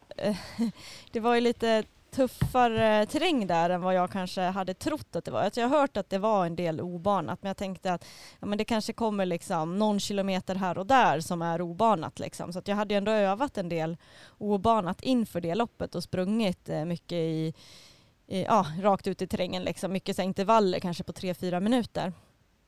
det 1.11 1.19
var 1.19 1.35
ju 1.35 1.41
lite 1.41 1.83
tuffare 2.11 3.05
terräng 3.05 3.47
där 3.47 3.69
än 3.69 3.81
vad 3.81 3.95
jag 3.95 4.11
kanske 4.11 4.41
hade 4.41 4.73
trott 4.73 5.15
att 5.15 5.25
det 5.25 5.31
var. 5.31 5.51
Jag 5.55 5.69
har 5.69 5.79
hört 5.79 5.97
att 5.97 6.09
det 6.09 6.17
var 6.17 6.45
en 6.45 6.55
del 6.55 6.81
obanat 6.81 7.43
men 7.43 7.47
jag 7.47 7.57
tänkte 7.57 7.93
att 7.93 8.05
ja, 8.39 8.47
men 8.47 8.57
det 8.57 8.65
kanske 8.65 8.93
kommer 8.93 9.25
liksom 9.25 9.77
någon 9.77 9.99
kilometer 9.99 10.55
här 10.55 10.77
och 10.77 10.85
där 10.85 11.19
som 11.19 11.41
är 11.41 11.61
obanat. 11.61 12.19
Liksom. 12.19 12.53
Så 12.53 12.61
jag 12.65 12.75
hade 12.75 12.95
ändå 12.95 13.11
övat 13.11 13.57
en 13.57 13.69
del 13.69 13.97
obanat 14.37 15.01
inför 15.01 15.41
det 15.41 15.55
loppet 15.55 15.95
och 15.95 16.03
sprungit 16.03 16.69
eh, 16.69 16.85
mycket 16.85 17.17
i 17.17 17.53
ja, 18.27 18.65
rakt 18.81 19.07
ut 19.07 19.21
i 19.21 19.27
terrängen, 19.27 19.63
liksom. 19.63 19.91
mycket 19.91 20.15
så 20.15 20.21
intervaller 20.21 20.79
kanske 20.79 21.03
på 21.03 21.13
tre 21.13 21.33
fyra 21.33 21.59
minuter. 21.59 22.13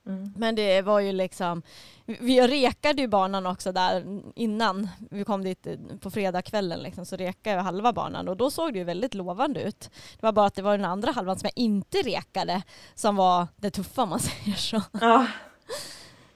Mm. 0.05 0.33
Men 0.37 0.55
det 0.55 0.81
var 0.81 0.99
ju 0.99 1.11
liksom, 1.11 1.61
vi 2.05 2.47
rekade 2.47 3.01
ju 3.01 3.07
banan 3.07 3.45
också 3.45 3.71
där 3.71 4.21
innan 4.35 4.89
vi 5.11 5.23
kom 5.23 5.43
dit 5.43 5.67
på 6.01 6.11
fredagskvällen 6.11 6.79
liksom, 6.79 7.05
så 7.05 7.15
rekade 7.15 7.55
jag 7.55 7.63
halva 7.63 7.93
banan 7.93 8.27
och 8.27 8.37
då 8.37 8.51
såg 8.51 8.73
det 8.73 8.79
ju 8.79 8.85
väldigt 8.85 9.13
lovande 9.13 9.61
ut. 9.61 9.79
Det 10.19 10.21
var 10.25 10.31
bara 10.31 10.45
att 10.45 10.55
det 10.55 10.61
var 10.61 10.77
den 10.77 10.85
andra 10.85 11.11
halvan 11.11 11.39
som 11.39 11.49
jag 11.53 11.63
inte 11.63 11.97
rekade 11.97 12.61
som 12.95 13.15
var 13.15 13.47
det 13.55 13.71
tuffa 13.71 14.03
om 14.03 14.09
man 14.09 14.19
säger 14.19 14.55
så. 14.55 14.81
Ja. 15.01 15.27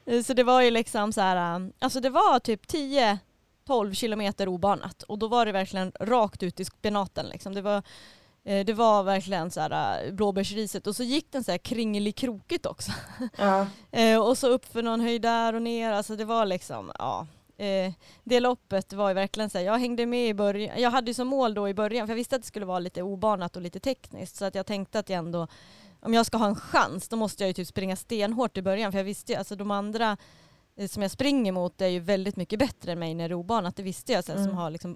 Eh, 0.05 0.21
Så 0.23 0.33
det 0.33 0.43
var 0.43 0.62
ju 0.62 0.71
liksom 0.71 1.13
så 1.13 1.21
här, 1.21 1.59
eh, 1.59 1.67
alltså 1.79 1.99
det 1.99 2.09
var 2.09 2.39
typ 2.39 2.62
10-12 3.67 3.93
kilometer 3.93 4.47
obanat 4.47 5.03
och 5.03 5.19
då 5.19 5.27
var 5.27 5.45
det 5.45 5.51
verkligen 5.51 5.91
rakt 5.99 6.43
ut 6.43 6.59
i 6.59 6.65
spenaten 6.65 7.25
liksom. 7.25 7.53
Det 7.53 7.62
var, 7.62 7.77
eh, 7.77 7.83
det 8.43 8.73
var 8.73 9.03
verkligen 9.03 9.51
så 9.51 9.62
här 9.62 10.06
eh, 10.06 10.12
blåbärsriset 10.13 10.88
och 10.88 10.95
så 10.95 11.03
gick 11.03 11.32
den 11.32 11.43
så 11.43 11.51
här 11.51 11.58
kringelikrokigt 11.58 12.65
också. 12.65 12.91
Ja. 13.38 13.67
Eh, 13.91 14.19
och 14.19 14.38
så 14.38 14.47
upp 14.47 14.65
för 14.65 14.84
någon 14.84 15.01
höjd 15.01 15.21
där 15.21 15.53
och 15.53 15.62
ner, 15.62 15.91
alltså 15.91 16.15
det 16.15 16.25
var 16.25 16.45
liksom, 16.45 16.91
ja. 16.99 17.27
Eh, 17.58 17.93
det 18.23 18.39
loppet 18.39 18.93
var 18.93 19.08
ju 19.10 19.13
verkligen 19.13 19.49
så 19.49 19.58
här, 19.58 19.65
jag 19.65 19.77
hängde 19.77 20.06
med 20.06 20.29
i 20.29 20.34
början, 20.34 20.82
jag 20.82 20.91
hade 20.91 21.08
ju 21.08 21.13
som 21.13 21.27
mål 21.27 21.53
då 21.53 21.69
i 21.69 21.73
början, 21.73 22.08
för 22.08 22.12
jag 22.12 22.15
visste 22.15 22.36
att 22.36 22.41
det 22.41 22.47
skulle 22.47 22.65
vara 22.65 22.79
lite 22.79 23.01
obanat 23.01 23.56
och 23.56 23.62
lite 23.62 23.79
tekniskt, 23.79 24.36
så 24.36 24.45
att 24.45 24.56
jag 24.56 24.65
tänkte 24.65 24.99
att 24.99 25.10
jag 25.10 25.17
ändå, 25.17 25.47
om 25.99 26.13
jag 26.13 26.25
ska 26.25 26.38
ha 26.38 26.47
en 26.47 26.56
chans, 26.56 27.08
då 27.10 27.15
måste 27.15 27.43
jag 27.43 27.47
ju 27.47 27.53
typ 27.53 27.67
springa 27.67 27.95
stenhårt 27.95 28.58
i 28.58 28.62
början, 28.62 28.91
för 28.91 28.99
jag 28.99 29.06
visste 29.06 29.32
ju, 29.32 29.38
alltså 29.38 29.56
de 29.56 29.71
andra 29.71 30.12
eh, 30.12 30.17
som 30.89 31.01
jag 31.01 31.12
springer 31.12 31.51
mot 31.51 31.81
är 31.81 31.88
ju 31.88 31.99
väldigt 31.99 32.36
mycket 32.36 32.59
bättre 32.59 32.91
än 32.91 32.99
mig 32.99 33.13
när 33.13 33.29
det 33.29 33.33
är 33.33 33.36
obanat, 33.36 33.75
det 33.75 33.83
visste 33.83 34.12
jag 34.13 34.23
sen 34.23 34.38
Mm. 34.38 34.47
som 34.49 34.57
har 34.57 34.69
liksom 34.69 34.95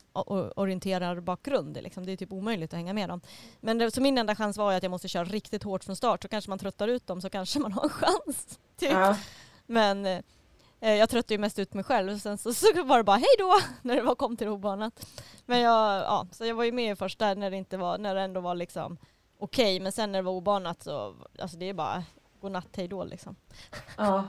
orienterarbakgrund, 0.56 1.78
liksom. 1.84 2.06
det 2.06 2.12
är 2.12 2.18
typ 2.18 2.34
omöjligt 2.34 2.74
att 2.74 2.78
hänga 2.78 2.94
med 2.94 3.10
dem. 3.10 3.22
Men 3.60 3.78
det, 3.78 3.92
så 3.92 4.02
min 4.02 4.18
enda 4.18 4.36
chans 4.36 4.58
var 4.58 4.72
ju 4.72 4.78
att 4.78 4.84
jag 4.84 4.90
måste 4.90 5.08
köra 5.08 5.24
riktigt 5.24 5.63
hårt 5.63 5.84
från 5.84 5.96
start, 5.96 6.22
så 6.22 6.28
kanske 6.28 6.50
man 6.50 6.60
tröttar 6.60 6.88
ut 6.88 7.08
dem 7.08 7.22
så 7.22 7.30
kanske 7.30 7.60
man 7.60 7.72
har 7.74 7.84
en 7.84 7.90
chans. 7.90 8.60
Typ. 8.78 8.92
Ja. 8.92 9.18
Men 9.66 10.06
eh, 10.06 10.22
jag 10.80 11.10
tröttade 11.10 11.34
ju 11.34 11.38
mest 11.38 11.60
ut 11.60 11.74
mig 11.74 11.84
själv. 11.84 12.20
Sen 12.20 12.38
så, 12.38 12.54
så 12.54 12.84
var 12.84 12.98
det 12.98 13.04
bara 13.04 13.18
hej 13.18 13.36
då 13.40 13.54
när 13.82 13.96
det 13.96 14.02
var, 14.02 14.16
kom 14.16 14.38
till 14.38 14.48
obanat. 14.48 15.08
Men 15.46 15.60
jag, 15.60 16.02
ja, 16.02 16.28
så 16.32 16.46
jag 16.46 16.56
var 16.56 16.63
ju 16.63 16.72
med 16.72 16.98
först 16.98 17.20
där 17.20 17.36
när 17.36 17.52
det, 17.52 17.58
inte 17.58 17.78
var, 17.78 17.98
när 17.98 18.16
det 18.16 18.22
ändå 18.22 18.42
var 18.42 18.56
liksom 18.56 18.98
okej. 19.40 19.80
Men 19.80 19.92
sen 19.92 20.12
när 20.12 20.20
det 20.20 20.24
var 20.24 20.32
obanat 20.32 20.84
så 20.84 21.16
alltså 21.40 21.58
det 21.58 21.70
är 21.70 21.74
bara 21.74 22.04
godnatt, 22.42 22.68
hej 22.76 22.88
då 22.88 23.04
liksom. 23.04 23.36
Ja. 23.98 24.24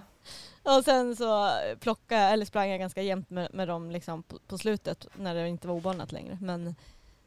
Och 0.76 0.84
sen 0.84 1.16
så 1.16 1.50
plockade, 1.80 2.20
eller 2.20 2.44
sprang 2.44 2.70
jag 2.70 2.80
ganska 2.80 3.02
jämnt 3.02 3.30
med, 3.30 3.54
med 3.54 3.68
dem 3.68 3.90
liksom 3.90 4.22
på, 4.22 4.38
på 4.46 4.58
slutet 4.58 5.06
när 5.16 5.34
det 5.34 5.48
inte 5.48 5.68
var 5.68 5.74
obanat 5.74 6.12
längre. 6.12 6.38
Men 6.40 6.74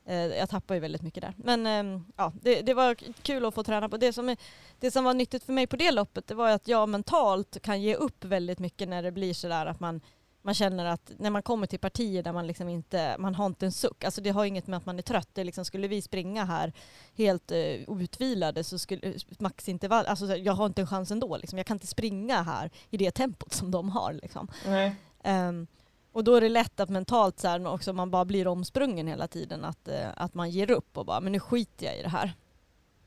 eh, 0.05 0.15
jag 0.15 0.49
tappade 0.49 0.75
ju 0.75 0.81
väldigt 0.81 1.01
mycket 1.01 1.21
där. 1.21 1.33
Men 1.37 1.67
eh, 1.67 2.01
ja, 2.15 2.33
det, 2.41 2.61
det 2.61 2.73
var 2.73 2.95
kul 3.23 3.45
att 3.45 3.53
få 3.53 3.63
träna 3.63 3.89
på. 3.89 3.97
Det 3.97 4.13
som, 4.13 4.29
är, 4.29 4.37
det 4.79 4.91
som 4.91 5.03
var 5.03 5.13
nyttigt 5.13 5.43
för 5.43 5.53
mig 5.53 5.67
på 5.67 5.75
det 5.75 5.91
loppet 5.91 6.27
det 6.27 6.35
var 6.35 6.47
ju 6.47 6.53
att 6.53 6.67
jag 6.67 6.89
mentalt 6.89 7.61
kan 7.61 7.81
ge 7.81 7.95
upp 7.95 8.25
väldigt 8.25 8.59
mycket 8.59 8.89
när 8.89 9.03
det 9.03 9.11
blir 9.11 9.33
sådär 9.33 9.65
att 9.65 9.79
man 9.79 10.01
man 10.41 10.53
känner 10.53 10.85
att 10.85 11.11
när 11.17 11.29
man 11.29 11.43
kommer 11.43 11.67
till 11.67 11.79
partier 11.79 12.23
där 12.23 12.33
man 12.33 12.47
liksom 12.47 12.69
inte, 12.69 13.15
man 13.19 13.35
har 13.35 13.45
inte 13.45 13.65
en 13.65 13.71
suck, 13.71 14.03
alltså 14.03 14.21
det 14.21 14.29
har 14.29 14.45
inget 14.45 14.67
med 14.67 14.77
att 14.77 14.85
man 14.85 14.97
är 14.97 15.01
trött, 15.01 15.29
det 15.33 15.43
liksom, 15.43 15.65
skulle 15.65 15.87
vi 15.87 16.01
springa 16.01 16.45
här 16.45 16.73
helt 17.17 17.51
uh, 17.51 18.01
utvilade 18.01 18.63
så 18.63 18.79
skulle 18.79 19.13
maxintervall, 19.39 20.05
alltså 20.05 20.35
jag 20.35 20.53
har 20.53 20.65
inte 20.65 20.81
en 20.81 20.87
chans 20.87 21.11
ändå 21.11 21.37
liksom. 21.37 21.57
jag 21.57 21.65
kan 21.65 21.75
inte 21.75 21.87
springa 21.87 22.41
här 22.41 22.71
i 22.89 22.97
det 22.97 23.11
tempot 23.11 23.53
som 23.53 23.71
de 23.71 23.89
har 23.89 24.13
liksom. 24.13 24.47
Nej. 24.65 24.95
Ehm, 25.23 25.67
och 26.11 26.23
då 26.23 26.35
är 26.35 26.41
det 26.41 26.49
lätt 26.49 26.79
att 26.79 26.89
mentalt 26.89 27.39
så 27.39 27.47
här, 27.47 27.67
också 27.67 27.93
man 27.93 28.11
bara 28.11 28.25
blir 28.25 28.47
omsprungen 28.47 29.07
hela 29.07 29.27
tiden, 29.27 29.65
att, 29.65 29.87
eh, 29.87 30.09
att 30.15 30.33
man 30.33 30.49
ger 30.49 30.71
upp 30.71 30.97
och 30.97 31.05
bara, 31.05 31.21
men 31.21 31.31
nu 31.31 31.39
skiter 31.39 31.85
jag 31.85 31.99
i 31.99 32.01
det 32.01 32.09
här. 32.09 32.33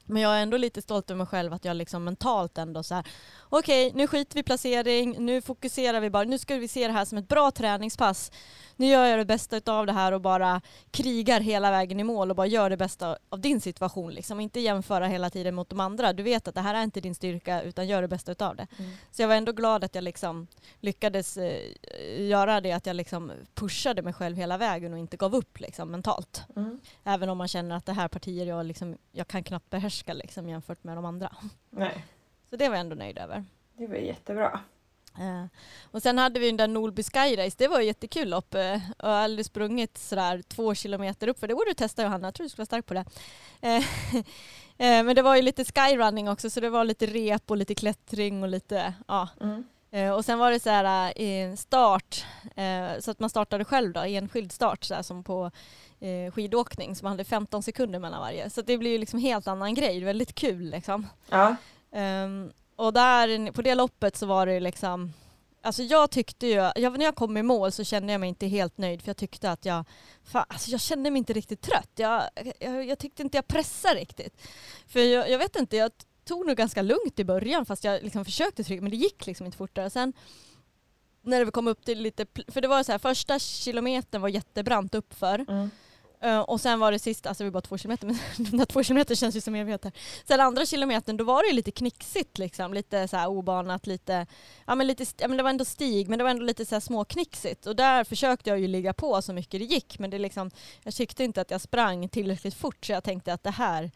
Men 0.07 0.23
jag 0.23 0.38
är 0.38 0.43
ändå 0.43 0.57
lite 0.57 0.83
stolt 0.83 1.11
över 1.11 1.19
mig 1.19 1.27
själv 1.27 1.53
att 1.53 1.64
jag 1.64 1.77
liksom 1.77 2.05
mentalt 2.05 2.59
ändå 2.59 2.83
så 2.83 2.95
här, 2.95 3.07
okej 3.40 3.93
nu 3.95 4.07
skiter 4.07 4.35
vi 4.35 4.43
placering, 4.43 5.17
nu 5.19 5.43
fokuserar 5.43 6.01
vi 6.01 6.11
bara, 6.11 6.25
nu 6.25 6.38
ska 6.38 6.57
vi 6.57 6.69
se 6.69 6.87
det 6.87 6.93
här 6.93 7.05
som 7.05 7.19
ett 7.19 7.29
bra 7.29 7.51
träningspass. 7.51 8.31
Nu 8.77 8.87
gör 8.87 9.05
jag 9.05 9.19
det 9.19 9.25
bästa 9.25 9.73
av 9.73 9.87
det 9.87 9.93
här 9.93 10.12
och 10.12 10.21
bara 10.21 10.61
krigar 10.90 11.40
hela 11.40 11.71
vägen 11.71 12.01
i 12.01 12.05
mål 12.05 12.31
och 12.31 12.37
bara 12.37 12.47
gör 12.47 12.71
det 12.71 12.77
bästa 12.77 13.19
av 13.29 13.40
din 13.40 13.61
situation. 13.61 14.12
Liksom. 14.12 14.40
Inte 14.40 14.61
jämföra 14.61 15.07
hela 15.07 15.31
tiden 15.31 15.55
mot 15.55 15.69
de 15.69 15.81
andra. 15.81 16.12
Du 16.12 16.23
vet 16.23 16.49
att 16.49 16.55
det 16.55 16.61
här 16.61 16.75
är 16.75 16.83
inte 16.83 17.01
din 17.01 17.14
styrka 17.14 17.62
utan 17.62 17.88
gör 17.88 18.03
det 18.03 18.09
bästa 18.09 18.47
av 18.49 18.57
det. 18.57 18.67
Mm. 18.79 18.90
Så 19.11 19.23
jag 19.23 19.29
var 19.29 19.35
ändå 19.35 19.53
glad 19.53 19.85
att 19.85 19.95
jag 19.95 20.05
liksom 20.05 20.47
lyckades 20.81 21.37
eh, 21.37 21.73
göra 22.19 22.61
det, 22.61 22.73
att 22.73 22.87
jag 22.87 22.97
liksom 22.97 23.33
pushade 23.55 24.03
mig 24.03 24.12
själv 24.12 24.37
hela 24.37 24.59
vägen 24.59 24.93
och 24.93 24.99
inte 24.99 25.17
gav 25.17 25.35
upp 25.35 25.61
liksom, 25.61 25.90
mentalt. 25.90 26.43
Mm. 26.57 26.81
Även 27.05 27.29
om 27.29 27.38
man 27.38 27.49
känner 27.49 27.77
att 27.77 27.87
det 27.87 27.93
här 27.93 28.09
partier 28.09 28.47
jag, 28.47 28.67
liksom, 28.67 28.97
jag 29.12 29.29
kan 29.29 29.45
knappt 29.45 29.71
behärska 29.71 29.93
liksom, 30.07 30.48
jämfört 30.48 30.85
med 30.85 30.96
de 30.96 31.04
andra. 31.04 31.37
Nej. 31.70 32.04
Så 32.50 32.57
det 32.57 32.68
var 32.68 32.76
jag 32.76 32.80
ändå 32.80 32.96
nöjd 32.96 33.18
över. 33.18 33.44
Det 33.76 33.87
var 33.87 33.96
jättebra. 33.96 34.61
Eh, 35.18 35.44
och 35.90 36.02
sen 36.02 36.18
hade 36.18 36.40
vi 36.40 36.46
den 36.46 36.57
där 36.57 36.68
Nolby 36.68 37.02
Sky 37.02 37.37
Race, 37.37 37.57
det 37.59 37.68
var 37.68 37.80
ju 37.80 37.87
jättekul 37.87 38.28
lopp. 38.28 38.54
Och 38.54 38.61
jag 38.61 38.80
har 38.98 39.11
aldrig 39.11 39.46
sprungit 39.46 39.98
sådär 39.98 40.42
två 40.42 40.74
kilometer 40.74 41.28
upp 41.28 41.38
för 41.38 41.48
det 41.48 41.54
borde 41.54 41.70
du 41.70 41.74
testa 41.74 42.02
Johanna, 42.02 42.26
jag 42.26 42.35
tror 42.35 42.44
du 42.44 42.48
skulle 42.48 42.61
vara 42.61 42.66
stark 42.66 42.87
på 42.87 42.94
det. 42.94 43.04
Eh, 43.61 43.85
men 45.04 45.16
det 45.16 45.22
var 45.22 45.37
ju 45.37 45.42
lite 45.42 45.64
skyrunning 45.64 46.28
också 46.28 46.50
så 46.50 46.61
det 46.61 46.70
var 46.70 46.85
lite 46.85 47.07
rep 47.07 47.50
och 47.50 47.57
lite 47.57 47.74
klättring 47.74 48.42
och 48.42 48.48
lite, 48.48 48.94
ja. 49.09 49.28
Mm. 49.40 49.64
Och 50.14 50.24
sen 50.24 50.38
var 50.38 50.50
det 50.50 50.61
så 50.61 50.70
här 50.70 51.57
start, 51.57 52.26
så 53.00 53.11
att 53.11 53.20
man 53.20 53.30
startade 53.30 53.64
själv 53.64 53.92
då, 53.92 54.00
enskild 54.00 54.52
start 54.52 54.85
så 54.85 55.02
som 55.02 55.24
på 55.24 55.50
eh, 56.00 56.33
skidåkning, 56.33 56.94
man 57.02 57.11
hade 57.12 57.24
15 57.24 57.62
sekunder 57.62 57.98
mellan 57.98 58.20
varje. 58.20 58.50
Så 58.50 58.62
det 58.62 58.78
blir 58.78 58.90
ju 58.90 58.98
liksom 58.98 59.18
helt 59.18 59.46
annan 59.46 59.74
grej, 59.74 60.04
väldigt 60.04 60.35
kul 60.35 60.70
liksom. 60.70 61.07
Ja. 61.30 61.57
Ehm, 61.92 62.52
och 62.76 62.92
där, 62.92 63.52
på 63.52 63.62
det 63.62 63.74
loppet 63.74 64.16
så 64.16 64.26
var 64.26 64.46
det 64.46 64.61
liksom, 64.61 65.12
alltså 65.62 65.83
jag 65.83 66.11
tyckte 66.11 66.46
ju, 66.46 66.70
jag, 66.76 66.98
när 66.98 67.04
jag 67.04 67.14
kom 67.14 67.37
i 67.37 67.42
mål 67.42 67.72
så 67.72 67.85
kände 67.85 68.12
jag 68.12 68.20
mig 68.20 68.28
inte 68.28 68.46
helt 68.46 68.78
nöjd 68.78 69.02
för 69.02 69.09
jag 69.09 69.16
tyckte 69.16 69.50
att 69.50 69.64
jag, 69.64 69.85
fan, 70.24 70.44
alltså 70.48 70.70
jag 70.70 70.80
kände 70.80 71.11
mig 71.11 71.18
inte 71.18 71.33
riktigt 71.33 71.61
trött. 71.61 71.90
Jag, 71.94 72.22
jag, 72.59 72.85
jag 72.87 72.98
tyckte 72.98 73.22
inte 73.22 73.38
jag 73.38 73.46
pressade 73.46 74.00
riktigt. 74.00 74.42
För 74.87 75.00
jag, 75.00 75.30
jag 75.30 75.38
vet 75.38 75.57
inte, 75.57 75.76
jag 75.76 75.90
tog 76.24 76.46
nog 76.46 76.57
ganska 76.57 76.83
lugnt 76.83 77.18
i 77.18 77.24
början 77.24 77.66
fast 77.66 77.85
jag 77.85 78.02
liksom 78.02 78.24
försökte 78.24 78.64
trycka 78.64 78.83
men 78.83 78.90
det 78.90 78.96
gick 78.96 79.26
liksom 79.26 79.46
inte 79.46 79.59
fortare. 79.59 79.90
Sen 79.90 80.12
när 81.22 81.44
det 81.44 81.50
kom 81.50 81.68
upp 81.68 81.85
till 81.85 82.00
lite, 82.02 82.26
för 82.48 82.61
det 82.61 82.68
var 82.68 82.83
så 82.83 82.92
här 82.92 82.98
första 82.98 83.38
kilometern 83.38 84.22
var 84.22 84.28
jättebrant 84.28 84.94
uppför 84.94 85.44
Mm. 85.48 85.70
Eh, 86.24 86.40
och 86.40 86.60
sen 86.60 86.80
var 86.80 86.92
det 86.92 86.98
sista, 86.98 87.28
alltså 87.28 87.44
det 87.44 87.50
var 87.50 87.52
bara 87.52 87.60
två 87.60 87.78
kilometer, 87.78 88.06
men 88.06 88.18
de 88.50 88.56
där 88.56 88.64
två 88.64 88.82
kilometer 88.82 89.14
känns 89.14 89.37
ju 89.37 89.40
som 89.40 89.54
evigheter. 89.54 89.92
Sen 90.24 90.40
andra 90.40 90.66
kilometern 90.66 91.16
då 91.16 91.24
var 91.24 91.42
det 91.42 91.48
ju 91.48 91.54
lite 91.54 91.70
knixigt 91.70 92.38
liksom, 92.38 92.74
lite 92.74 93.08
så 93.08 93.16
här 93.16 93.28
obanat, 93.28 93.87
lite, 93.87 94.26
ja 94.66 94.74
men 94.74 94.87
lite, 94.87 95.04
ja 95.16 95.28
men 95.28 95.37
det 95.37 95.42
var 95.42 95.50
ändå 95.50 95.64
stig 95.64 96.08
men 96.08 96.18
det 96.18 96.22
var 96.24 96.30
ändå 96.30 96.44
lite 96.44 96.66
så 96.66 96.74
här 96.74 96.80
småknixigt 96.80 97.66
och 97.66 97.76
där 97.76 98.04
försökte 98.04 98.50
jag 98.50 98.58
ju 98.58 98.68
ligga 98.68 98.92
på 98.92 99.22
så 99.22 99.32
mycket 99.32 99.60
det 99.60 99.64
gick 99.64 99.98
men 99.98 100.10
det 100.10 100.18
liksom, 100.18 100.50
jag 100.82 100.94
tyckte 100.94 101.24
inte 101.24 101.40
att 101.40 101.50
jag 101.50 101.60
sprang 101.60 102.08
tillräckligt 102.08 102.54
fort 102.54 102.84
så 102.87 102.92
jag 102.92 103.04
tänkte 103.04 103.32
att 103.32 103.42
det 103.42 103.50
här 103.50 103.90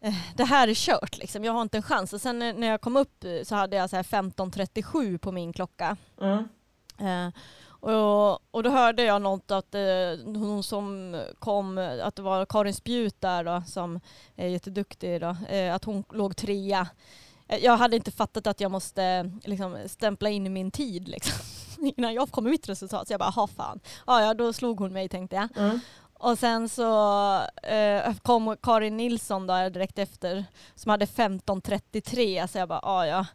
eh, 0.00 0.14
det 0.36 0.44
här 0.44 0.68
är 0.68 0.74
kört 0.74 1.18
liksom, 1.18 1.44
jag 1.44 1.52
har 1.52 1.62
inte 1.62 1.78
en 1.78 1.82
chans. 1.82 2.12
Och 2.12 2.20
sen 2.20 2.38
när 2.38 2.66
jag 2.66 2.80
kom 2.80 2.96
upp 2.96 3.24
så 3.42 3.54
hade 3.54 3.76
jag 3.76 3.90
så 3.90 3.96
här 3.96 4.02
15.37 4.02 5.18
på 5.18 5.32
min 5.32 5.52
klocka. 5.52 5.96
Mm. 6.20 6.48
Eh, 6.98 7.32
och, 7.84 8.38
och 8.50 8.62
då 8.62 8.70
hörde 8.70 9.02
jag 9.04 9.22
något 9.22 9.50
att 9.50 9.74
eh, 9.74 9.80
hon 10.24 10.62
som 10.62 11.16
kom, 11.38 11.98
att 12.02 12.16
det 12.16 12.22
var 12.22 12.46
Karin 12.46 12.74
Spjut 12.74 13.20
där 13.20 13.44
då, 13.44 13.62
som 13.66 14.00
är 14.36 14.48
jätteduktig 14.48 15.20
då, 15.20 15.36
eh, 15.48 15.74
att 15.74 15.84
hon 15.84 16.04
låg 16.12 16.36
trea. 16.36 16.88
Eh, 17.48 17.58
Jag 17.64 17.76
hade 17.76 17.96
inte 17.96 18.10
fattat 18.10 18.46
att 18.46 18.60
jag 18.60 18.70
måste 18.70 19.30
liksom, 19.44 19.78
stämpla 19.86 20.28
in 20.30 20.52
min 20.52 20.70
tid 20.70 21.08
liksom, 21.08 21.38
innan 21.96 22.14
jag 22.14 22.30
kom 22.30 22.44
med 22.44 22.50
mitt 22.50 22.68
resultat. 22.68 23.06
Så 23.08 23.12
jag 23.12 23.20
bara, 23.20 23.30
ha 23.30 23.46
fan. 23.46 23.80
Ja, 24.06 24.22
ja, 24.22 24.34
då 24.34 24.52
slog 24.52 24.78
hon 24.80 24.92
mig 24.92 25.08
tänkte 25.08 25.36
jag. 25.36 25.48
Mm. 25.56 25.80
Och 26.18 26.38
sen 26.38 26.68
så 26.68 26.90
eh, 27.62 28.14
kom 28.22 28.56
Karin 28.62 28.96
Nilsson 28.96 29.46
då 29.46 29.68
direkt 29.68 29.98
efter 29.98 30.44
som 30.74 30.90
hade 30.90 31.04
15.33 31.06 32.46
så 32.46 32.58
jag 32.58 32.68
bara, 32.68 32.80
ah, 32.82 33.06
ja, 33.06 33.26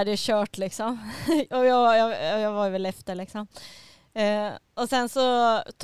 är 0.00 0.04
det 0.04 0.18
kört 0.18 0.58
liksom. 0.58 1.10
och 1.50 1.66
jag, 1.66 1.98
jag, 1.98 2.40
jag 2.40 2.52
var 2.52 2.70
väl 2.70 2.86
efter 2.86 3.14
liksom. 3.14 3.46
Eh, 4.14 4.48
och 4.74 4.88
sen 4.88 5.08
så 5.08 5.20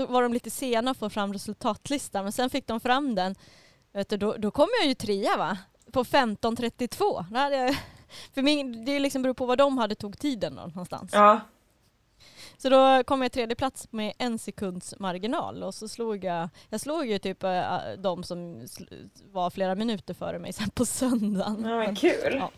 var 0.08 0.22
de 0.22 0.32
lite 0.32 0.50
sena 0.50 0.90
att 0.90 0.98
få 0.98 1.10
fram 1.10 1.32
resultatlistan 1.32 2.22
men 2.24 2.32
sen 2.32 2.50
fick 2.50 2.66
de 2.66 2.80
fram 2.80 3.14
den. 3.14 3.34
Vet 3.92 4.08
du, 4.08 4.16
då, 4.16 4.34
då 4.38 4.50
kom 4.50 4.68
jag 4.80 4.88
ju 4.88 4.94
trea 4.94 5.36
va? 5.36 5.58
På 5.92 6.04
15.32. 6.04 7.24
Då 7.30 7.38
hade 7.38 7.56
jag- 7.56 7.76
För 8.34 8.42
min, 8.42 8.84
det 8.84 8.98
liksom 8.98 9.22
beror 9.22 9.34
på 9.34 9.46
vad 9.46 9.58
de 9.58 9.78
hade 9.78 9.94
tog 9.94 10.18
tiden 10.18 10.54
då, 10.56 10.62
någonstans. 10.62 11.10
Ja. 11.14 11.40
Så 12.58 12.68
då 12.68 13.04
kom 13.04 13.22
jag 13.22 13.32
tredje 13.32 13.56
plats 13.56 13.86
med 13.90 14.12
en 14.18 14.38
sekunds 14.38 14.94
marginal 14.98 15.62
och 15.62 15.74
så 15.74 15.88
slog 15.88 16.24
jag, 16.24 16.48
jag 16.68 16.80
slog 16.80 17.06
ju 17.06 17.18
typ 17.18 17.42
äh, 17.42 17.76
de 17.98 18.24
som 18.24 18.66
var 19.32 19.50
flera 19.50 19.74
minuter 19.74 20.14
före 20.14 20.38
mig 20.38 20.52
sen 20.52 20.70
på 20.70 20.86
söndagen. 20.86 21.64
ja, 21.68 21.76
men 21.76 21.96
kul. 21.96 22.36
Ja. 22.38 22.50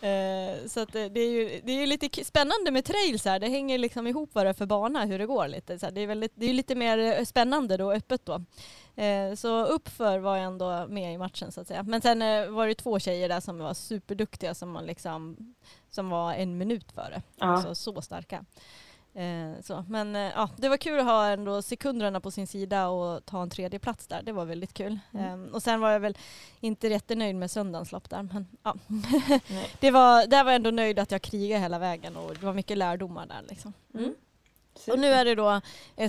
Eh, 0.00 0.66
så 0.66 0.80
att 0.80 0.92
det, 0.92 1.20
är 1.20 1.30
ju, 1.30 1.60
det 1.64 1.72
är 1.72 1.80
ju 1.80 1.86
lite 1.86 2.24
spännande 2.24 2.70
med 2.70 2.84
trails 2.84 3.24
här, 3.24 3.38
det 3.38 3.48
hänger 3.48 3.78
liksom 3.78 4.06
ihop 4.06 4.30
vad 4.32 4.46
det 4.46 4.50
är 4.50 4.54
för 4.54 4.66
bana, 4.66 5.04
hur 5.04 5.18
det 5.18 5.26
går 5.26 5.48
lite. 5.48 5.78
Så 5.78 5.90
det, 5.90 6.00
är 6.00 6.06
väldigt, 6.06 6.32
det 6.34 6.46
är 6.46 6.54
lite 6.54 6.74
mer 6.74 6.98
eh, 6.98 7.24
spännande 7.24 7.76
då, 7.76 7.92
öppet 7.92 8.26
då. 8.26 8.44
Eh, 9.02 9.34
så 9.34 9.64
uppför 9.64 10.18
var 10.18 10.36
jag 10.36 10.46
ändå 10.46 10.86
med 10.88 11.14
i 11.14 11.18
matchen 11.18 11.52
så 11.52 11.60
att 11.60 11.68
säga. 11.68 11.82
Men 11.82 12.00
sen 12.00 12.22
eh, 12.22 12.50
var 12.50 12.66
det 12.66 12.74
två 12.74 12.98
tjejer 12.98 13.28
där 13.28 13.40
som 13.40 13.58
var 13.58 13.74
superduktiga 13.74 14.54
som, 14.54 14.70
man 14.70 14.86
liksom, 14.86 15.36
som 15.90 16.10
var 16.10 16.34
en 16.34 16.58
minut 16.58 16.92
före. 16.92 17.22
Ja. 17.38 17.62
Så, 17.62 17.74
så 17.74 18.02
starka. 18.02 18.44
Eh, 19.14 19.62
så. 19.62 19.84
Men 19.88 20.16
eh, 20.16 20.32
ja, 20.34 20.50
det 20.56 20.68
var 20.68 20.76
kul 20.76 20.98
att 20.98 21.04
ha 21.04 21.26
ändå 21.26 21.62
sekunderna 21.62 22.20
på 22.20 22.30
sin 22.30 22.46
sida 22.46 22.88
och 22.88 23.26
ta 23.26 23.42
en 23.42 23.50
tredje 23.50 23.78
plats 23.78 24.06
där. 24.06 24.22
Det 24.22 24.32
var 24.32 24.44
väldigt 24.44 24.74
kul. 24.74 24.98
Mm. 25.12 25.46
Eh, 25.46 25.52
och 25.52 25.62
sen 25.62 25.80
var 25.80 25.90
jag 25.90 26.00
väl 26.00 26.16
inte 26.60 26.88
jättenöjd 26.88 27.36
med 27.36 27.50
söndagens 27.50 27.92
lopp 27.92 28.10
där. 28.10 28.22
Men, 28.22 28.46
ja. 28.62 28.74
det 29.80 29.90
var, 29.90 30.26
där 30.26 30.44
var 30.44 30.50
jag 30.50 30.56
ändå 30.56 30.70
nöjd 30.70 30.98
att 30.98 31.10
jag 31.10 31.22
krigade 31.22 31.60
hela 31.60 31.78
vägen 31.78 32.16
och 32.16 32.34
det 32.34 32.46
var 32.46 32.54
mycket 32.54 32.78
lärdomar 32.78 33.26
där. 33.26 33.42
Liksom. 33.48 33.72
Mm. 33.94 34.14
Och 34.86 34.98
nu 34.98 35.06
är 35.06 35.24
det 35.24 35.34
då 35.34 35.60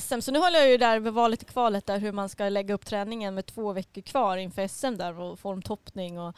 SM, 0.01 0.19
så 0.19 0.31
nu 0.31 0.39
håller 0.39 0.59
jag 0.59 0.69
ju 0.69 0.77
där 0.77 0.99
vid 0.99 1.13
valet 1.13 1.43
i 1.43 1.45
kvalet 1.45 1.85
där 1.85 1.99
hur 1.99 2.11
man 2.11 2.29
ska 2.29 2.49
lägga 2.49 2.73
upp 2.73 2.85
träningen 2.85 3.35
med 3.35 3.45
två 3.45 3.73
veckor 3.73 4.01
kvar 4.01 4.37
inför 4.37 4.67
SM 4.67 4.97
där 4.97 5.19
och 5.19 5.39
formtoppning 5.39 6.19
och 6.19 6.35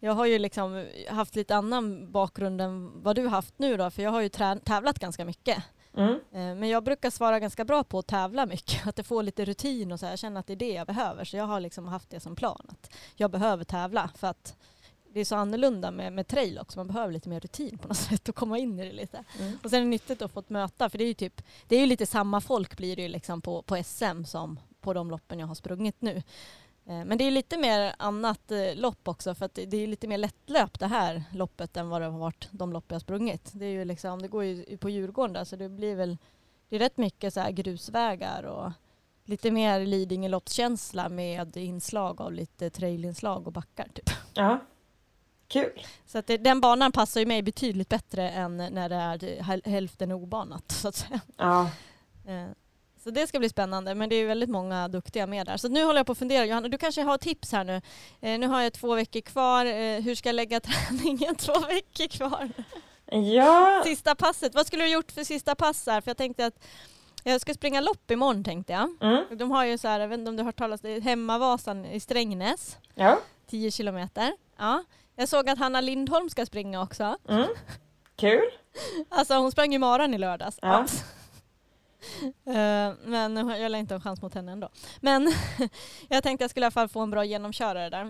jag 0.00 0.12
har 0.12 0.26
ju 0.26 0.38
liksom 0.38 0.86
haft 1.08 1.36
lite 1.36 1.56
annan 1.56 2.12
bakgrund 2.12 2.60
än 2.60 3.02
vad 3.02 3.16
du 3.16 3.28
haft 3.28 3.54
nu 3.56 3.76
då 3.76 3.90
för 3.90 4.02
jag 4.02 4.10
har 4.10 4.20
ju 4.20 4.28
tävlat 4.64 4.98
ganska 4.98 5.24
mycket. 5.24 5.64
Mm. 5.96 6.12
Eh, 6.12 6.54
men 6.54 6.68
jag 6.68 6.84
brukar 6.84 7.10
svara 7.10 7.40
ganska 7.40 7.64
bra 7.64 7.84
på 7.84 7.98
att 7.98 8.06
tävla 8.06 8.46
mycket, 8.46 8.86
att 8.86 8.98
jag 8.98 9.06
får 9.06 9.22
lite 9.22 9.44
rutin 9.44 9.92
och 9.92 10.00
så 10.00 10.06
här. 10.06 10.12
Jag 10.12 10.18
känner 10.18 10.40
att 10.40 10.46
det 10.46 10.52
är 10.52 10.56
det 10.56 10.72
jag 10.72 10.86
behöver 10.86 11.24
så 11.24 11.36
jag 11.36 11.44
har 11.44 11.60
liksom 11.60 11.86
haft 11.86 12.10
det 12.10 12.20
som 12.20 12.36
plan 12.36 12.66
att 12.68 12.90
jag 13.16 13.30
behöver 13.30 13.64
tävla 13.64 14.10
för 14.16 14.26
att 14.26 14.56
det 15.14 15.20
är 15.20 15.24
så 15.24 15.36
annorlunda 15.36 15.90
med, 15.90 16.12
med 16.12 16.28
trail 16.28 16.58
också. 16.58 16.78
Man 16.78 16.86
behöver 16.86 17.12
lite 17.12 17.28
mer 17.28 17.40
rutin 17.40 17.78
på 17.78 17.88
något 17.88 17.96
sätt 18.10 18.28
och 18.28 18.34
komma 18.34 18.58
in 18.58 18.80
i 18.80 18.84
det 18.84 18.92
lite. 18.92 19.24
Mm. 19.40 19.58
Och 19.62 19.70
sen 19.70 19.78
är 19.78 19.82
det 19.82 19.88
nyttigt 19.88 20.22
att 20.22 20.32
få 20.32 20.42
möta, 20.48 20.90
för 20.90 20.98
det 20.98 21.04
är 21.04 21.08
ju 21.08 21.14
typ, 21.14 21.42
det 21.68 21.76
är 21.76 21.80
ju 21.80 21.86
lite 21.86 22.06
samma 22.06 22.40
folk 22.40 22.76
blir 22.76 22.96
det 22.96 23.02
ju 23.02 23.08
liksom 23.08 23.40
på, 23.40 23.62
på 23.62 23.82
SM 23.84 24.24
som 24.24 24.60
på 24.80 24.92
de 24.92 25.10
loppen 25.10 25.38
jag 25.38 25.46
har 25.46 25.54
sprungit 25.54 25.96
nu. 25.98 26.22
Eh, 26.86 27.04
men 27.04 27.18
det 27.18 27.24
är 27.24 27.30
lite 27.30 27.58
mer 27.58 27.94
annat 27.98 28.50
eh, 28.50 28.74
lopp 28.74 29.08
också 29.08 29.34
för 29.34 29.46
att 29.46 29.54
det 29.54 29.76
är 29.76 29.86
lite 29.86 30.08
mer 30.08 30.18
lättlöpt 30.18 30.80
det 30.80 30.86
här 30.86 31.24
loppet 31.32 31.76
än 31.76 31.88
vad 31.88 32.00
det 32.00 32.06
har 32.06 32.18
varit 32.18 32.48
de 32.50 32.72
lopp 32.72 32.84
jag 32.88 33.00
sprungit. 33.00 33.50
Det, 33.52 33.64
är 33.64 33.70
ju 33.70 33.84
liksom, 33.84 34.22
det 34.22 34.28
går 34.28 34.44
ju 34.44 34.78
på 34.78 34.90
Djurgården 34.90 35.32
där 35.32 35.44
så 35.44 35.56
det 35.56 35.68
blir 35.68 35.96
väl 35.96 36.18
det 36.68 36.76
är 36.76 36.80
rätt 36.80 36.96
mycket 36.96 37.34
så 37.34 37.40
här 37.40 37.50
grusvägar 37.50 38.42
och 38.42 38.72
lite 39.24 39.50
mer 39.50 39.86
Lidingö-loppskänsla 39.86 41.08
med 41.08 41.56
inslag 41.56 42.20
av 42.20 42.32
lite 42.32 42.70
trailinslag 42.70 43.46
och 43.46 43.52
backar 43.52 43.88
typ. 43.94 44.10
Ja, 44.34 44.58
Kul. 45.48 45.86
Så 46.06 46.18
att 46.18 46.26
det, 46.26 46.36
den 46.36 46.60
banan 46.60 46.92
passar 46.92 47.20
ju 47.20 47.26
mig 47.26 47.42
betydligt 47.42 47.88
bättre 47.88 48.30
än 48.30 48.56
när 48.56 48.88
det 48.88 48.96
är 48.96 49.68
hälften 49.68 50.12
obanat 50.12 50.72
så 50.72 50.88
att 50.88 50.94
säga. 50.94 51.20
Ja. 51.36 51.70
Så 53.04 53.10
det 53.10 53.26
ska 53.26 53.38
bli 53.38 53.48
spännande, 53.48 53.94
men 53.94 54.08
det 54.08 54.16
är 54.16 54.26
väldigt 54.26 54.50
många 54.50 54.88
duktiga 54.88 55.26
med 55.26 55.46
där. 55.46 55.56
Så 55.56 55.68
nu 55.68 55.84
håller 55.84 55.98
jag 55.98 56.06
på 56.06 56.12
att 56.12 56.18
fundera, 56.18 56.44
Johanna, 56.44 56.68
du 56.68 56.78
kanske 56.78 57.02
har 57.02 57.18
tips 57.18 57.52
här 57.52 57.64
nu. 57.64 57.80
Eh, 58.20 58.38
nu 58.38 58.46
har 58.46 58.62
jag 58.62 58.72
två 58.72 58.94
veckor 58.94 59.20
kvar, 59.20 59.66
eh, 59.66 60.00
hur 60.00 60.14
ska 60.14 60.28
jag 60.28 60.34
lägga 60.36 60.60
träningen 60.88 61.34
två 61.34 61.58
veckor 61.58 62.08
kvar? 62.08 62.50
Ja. 63.06 63.82
Sista 63.84 64.14
passet, 64.14 64.54
vad 64.54 64.66
skulle 64.66 64.84
du 64.84 64.90
gjort 64.90 65.12
för 65.12 65.24
sista 65.24 65.54
pass 65.54 65.86
här? 65.86 66.00
För 66.00 66.10
jag 66.10 66.16
tänkte 66.16 66.46
att 66.46 66.64
jag 67.24 67.40
ska 67.40 67.54
springa 67.54 67.80
lopp 67.80 68.10
imorgon 68.10 68.44
tänkte 68.44 68.72
jag. 68.72 68.96
Mm. 69.00 69.24
De 69.38 69.50
har 69.50 69.64
ju 69.64 69.78
så 69.78 69.88
här, 69.88 70.00
jag 70.00 70.08
vet 70.08 70.18
inte 70.18 70.28
om 70.28 70.36
du 70.36 70.42
har 70.42 70.48
hört 70.48 70.58
talas 70.58 70.84
om 70.84 71.00
Hemmavasan 71.02 71.84
i 71.84 72.00
Strängnäs. 72.00 72.76
Ja. 72.94 73.18
10 73.50 73.70
kilometer. 73.70 74.32
Ja. 74.58 74.84
Jag 75.16 75.28
såg 75.28 75.48
att 75.48 75.58
Hanna 75.58 75.80
Lindholm 75.80 76.30
ska 76.30 76.46
springa 76.46 76.82
också. 76.82 77.16
Mm. 77.28 77.48
Kul. 78.16 78.50
Alltså 79.08 79.34
hon 79.34 79.52
sprang 79.52 79.72
ju 79.72 79.78
maran 79.78 80.14
i 80.14 80.18
lördags. 80.18 80.58
Ja. 80.62 80.80
Eh, 80.80 80.86
Eh, 82.46 82.92
men 83.04 83.36
jag 83.36 83.70
lär 83.70 83.78
inte 83.78 83.94
ha 83.94 83.96
en 83.96 84.02
chans 84.02 84.22
mot 84.22 84.34
henne 84.34 84.52
ändå. 84.52 84.68
Men 85.00 85.32
jag 86.08 86.22
tänkte 86.22 86.42
jag 86.42 86.50
skulle 86.50 86.64
i 86.64 86.66
alla 86.66 86.70
fall 86.70 86.88
få 86.88 87.00
en 87.00 87.10
bra 87.10 87.24
genomkörare 87.24 87.90
där. 87.90 88.04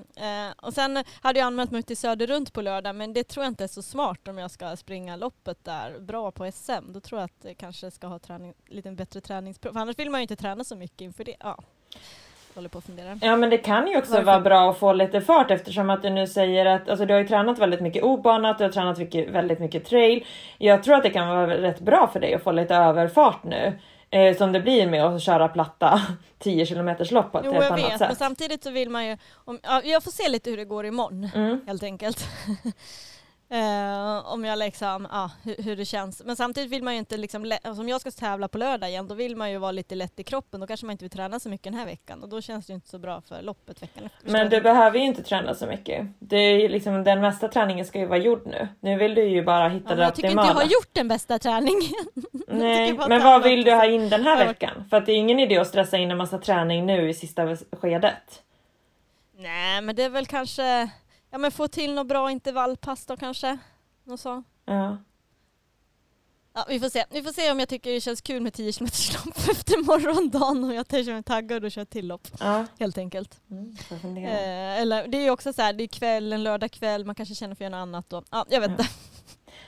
Eh, 0.49 0.53
och 0.57 0.75
sen 0.75 1.05
hade 1.23 1.39
jag 1.39 1.47
anmält 1.47 1.71
mig 1.71 1.83
till 1.83 1.97
Söder 1.97 2.27
runt 2.27 2.53
på 2.53 2.63
lördag 2.63 2.97
men 2.97 3.13
det 3.13 3.25
tror 3.25 3.45
jag 3.45 3.51
inte 3.51 3.65
är 3.65 3.69
så 3.69 3.83
smart 3.83 4.29
om 4.29 4.39
jag 4.39 4.51
ska 4.51 4.77
springa 4.77 5.17
loppet 5.17 5.65
där 5.65 6.01
bra 6.01 6.33
på 6.33 6.53
SM. 6.53 6.93
Då 6.93 7.01
tror 7.01 7.21
jag 7.21 7.25
att 7.25 7.45
jag 7.45 7.57
kanske 7.57 7.91
ska 7.91 8.07
ha 8.07 8.19
träning, 8.19 8.55
lite 8.67 8.91
bättre 8.91 9.21
träningsprov. 9.21 9.73
För 9.73 9.81
annars 9.81 9.99
vill 9.99 10.11
man 10.11 10.21
ju 10.21 10.23
inte 10.23 10.37
träna 10.37 10.65
så 10.65 10.77
mycket 10.77 11.01
inför 11.01 11.25
det. 11.25 11.37
Ja 11.41 11.59
håller 12.55 12.69
på 12.69 12.79
att 12.79 12.85
fundera. 12.85 13.19
Ja 13.23 13.37
men 13.37 13.51
det 13.51 13.59
kan 13.59 13.87
ju 13.89 13.99
också 13.99 14.11
Varför? 14.13 14.25
vara 14.27 14.41
bra 14.41 14.71
att 14.71 14.79
få 14.79 14.93
lite 14.93 15.21
fart 15.21 15.51
eftersom 15.51 15.91
att 15.91 16.03
du 16.03 16.11
nu 16.11 16.27
säger 16.27 16.67
att 16.67 16.89
alltså, 16.89 17.07
du 17.07 17.15
har 17.15 17.21
ju 17.21 17.29
tränat 17.29 17.59
väldigt 17.59 17.81
mycket 17.81 18.03
obanat, 18.03 18.59
du 18.59 18.65
har 18.65 18.71
tränat 18.71 18.99
mycket, 18.99 19.31
väldigt 19.31 19.59
mycket 19.59 19.85
trail. 19.85 20.25
Jag 20.59 20.83
tror 20.83 20.95
att 20.95 21.03
det 21.03 21.11
kan 21.11 21.29
vara 21.29 21.47
rätt 21.63 21.81
bra 21.81 22.11
för 22.13 22.21
dig 22.21 22.35
att 22.35 22.43
få 22.43 22.53
lite 22.53 22.75
överfart 22.75 23.45
nu. 23.45 23.79
Eh, 24.11 24.37
som 24.37 24.53
det 24.53 24.61
blir 24.61 24.87
med 24.87 25.05
att 25.05 25.23
köra 25.23 25.49
platta 25.49 26.01
10 26.39 26.67
km 26.67 26.91
lopp 27.11 27.33
på 27.33 27.39
ett 27.39 27.45
Jo 27.47 27.53
helt 27.53 27.65
annat 27.67 27.79
vet, 27.81 27.99
sätt. 27.99 28.09
men 28.09 28.17
samtidigt 28.17 28.63
så 28.65 28.71
vill 28.71 28.91
man 28.91 29.07
ju, 29.07 29.17
om, 29.45 29.59
ja, 29.63 29.81
jag 29.85 30.03
får 30.03 30.11
se 30.11 30.29
lite 30.29 30.51
hur 30.51 30.57
det 30.57 30.65
går 30.65 30.87
imorgon 30.87 31.31
Mm. 31.35 31.61
helt 31.67 31.83
enkelt. 31.83 32.25
Eh, 33.55 34.33
om 34.33 34.45
jag 34.45 34.59
liksom, 34.59 35.09
ja, 35.11 35.31
hur, 35.43 35.63
hur 35.65 35.77
det 35.77 35.85
känns. 35.85 36.23
Men 36.25 36.37
samtidigt 36.37 36.71
vill 36.71 36.83
man 36.83 36.93
ju 36.93 36.99
inte, 36.99 37.17
liksom, 37.17 37.53
alltså, 37.63 37.83
om 37.83 37.89
jag 37.89 38.01
ska 38.01 38.11
tävla 38.11 38.49
på 38.49 38.59
lördag 38.59 38.91
igen, 38.91 39.09
då 39.09 39.15
vill 39.15 39.37
man 39.37 39.51
ju 39.51 39.59
vara 39.59 39.73
lite 39.73 39.95
lätt 39.95 40.21
i 40.21 40.23
kroppen. 40.23 40.61
Då 40.61 40.67
kanske 40.67 40.87
man 40.87 40.93
inte 40.93 41.05
vill 41.05 41.11
träna 41.11 41.41
så 41.41 41.49
mycket 41.49 41.65
den 41.65 41.75
här 41.75 41.87
veckan 41.87 42.23
och 42.23 42.29
då 42.29 42.41
känns 42.41 42.67
det 42.67 42.71
ju 42.71 42.75
inte 42.75 42.89
så 42.89 42.99
bra 42.99 43.21
för 43.29 43.43
loppet 43.43 43.83
veckan 43.83 44.05
efter. 44.05 44.31
Men 44.31 44.51
du 44.51 44.61
behöver 44.61 44.99
ju 44.99 45.05
inte 45.05 45.23
träna 45.23 45.55
så 45.55 45.67
mycket. 45.67 46.07
Det 46.19 46.37
är 46.37 46.69
liksom, 46.69 47.05
den 47.05 47.21
mesta 47.21 47.49
träningen 47.49 47.85
ska 47.85 47.99
ju 47.99 48.07
vara 48.07 48.19
gjord 48.19 48.47
nu. 48.47 48.69
Nu 48.81 48.97
vill 48.97 49.15
du 49.15 49.25
ju 49.25 49.43
bara 49.43 49.69
hitta 49.69 49.91
ja, 49.91 49.97
det 49.97 50.03
jag 50.03 50.15
tycker 50.15 50.29
inte 50.29 50.41
optimala. 50.41 50.61
jag 50.61 50.67
har 50.67 50.73
gjort 50.73 50.91
den 50.93 51.09
bästa 51.09 51.39
träningen. 51.39 51.95
Nej, 52.49 52.99
men 53.09 53.23
vad 53.23 53.43
vill 53.43 53.65
du 53.65 53.73
ha 53.73 53.87
in 53.87 54.09
den 54.09 54.23
här 54.23 54.47
veckan? 54.47 54.85
För 54.91 54.97
att 54.97 55.07
det 55.07 55.13
är 55.13 55.17
ingen 55.17 55.39
idé 55.39 55.59
att 55.59 55.67
stressa 55.67 55.99
in 55.99 56.11
en 56.11 56.17
massa 56.17 56.39
träning 56.39 56.87
nu 56.87 57.09
i 57.09 57.15
sista 57.15 57.57
skedet. 57.57 58.43
Nej, 59.39 59.81
men 59.81 59.97
det 59.97 60.03
är 60.03 60.11
väl 60.11 60.27
kanske, 60.27 60.89
ja 61.35 61.39
men 61.39 61.51
få 61.51 61.69
till 61.69 61.95
något 61.95 62.07
bra 62.07 62.31
intervallpass 62.31 63.07
då 63.07 63.17
kanske. 63.17 63.59
Något 64.05 64.21
så. 64.21 64.43
Ja. 64.65 64.97
Ja, 66.55 66.65
vi 66.69 66.81
får 66.81 66.89
se. 66.89 67.05
Vi 67.11 67.23
får 67.23 67.33
se 67.33 67.51
om 67.51 67.61
jag 67.61 67.69
tycker 67.69 67.93
det 67.93 68.01
känns 68.01 68.21
kul 68.21 68.43
med 68.43 68.53
10 68.55 68.73
km 68.73 68.89
lopp 69.25 69.37
efter 69.51 69.85
morgondagen 69.85 70.65
och 70.65 70.75
jag 70.75 70.87
känner 70.91 71.13
mig 71.13 71.23
taggad 71.23 71.65
och 71.65 71.73
kör 71.73 71.85
till 71.85 72.07
lopp 72.07 72.29
Ja. 72.41 72.65
helt 72.79 72.99
enkelt. 72.99 73.41
Mm. 73.51 73.77
Eh, 74.17 74.81
eller 74.81 75.09
det 75.09 75.19
är 75.19 75.23
ju 75.23 75.31
också 75.31 75.53
så 75.53 75.63
här, 75.63 75.73
det 75.73 75.85
är 75.85 75.89
kväll, 75.89 76.33
en 76.33 76.43
lördag 76.43 76.71
kväll, 76.71 77.05
man 77.05 77.15
kanske 77.15 77.35
känner 77.35 77.55
för 77.55 77.65
att 77.65 77.71
göra 77.71 77.85
något 77.85 77.89
annat 77.97 78.11
då. 78.11 78.23
Ja, 78.31 78.47
jag 78.49 78.61
vet 78.61 78.71
Ja. 78.71 78.75
inte. 78.75 78.87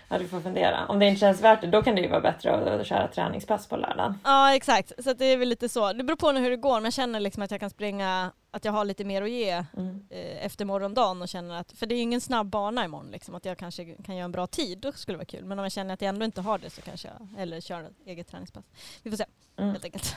Ja, 0.09 0.19
du 0.19 0.29
får 0.29 0.41
fundera. 0.41 0.87
Om 0.87 0.99
det 0.99 1.07
inte 1.07 1.21
känns 1.21 1.41
värt 1.41 1.61
det, 1.61 1.67
då 1.67 1.83
kan 1.83 1.95
det 1.95 2.01
ju 2.01 2.09
vara 2.09 2.21
bättre 2.21 2.81
att 2.81 2.87
köra 2.87 3.09
träningspass 3.09 3.67
på 3.69 3.77
lördagen. 3.77 4.19
Ja, 4.25 4.55
exakt. 4.55 4.93
Så 5.05 5.13
det 5.13 5.25
är 5.25 5.37
väl 5.37 5.49
lite 5.49 5.69
så. 5.69 5.93
Det 5.93 6.05
beror 6.05 6.17
på 6.17 6.33
nu 6.33 6.41
hur 6.41 6.51
det 6.51 6.57
går, 6.57 6.75
men 6.75 6.85
jag 6.85 6.93
känner 6.93 7.21
liksom 7.21 7.43
att 7.43 7.51
jag 7.51 7.61
kan 7.61 7.71
springa, 7.71 8.33
att 8.57 8.65
jag 8.65 8.73
har 8.73 8.85
lite 8.85 9.05
mer 9.05 9.23
att 9.23 9.31
ge 9.31 9.65
Mm. 9.77 10.07
eh, 10.11 10.47
efter 10.47 10.65
morgondagen 10.65 11.23
och 11.23 11.29
känner 11.29 11.55
att, 11.61 11.73
för 11.73 11.87
det 11.87 11.95
är 11.95 11.97
ju 11.97 12.03
ingen 12.03 12.21
snabb 12.21 12.47
bana 12.47 12.85
imorgon 12.85 13.11
liksom, 13.11 13.35
att 13.35 13.45
jag 13.45 13.59
kanske 13.59 13.95
kan 13.95 14.17
göra 14.17 14.25
en 14.25 14.33
bra 14.33 14.47
tid, 14.47 14.79
då 14.79 14.93
skulle 14.93 15.15
det 15.15 15.19
vara 15.19 15.25
kul. 15.25 15.45
Men 15.45 15.59
om 15.59 15.63
jag 15.65 15.73
känner 15.73 15.95
att 15.95 16.01
jag 16.03 16.09
ändå 16.09 16.25
inte 16.25 16.41
har 16.41 16.59
det 16.59 16.71
så 16.71 16.83
kanske 16.83 17.09
jag, 17.09 17.41
eller 17.43 17.61
kör 17.61 17.83
ett 17.83 17.93
eget 18.07 18.29
träningspass. 18.29 18.65
Vi 19.03 19.11
får 19.11 19.17
se 19.17 19.25
Mm. 19.57 19.71
helt 19.71 19.85
enkelt. 19.85 20.17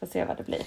Får 0.00 0.06
se 0.06 0.24
vad 0.24 0.36
det 0.36 0.42
blir. 0.42 0.62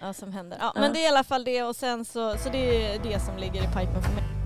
Ja, 0.00 0.12
som 0.12 0.32
händer. 0.32 0.58
Ja, 0.60 0.72
Ja. 0.74 0.80
Men 0.80 0.92
det 0.92 0.98
är 0.98 1.04
i 1.04 1.08
alla 1.08 1.24
fall 1.24 1.44
det 1.44 1.62
och 1.62 1.76
sen 1.76 2.04
så, 2.04 2.36
så 2.38 2.48
det 2.48 2.86
är 2.86 2.98
det 3.02 3.20
som 3.20 3.36
ligger 3.36 3.62
i 3.62 3.66
pipen 3.66 4.02
för 4.02 4.12
mig. 4.14 4.41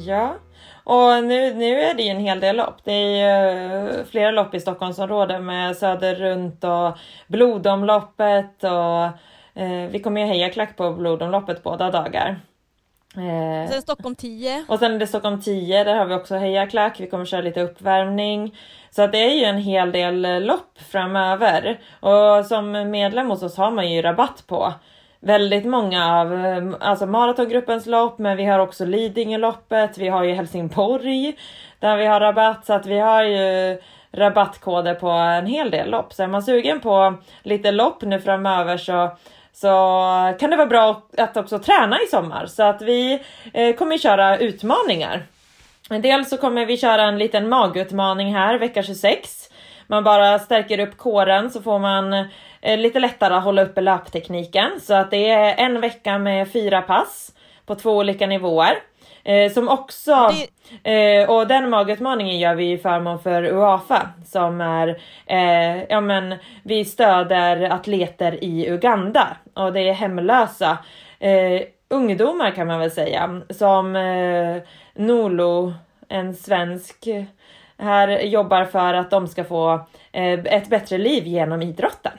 Ja, 0.00 0.34
och 0.84 1.24
nu, 1.24 1.54
nu 1.54 1.80
är 1.80 1.94
det 1.94 2.02
ju 2.02 2.08
en 2.08 2.20
hel 2.20 2.40
del 2.40 2.56
lopp. 2.56 2.76
Det 2.84 2.92
är 2.92 3.08
ju 3.10 3.88
eh, 3.88 4.04
flera 4.04 4.30
lopp 4.30 4.54
i 4.54 4.60
Stockholmsområdet 4.60 5.42
med 5.42 5.76
Söderrunt 5.76 6.64
och 6.64 6.98
Blodomloppet 7.26 8.64
och 8.64 9.04
eh, 9.62 9.90
vi 9.90 10.00
kommer 10.04 10.20
ju 10.20 10.26
heja 10.26 10.50
klack 10.50 10.76
på 10.76 10.92
Blodomloppet 10.92 11.62
båda 11.62 11.90
dagar. 11.90 12.40
Eh, 13.16 13.70
Sen 13.70 13.82
Stockholm 13.82 14.14
10. 14.14 14.64
och 14.68 14.78
sen 14.78 14.92
är 14.94 14.98
det 14.98 15.06
Stockholm 15.06 15.40
10, 15.40 15.84
där 15.84 15.94
har 15.94 16.06
vi 16.06 16.14
också 16.14 16.36
hejaklack. 16.36 17.00
Vi 17.00 17.06
kommer 17.06 17.24
köra 17.24 17.40
lite 17.40 17.60
uppvärmning. 17.60 18.54
Så 18.90 19.02
att 19.02 19.12
det 19.12 19.18
är 19.18 19.34
ju 19.34 19.44
en 19.44 19.58
hel 19.58 19.92
del 19.92 20.24
eh, 20.24 20.40
lopp 20.40 20.78
framöver. 20.90 21.80
Och 22.00 22.46
som 22.46 22.90
medlem 22.90 23.30
hos 23.30 23.42
oss 23.42 23.56
har 23.56 23.70
man 23.70 23.90
ju 23.90 24.02
rabatt 24.02 24.44
på 24.46 24.72
väldigt 25.24 25.64
många 25.64 26.20
av 26.20 26.44
eh, 26.44 26.62
alltså 26.80 27.06
maratongruppens 27.06 27.86
lopp, 27.86 28.18
men 28.18 28.36
vi 28.36 28.44
har 28.44 28.58
också 28.58 28.84
Lidingöloppet, 28.84 29.98
vi 29.98 30.08
har 30.08 30.24
ju 30.24 30.32
Helsingborg 30.32 31.36
där 31.80 31.96
vi 31.96 32.06
har 32.06 32.20
rabatt, 32.20 32.66
så 32.66 32.72
att 32.72 32.86
vi 32.86 32.98
har 32.98 33.22
ju 33.22 33.78
rabattkoder 34.12 34.94
på 34.94 35.08
en 35.08 35.46
hel 35.46 35.70
del 35.70 35.90
lopp. 35.90 36.12
Så 36.12 36.22
är 36.22 36.26
man 36.26 36.42
sugen 36.42 36.80
på 36.80 37.14
lite 37.42 37.70
lopp 37.70 38.02
nu 38.02 38.20
framöver 38.20 38.76
så 38.76 39.10
så 39.52 39.68
kan 40.40 40.50
det 40.50 40.56
vara 40.56 40.66
bra 40.66 41.02
att 41.16 41.36
också 41.36 41.58
träna 41.58 42.02
i 42.02 42.06
sommar 42.06 42.46
så 42.46 42.62
att 42.62 42.82
vi 42.82 43.22
eh, 43.52 43.74
kommer 43.74 43.98
köra 43.98 44.38
utmaningar. 44.38 45.22
Dels 45.88 46.30
så 46.30 46.36
kommer 46.36 46.66
vi 46.66 46.76
köra 46.76 47.02
en 47.02 47.18
liten 47.18 47.48
magutmaning 47.48 48.34
här 48.34 48.58
vecka 48.58 48.82
26. 48.82 49.43
Man 49.86 50.04
bara 50.04 50.38
stärker 50.38 50.78
upp 50.78 50.96
kåren 50.96 51.50
så 51.50 51.62
får 51.62 51.78
man 51.78 52.12
eh, 52.60 52.78
lite 52.78 53.00
lättare 53.00 53.34
att 53.34 53.44
hålla 53.44 53.62
uppe 53.62 53.80
löptekniken. 53.80 54.70
Så 54.80 54.94
att 54.94 55.10
det 55.10 55.30
är 55.30 55.64
en 55.64 55.80
vecka 55.80 56.18
med 56.18 56.52
fyra 56.52 56.82
pass 56.82 57.32
på 57.66 57.74
två 57.74 57.96
olika 57.96 58.26
nivåer. 58.26 58.74
Eh, 59.24 59.52
som 59.52 59.68
också, 59.68 60.30
eh, 60.82 61.30
och 61.30 61.46
den 61.46 61.70
magutmaningen 61.70 62.38
gör 62.38 62.54
vi 62.54 62.72
i 62.72 62.78
förmån 62.78 63.18
för 63.18 63.42
UAFA 63.44 64.08
som 64.26 64.60
är, 64.60 64.88
eh, 65.26 65.84
ja 65.88 66.00
men 66.00 66.34
vi 66.62 66.84
stöder 66.84 67.62
atleter 67.62 68.44
i 68.44 68.68
Uganda 68.68 69.36
och 69.54 69.72
det 69.72 69.88
är 69.88 69.92
hemlösa 69.92 70.78
eh, 71.18 71.62
ungdomar 71.88 72.50
kan 72.50 72.66
man 72.66 72.80
väl 72.80 72.90
säga 72.90 73.42
som 73.50 73.96
eh, 73.96 74.62
Nolo, 74.94 75.72
en 76.08 76.34
svensk 76.34 77.08
här 77.78 78.08
jobbar 78.20 78.64
för 78.64 78.94
att 78.94 79.10
de 79.10 79.28
ska 79.28 79.44
få 79.44 79.74
eh, 80.12 80.32
ett 80.32 80.68
bättre 80.68 80.98
liv 80.98 81.26
genom 81.26 81.62
idrotten. 81.62 82.12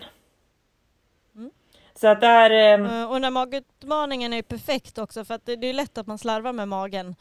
Mm. 1.35 1.51
Så 1.95 2.07
att 2.07 2.21
där... 2.21 2.51
Eh, 2.51 3.01
Eh, 3.01 3.07
Och 3.07 3.13
den 3.13 3.23
här 3.23 3.31
magutmaningen 3.31 4.33
är 4.33 4.37
ju 4.37 4.43
perfekt 4.43 4.97
också 4.97 5.25
för 5.25 5.33
att 5.33 5.45
det 5.45 5.55
det 5.55 5.67
är 5.67 5.73
lätt 5.73 5.97
att 5.97 6.07
man 6.07 6.17
slarvar 6.17 6.53
med 6.53 6.67
magen. 6.67 7.15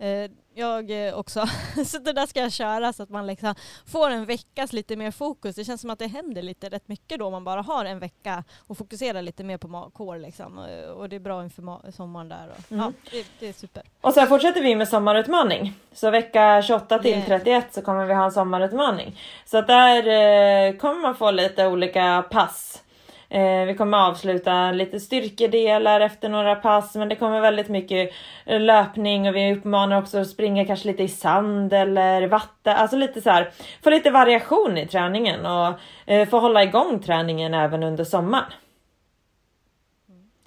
Eh, 0.00 0.30
Jag 0.54 1.06
eh, 1.08 1.14
också. 1.14 1.46
Så 1.86 1.98
det 1.98 2.12
där 2.12 2.26
ska 2.26 2.40
jag 2.40 2.52
köra 2.52 2.92
så 2.92 3.02
att 3.02 3.08
man 3.10 3.26
liksom 3.26 3.54
får 3.86 4.10
en 4.10 4.24
veckas 4.24 4.72
lite 4.72 4.96
mer 4.96 5.10
fokus. 5.10 5.56
Det 5.56 5.64
känns 5.64 5.80
som 5.80 5.90
att 5.90 5.98
det 5.98 6.06
händer 6.06 6.42
lite 6.42 6.68
rätt 6.68 6.88
mycket 6.88 7.18
då 7.18 7.30
man 7.30 7.44
bara 7.44 7.62
har 7.62 7.84
en 7.84 7.98
vecka 7.98 8.44
och 8.66 8.78
fokuserar 8.78 9.22
lite 9.22 9.44
mer 9.44 9.58
på 9.58 9.90
core 9.94 10.18
liksom. 10.18 10.58
Eh, 10.58 10.90
Och 10.90 11.08
det 11.08 11.16
är 11.16 11.20
bra 11.20 11.42
inför 11.44 11.62
ma- 11.62 11.90
sommaren 11.90 12.28
där. 12.28 12.48
Och, 12.58 12.72
Mm. 12.72 12.84
Ja, 12.84 12.92
det, 13.12 13.26
det 13.40 13.48
är 13.48 13.52
super. 13.52 13.82
Och 14.00 14.14
sen 14.14 14.26
fortsätter 14.26 14.60
vi 14.62 14.76
med 14.76 14.88
sommarutmaning. 14.88 15.74
Så 15.92 16.10
vecka 16.10 16.62
28 16.62 16.98
till 16.98 17.10
Yeah. 17.10 17.26
31 17.26 17.66
så 17.74 17.82
kommer 17.82 18.04
vi 18.04 18.14
ha 18.14 18.24
en 18.24 18.32
sommarutmaning. 18.32 19.20
Så 19.46 19.60
där 19.60 20.78
kommer 20.78 21.00
man 21.00 21.14
få 21.16 21.30
lite 21.30 21.66
olika 21.66 22.24
pass. 22.30 22.82
Eh, 23.30 23.64
vi 23.66 23.74
kommer 23.74 23.98
avsluta 23.98 24.70
lite 24.72 25.00
styrkedelar 25.00 26.00
efter 26.00 26.28
några 26.28 26.54
pass 26.54 26.94
men 26.94 27.08
det 27.08 27.16
kommer 27.16 27.40
väldigt 27.40 27.68
mycket 27.68 28.10
eh, 28.46 28.60
löpning 28.60 29.28
och 29.28 29.36
vi 29.36 29.54
uppmanar 29.54 29.98
också 29.98 30.18
att 30.18 30.28
springa 30.28 30.64
kanske 30.64 30.88
lite 30.88 31.02
i 31.02 31.08
sand 31.08 31.72
eller 31.72 32.28
vatten. 32.28 32.76
Alltså 32.76 32.96
lite 32.96 33.20
så 33.20 33.30
här, 33.30 33.50
få 33.82 33.90
lite 33.90 34.10
variation 34.10 34.78
i 34.78 34.86
träningen 34.86 35.46
och 35.46 35.74
eh, 36.06 36.28
få 36.28 36.38
hålla 36.38 36.62
igång 36.62 37.02
träningen 37.02 37.54
även 37.54 37.82
under 37.82 38.04
sommaren. 38.04 38.52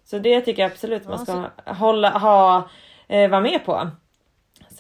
Så 0.04 0.20
det 0.20 0.42
tycker 0.42 0.62
jag 0.62 0.72
absolut 0.72 1.08
man 1.08 1.20
ska 1.20 1.50
hålla, 1.66 2.10
ha, 2.10 2.70
eh, 3.08 3.30
vara 3.30 3.42
med 3.42 3.66
på. 3.66 3.88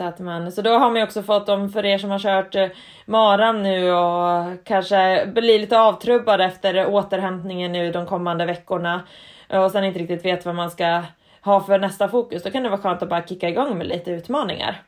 Så, 0.01 0.07
att 0.07 0.19
man, 0.19 0.51
så 0.51 0.61
då 0.61 0.69
har 0.69 0.89
man 0.89 0.95
ju 0.95 1.03
också 1.03 1.23
fått 1.23 1.45
dem, 1.45 1.69
för 1.69 1.85
er 1.85 1.97
som 1.97 2.09
har 2.09 2.19
kört 2.19 2.55
eh, 2.55 2.67
maran 3.05 3.63
nu 3.63 3.91
och 3.91 4.63
kanske 4.63 5.25
blir 5.25 5.59
lite 5.59 5.79
avtrubbade 5.79 6.45
efter 6.45 6.87
återhämtningen 6.87 7.71
nu 7.71 7.91
de 7.91 8.05
kommande 8.05 8.45
veckorna 8.45 9.01
och 9.47 9.71
sen 9.71 9.83
inte 9.83 9.99
riktigt 9.99 10.25
vet 10.25 10.45
vad 10.45 10.55
man 10.55 10.71
ska 10.71 11.03
ha 11.41 11.63
för 11.63 11.79
nästa 11.79 12.07
fokus. 12.09 12.43
Då 12.43 12.51
kan 12.51 12.63
det 12.63 12.69
vara 12.69 12.81
skönt 12.81 13.01
att 13.01 13.09
bara 13.09 13.27
kicka 13.27 13.49
igång 13.49 13.77
med 13.77 13.87
lite 13.87 14.11
utmaningar. 14.11 14.81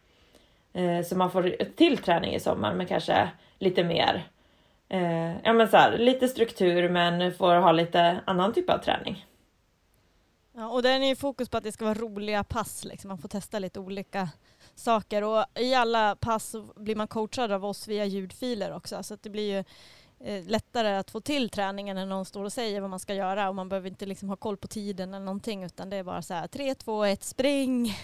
Eh, 0.74 1.06
så 1.06 1.18
man 1.18 1.32
får 1.32 1.56
till 1.76 1.98
träning 1.98 2.34
i 2.34 2.40
sommar 2.40 2.74
men 2.74 2.86
kanske 2.86 3.30
lite 3.60 3.84
mer 3.84 4.24
eh, 4.90 5.32
ja 5.44 5.54
men 5.54 5.68
så 5.68 5.78
här, 5.78 5.98
lite 5.98 6.28
struktur 6.28 6.90
men 6.90 7.34
får 7.34 7.56
ha 7.56 7.72
lite 7.72 8.20
annan 8.26 8.54
typ 8.54 8.70
av 8.70 8.78
träning. 8.78 9.26
Ja, 10.56 10.68
och 10.68 10.84
den 10.84 11.04
är 11.04 11.08
ju 11.08 11.16
fokus 11.16 11.50
på 11.50 11.58
att 11.58 11.64
det 11.64 11.72
ska 11.72 11.86
vara 11.86 12.00
roliga 12.00 12.44
pass. 12.44 12.86
Liksom. 12.86 13.08
Man 13.08 13.18
får 13.18 13.30
testa 13.30 13.60
lite 13.60 13.80
olika 13.80 14.30
saker 14.76 15.24
och 15.24 15.46
i 15.56 15.74
alla 15.74 16.16
pass 16.16 16.50
så 16.50 16.62
blir 16.76 16.96
man 16.96 17.08
coachad 17.08 17.52
av 17.52 17.66
oss 17.66 17.88
via 17.88 18.06
ljudfiler 18.06 18.74
också 18.74 19.04
så 19.04 19.14
att 19.14 19.24
det 19.24 19.30
blir 19.30 19.56
ju 19.56 19.64
eh, 20.20 20.46
lättare 20.46 20.96
att 20.96 21.12
få 21.12 21.22
till 21.22 21.50
träningen 21.50 21.96
när 21.96 22.06
någon 22.06 22.26
står 22.26 22.44
och 22.44 22.54
säger 22.54 22.82
vad 22.82 22.90
man 22.90 23.00
ska 23.00 23.14
göra 23.14 23.50
och 23.50 23.56
man 23.56 23.70
behöver 23.70 23.90
inte 23.90 24.06
liksom 24.06 24.30
ha 24.30 24.36
koll 24.36 24.58
på 24.58 24.68
tiden 24.68 25.14
eller 25.14 25.26
någonting 25.26 25.64
utan 25.64 25.90
det 25.90 25.98
är 25.98 26.04
bara 26.04 26.22
så 26.22 26.34
här 26.34 26.48
3, 26.48 26.76
2, 26.76 27.04
1, 27.06 27.24
spring. 27.24 27.98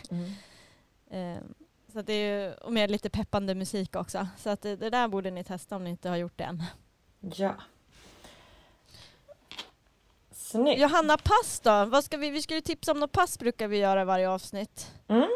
Eh, 1.10 1.38
så 1.94 2.00
att 2.00 2.08
det 2.08 2.14
är 2.14 2.64
och 2.64 2.74
med 2.74 2.92
lite 2.92 3.10
peppande 3.10 3.56
musik 3.56 3.96
också. 3.96 4.28
Så 4.38 4.50
att 4.50 4.62
det, 4.62 4.76
det 4.76 4.90
där 4.90 5.08
borde 5.08 5.32
ni 5.32 5.44
testa 5.44 5.76
om 5.76 5.84
ni 5.84 5.90
inte 5.90 6.10
har 6.10 6.18
gjort 6.18 6.38
det 6.38 6.44
än. 6.44 6.64
Ja. 7.20 7.56
Snyggt. 10.32 10.82
Johanna, 10.82 11.18
pass 11.18 11.60
då? 11.60 11.86
Vad 11.86 12.04
ska 12.04 12.18
vi, 12.18 12.30
vi 12.30 12.42
ska 12.42 12.56
ju 12.56 12.62
tipsa 12.62 12.92
om 12.92 13.00
något 13.00 13.12
pass 13.12 13.40
brukar 13.40 13.68
vi 13.68 13.78
göra 13.78 14.02
i 14.02 14.06
varje 14.06 14.30
avsnitt. 14.30 14.92
Mm. 15.08 15.30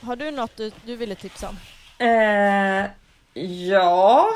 Har 0.00 0.16
du 0.16 0.30
något 0.30 0.56
du, 0.56 0.70
du 0.84 0.96
ville 0.96 1.14
tipsa 1.14 1.48
om? 1.48 1.56
Eh, 2.06 2.84
ja. 3.68 4.28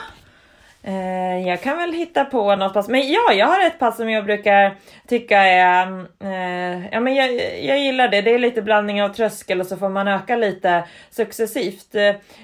Eh, 0.82 1.48
jag 1.48 1.62
kan 1.62 1.76
väl 1.76 1.92
hitta 1.92 2.24
på 2.24 2.56
något 2.56 2.74
pass. 2.74 2.88
Men 2.88 3.12
ja, 3.12 3.32
jag 3.32 3.46
har 3.46 3.66
ett 3.66 3.78
pass 3.78 3.96
som 3.96 4.10
jag 4.10 4.24
brukar 4.24 4.76
tycka 5.06 5.38
är... 5.38 6.06
Eh, 6.20 6.86
ja, 6.92 7.00
men 7.00 7.14
jag, 7.14 7.34
jag 7.64 7.78
gillar 7.78 8.08
det. 8.08 8.20
Det 8.20 8.34
är 8.34 8.38
lite 8.38 8.62
blandning 8.62 9.02
av 9.02 9.08
tröskel 9.08 9.60
och 9.60 9.66
så 9.66 9.76
får 9.76 9.88
man 9.88 10.08
öka 10.08 10.36
lite 10.36 10.84
successivt. 11.10 11.94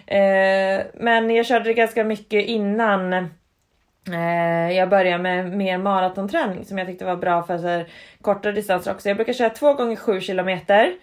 Eh, 0.07 0.87
men 0.95 1.31
jag 1.31 1.47
körde 1.47 1.64
det 1.64 1.75
ganska 1.75 2.05
mycket 2.05 2.45
innan 2.45 3.12
eh, 3.12 4.71
jag 4.77 4.89
började 4.89 5.23
med 5.23 5.53
mer 5.53 5.79
maratonträning 5.79 6.64
som 6.64 6.79
jag 6.79 6.87
tyckte 6.87 7.05
var 7.05 7.17
bra 7.17 7.43
för 7.43 7.59
så 7.59 7.67
här, 7.67 8.53
distanser 8.53 8.91
också. 8.91 9.09
Jag 9.09 9.17
brukar 9.17 9.33
köra 9.33 9.51
två 9.51 9.75
gånger 9.75 9.97
sju 9.97 10.21
kilometer. 10.21 10.95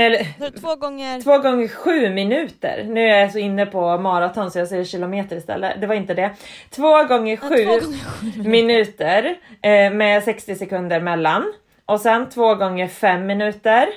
Eller 0.00 0.60
två 0.60 0.76
gånger... 0.76 1.20
Två 1.20 1.38
gånger 1.38 1.68
sju 1.68 2.10
minuter. 2.10 2.84
Nu 2.88 3.00
är 3.08 3.18
jag 3.20 3.32
så 3.32 3.38
inne 3.38 3.66
på 3.66 3.98
maraton 3.98 4.50
så 4.50 4.58
jag 4.58 4.68
säger 4.68 4.84
kilometer 4.84 5.36
istället. 5.36 5.80
Det 5.80 5.86
var 5.86 5.94
inte 5.94 6.14
det. 6.14 6.30
Två 6.70 7.04
gånger 7.04 7.38
Ja, 7.42 7.48
sju 7.48 7.64
två 7.64 7.70
gånger 7.70 7.98
sju. 8.34 8.48
minuter 8.48 9.34
eh, 9.62 9.92
med 9.92 10.24
60 10.24 10.54
sekunder 10.56 11.00
mellan. 11.00 11.52
Och 11.86 12.00
sen 12.00 12.28
två 12.28 12.54
gånger 12.54 12.88
fem 12.88 13.26
minuter. 13.26 13.88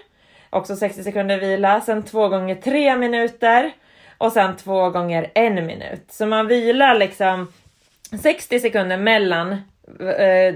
Också 0.50 0.76
60 0.76 1.04
sekunder 1.04 1.38
vila. 1.40 1.82
Sen 1.82 2.04
två 2.04 2.28
gånger 2.30 2.56
tre 2.56 2.98
minuter. 2.98 3.72
Och 4.18 4.32
sen 4.32 4.56
två 4.56 4.90
gånger 4.90 5.32
en 5.36 5.66
minut. 5.66 6.06
Så 6.10 6.26
man 6.26 6.48
vilar 6.48 6.96
liksom 6.96 7.52
60 8.24 8.60
sekunder 8.60 8.98
mellan 8.98 9.58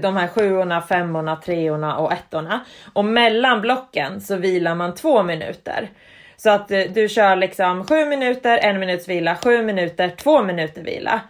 de 0.00 0.16
här 0.16 0.28
sjuorna, 0.28 0.80
femmorna, 0.80 1.36
treorna 1.36 1.98
och 1.98 2.12
ettorna. 2.12 2.64
Och 2.92 3.04
mellan 3.04 3.60
blocken 3.60 4.20
så 4.20 4.36
vilar 4.36 4.74
man 4.74 4.94
två 4.94 5.22
minuter. 5.22 5.88
Så 6.36 6.50
att 6.50 6.70
eh, 6.70 6.80
du 6.80 7.08
kör 7.08 7.36
liksom 7.36 7.84
sju 7.86 8.04
minuter, 8.04 8.58
en 8.58 8.78
minuts 8.78 9.08
vila, 9.08 9.36
sju 9.36 9.62
minuter, 9.62 10.08
två 10.08 10.42
minuter 10.42 10.82
vila. 10.82 11.20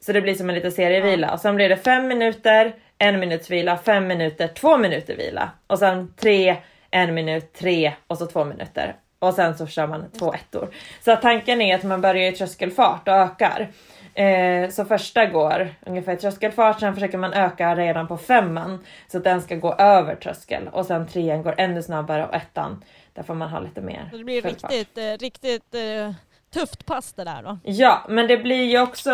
Så 0.00 0.12
det 0.12 0.20
blir 0.20 0.34
som 0.34 0.48
en 0.48 0.54
liten 0.54 0.72
serievila. 0.72 1.32
Och 1.32 1.40
sen 1.40 1.56
blir 1.56 1.68
det 1.68 1.76
fem 1.76 2.08
minuter, 2.08 2.74
en 2.98 3.20
minuts 3.20 3.50
vila, 3.50 3.78
fem 3.78 4.06
minuter, 4.06 4.48
två 4.48 4.78
minuter 4.78 5.16
vila. 5.16 5.50
Och 5.66 5.78
sen 5.78 6.14
tre, 6.16 6.56
en 6.90 7.14
minut, 7.14 7.52
tre 7.52 7.92
och 8.06 8.18
så 8.18 8.26
två 8.26 8.44
minuter. 8.44 8.94
Och 9.18 9.34
sen 9.34 9.58
så 9.58 9.66
kör 9.66 9.86
man 9.86 10.10
två 10.18 10.34
ettor. 10.34 10.68
Så 11.04 11.16
tanken 11.16 11.60
är 11.60 11.74
att 11.74 11.82
man 11.82 12.00
börjar 12.00 12.32
i 12.32 12.32
tröskelfart 12.32 13.08
och 13.08 13.14
ökar. 13.14 13.68
Eh, 14.14 14.70
så 14.70 14.84
första 14.84 15.26
går 15.26 15.74
ungefär 15.86 16.16
tröskelfart, 16.16 16.80
sen 16.80 16.94
försöker 16.94 17.18
man 17.18 17.32
öka 17.32 17.76
redan 17.76 18.08
på 18.08 18.16
femman 18.16 18.84
så 19.08 19.18
att 19.18 19.24
den 19.24 19.42
ska 19.42 19.54
gå 19.56 19.74
över 19.74 20.14
tröskel 20.14 20.68
och 20.72 20.86
sen 20.86 21.06
trean 21.06 21.42
går 21.42 21.54
ännu 21.58 21.82
snabbare 21.82 22.26
och 22.26 22.34
ettan 22.34 22.84
där 23.14 23.22
får 23.22 23.34
man 23.34 23.48
ha 23.48 23.60
lite 23.60 23.80
mer 23.80 24.08
Så 24.10 24.16
det 24.16 24.24
blir 24.24 24.42
full 24.42 24.54
fart. 24.56 24.72
riktigt, 24.72 24.98
eh, 24.98 25.12
riktigt 25.20 25.74
eh, 25.74 26.12
tufft 26.54 26.86
pass 26.86 27.12
det 27.12 27.24
där 27.24 27.42
då. 27.42 27.58
Ja, 27.62 28.02
men 28.08 28.26
det 28.26 28.36
blir 28.36 28.64
ju 28.64 28.80
också 28.80 29.10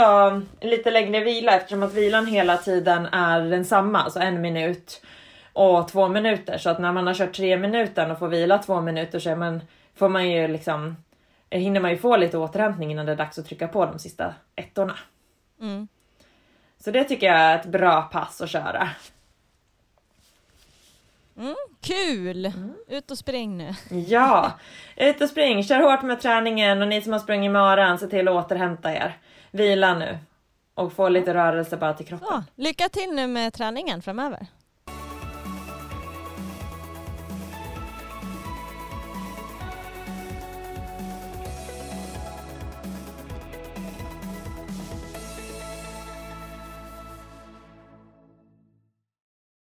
lite 0.61 0.91
längre 0.91 1.25
vila 1.25 1.57
eftersom 1.57 1.83
att 1.83 1.95
vilan 1.95 2.27
hela 2.27 2.57
tiden 2.57 3.07
är 3.07 3.41
densamma, 3.41 4.03
alltså 4.03 4.19
en 4.19 4.41
minut 4.41 5.03
och 5.53 5.89
två 5.89 6.09
minuter. 6.09 6.59
Så 6.59 6.71
att 6.71 6.79
när 6.79 6.93
man 6.93 7.07
har 7.07 7.15
kört 7.15 7.33
tre 7.33 7.57
minuter 7.57 8.13
och 8.13 8.19
får 8.19 8.29
vila 8.29 8.59
två 8.59 8.81
minuter 8.81 9.19
så 9.19 9.37
man, 9.37 9.61
får 9.95 10.09
man 10.09 10.31
ju 10.31 10.49
liksom 10.49 10.97
hinner 11.51 11.81
man 11.81 11.91
ju 11.91 11.99
få 11.99 12.17
lite 12.17 12.39
återhämtning 12.39 12.91
innan 12.91 13.07
det 13.07 13.13
är 13.13 13.17
dags 13.17 13.39
att 13.39 13.47
trycka 13.47 13.69
på 13.69 13.87
de 13.87 13.99
sista 13.99 14.35
ettorna. 14.57 14.99
Mm. 15.61 15.89
Så 16.79 16.91
det 16.91 17.05
tycker 17.05 17.27
jag 17.27 17.37
är 17.37 17.59
ett 17.59 17.67
bra 17.67 18.03
pass 18.03 18.41
att 18.41 18.51
köra. 18.51 18.89
Mm, 21.39 21.55
kul! 21.81 22.53
Ut 22.89 23.11
och 23.11 23.19
spring 23.19 23.59
nu. 23.59 23.75
Ja, 24.07 24.53
ut 24.97 25.21
och 25.21 25.29
spring, 25.29 25.65
kör 25.65 25.81
hårt 25.81 26.03
med 26.03 26.21
träningen 26.21 26.83
och 26.83 26.89
ni 26.89 27.03
som 27.03 27.13
har 27.13 27.21
sprungit 27.21 27.51
maran, 27.51 27.99
se 27.99 28.07
till 28.07 28.29
att 28.29 28.35
återhämta 28.35 28.93
er. 28.93 29.19
Vila 29.51 29.95
nu 29.95 30.19
och 30.75 30.93
få 30.93 31.09
lite 31.09 31.35
rörelse 31.35 31.77
bara 31.77 31.95
till 31.95 32.07
kroppen. 32.07 32.29
Så, 32.29 32.43
lycka 32.55 32.89
till 32.89 33.11
nu 33.13 33.27
med 33.27 33.53
träningen 33.53 34.03
framöver. 34.03 34.47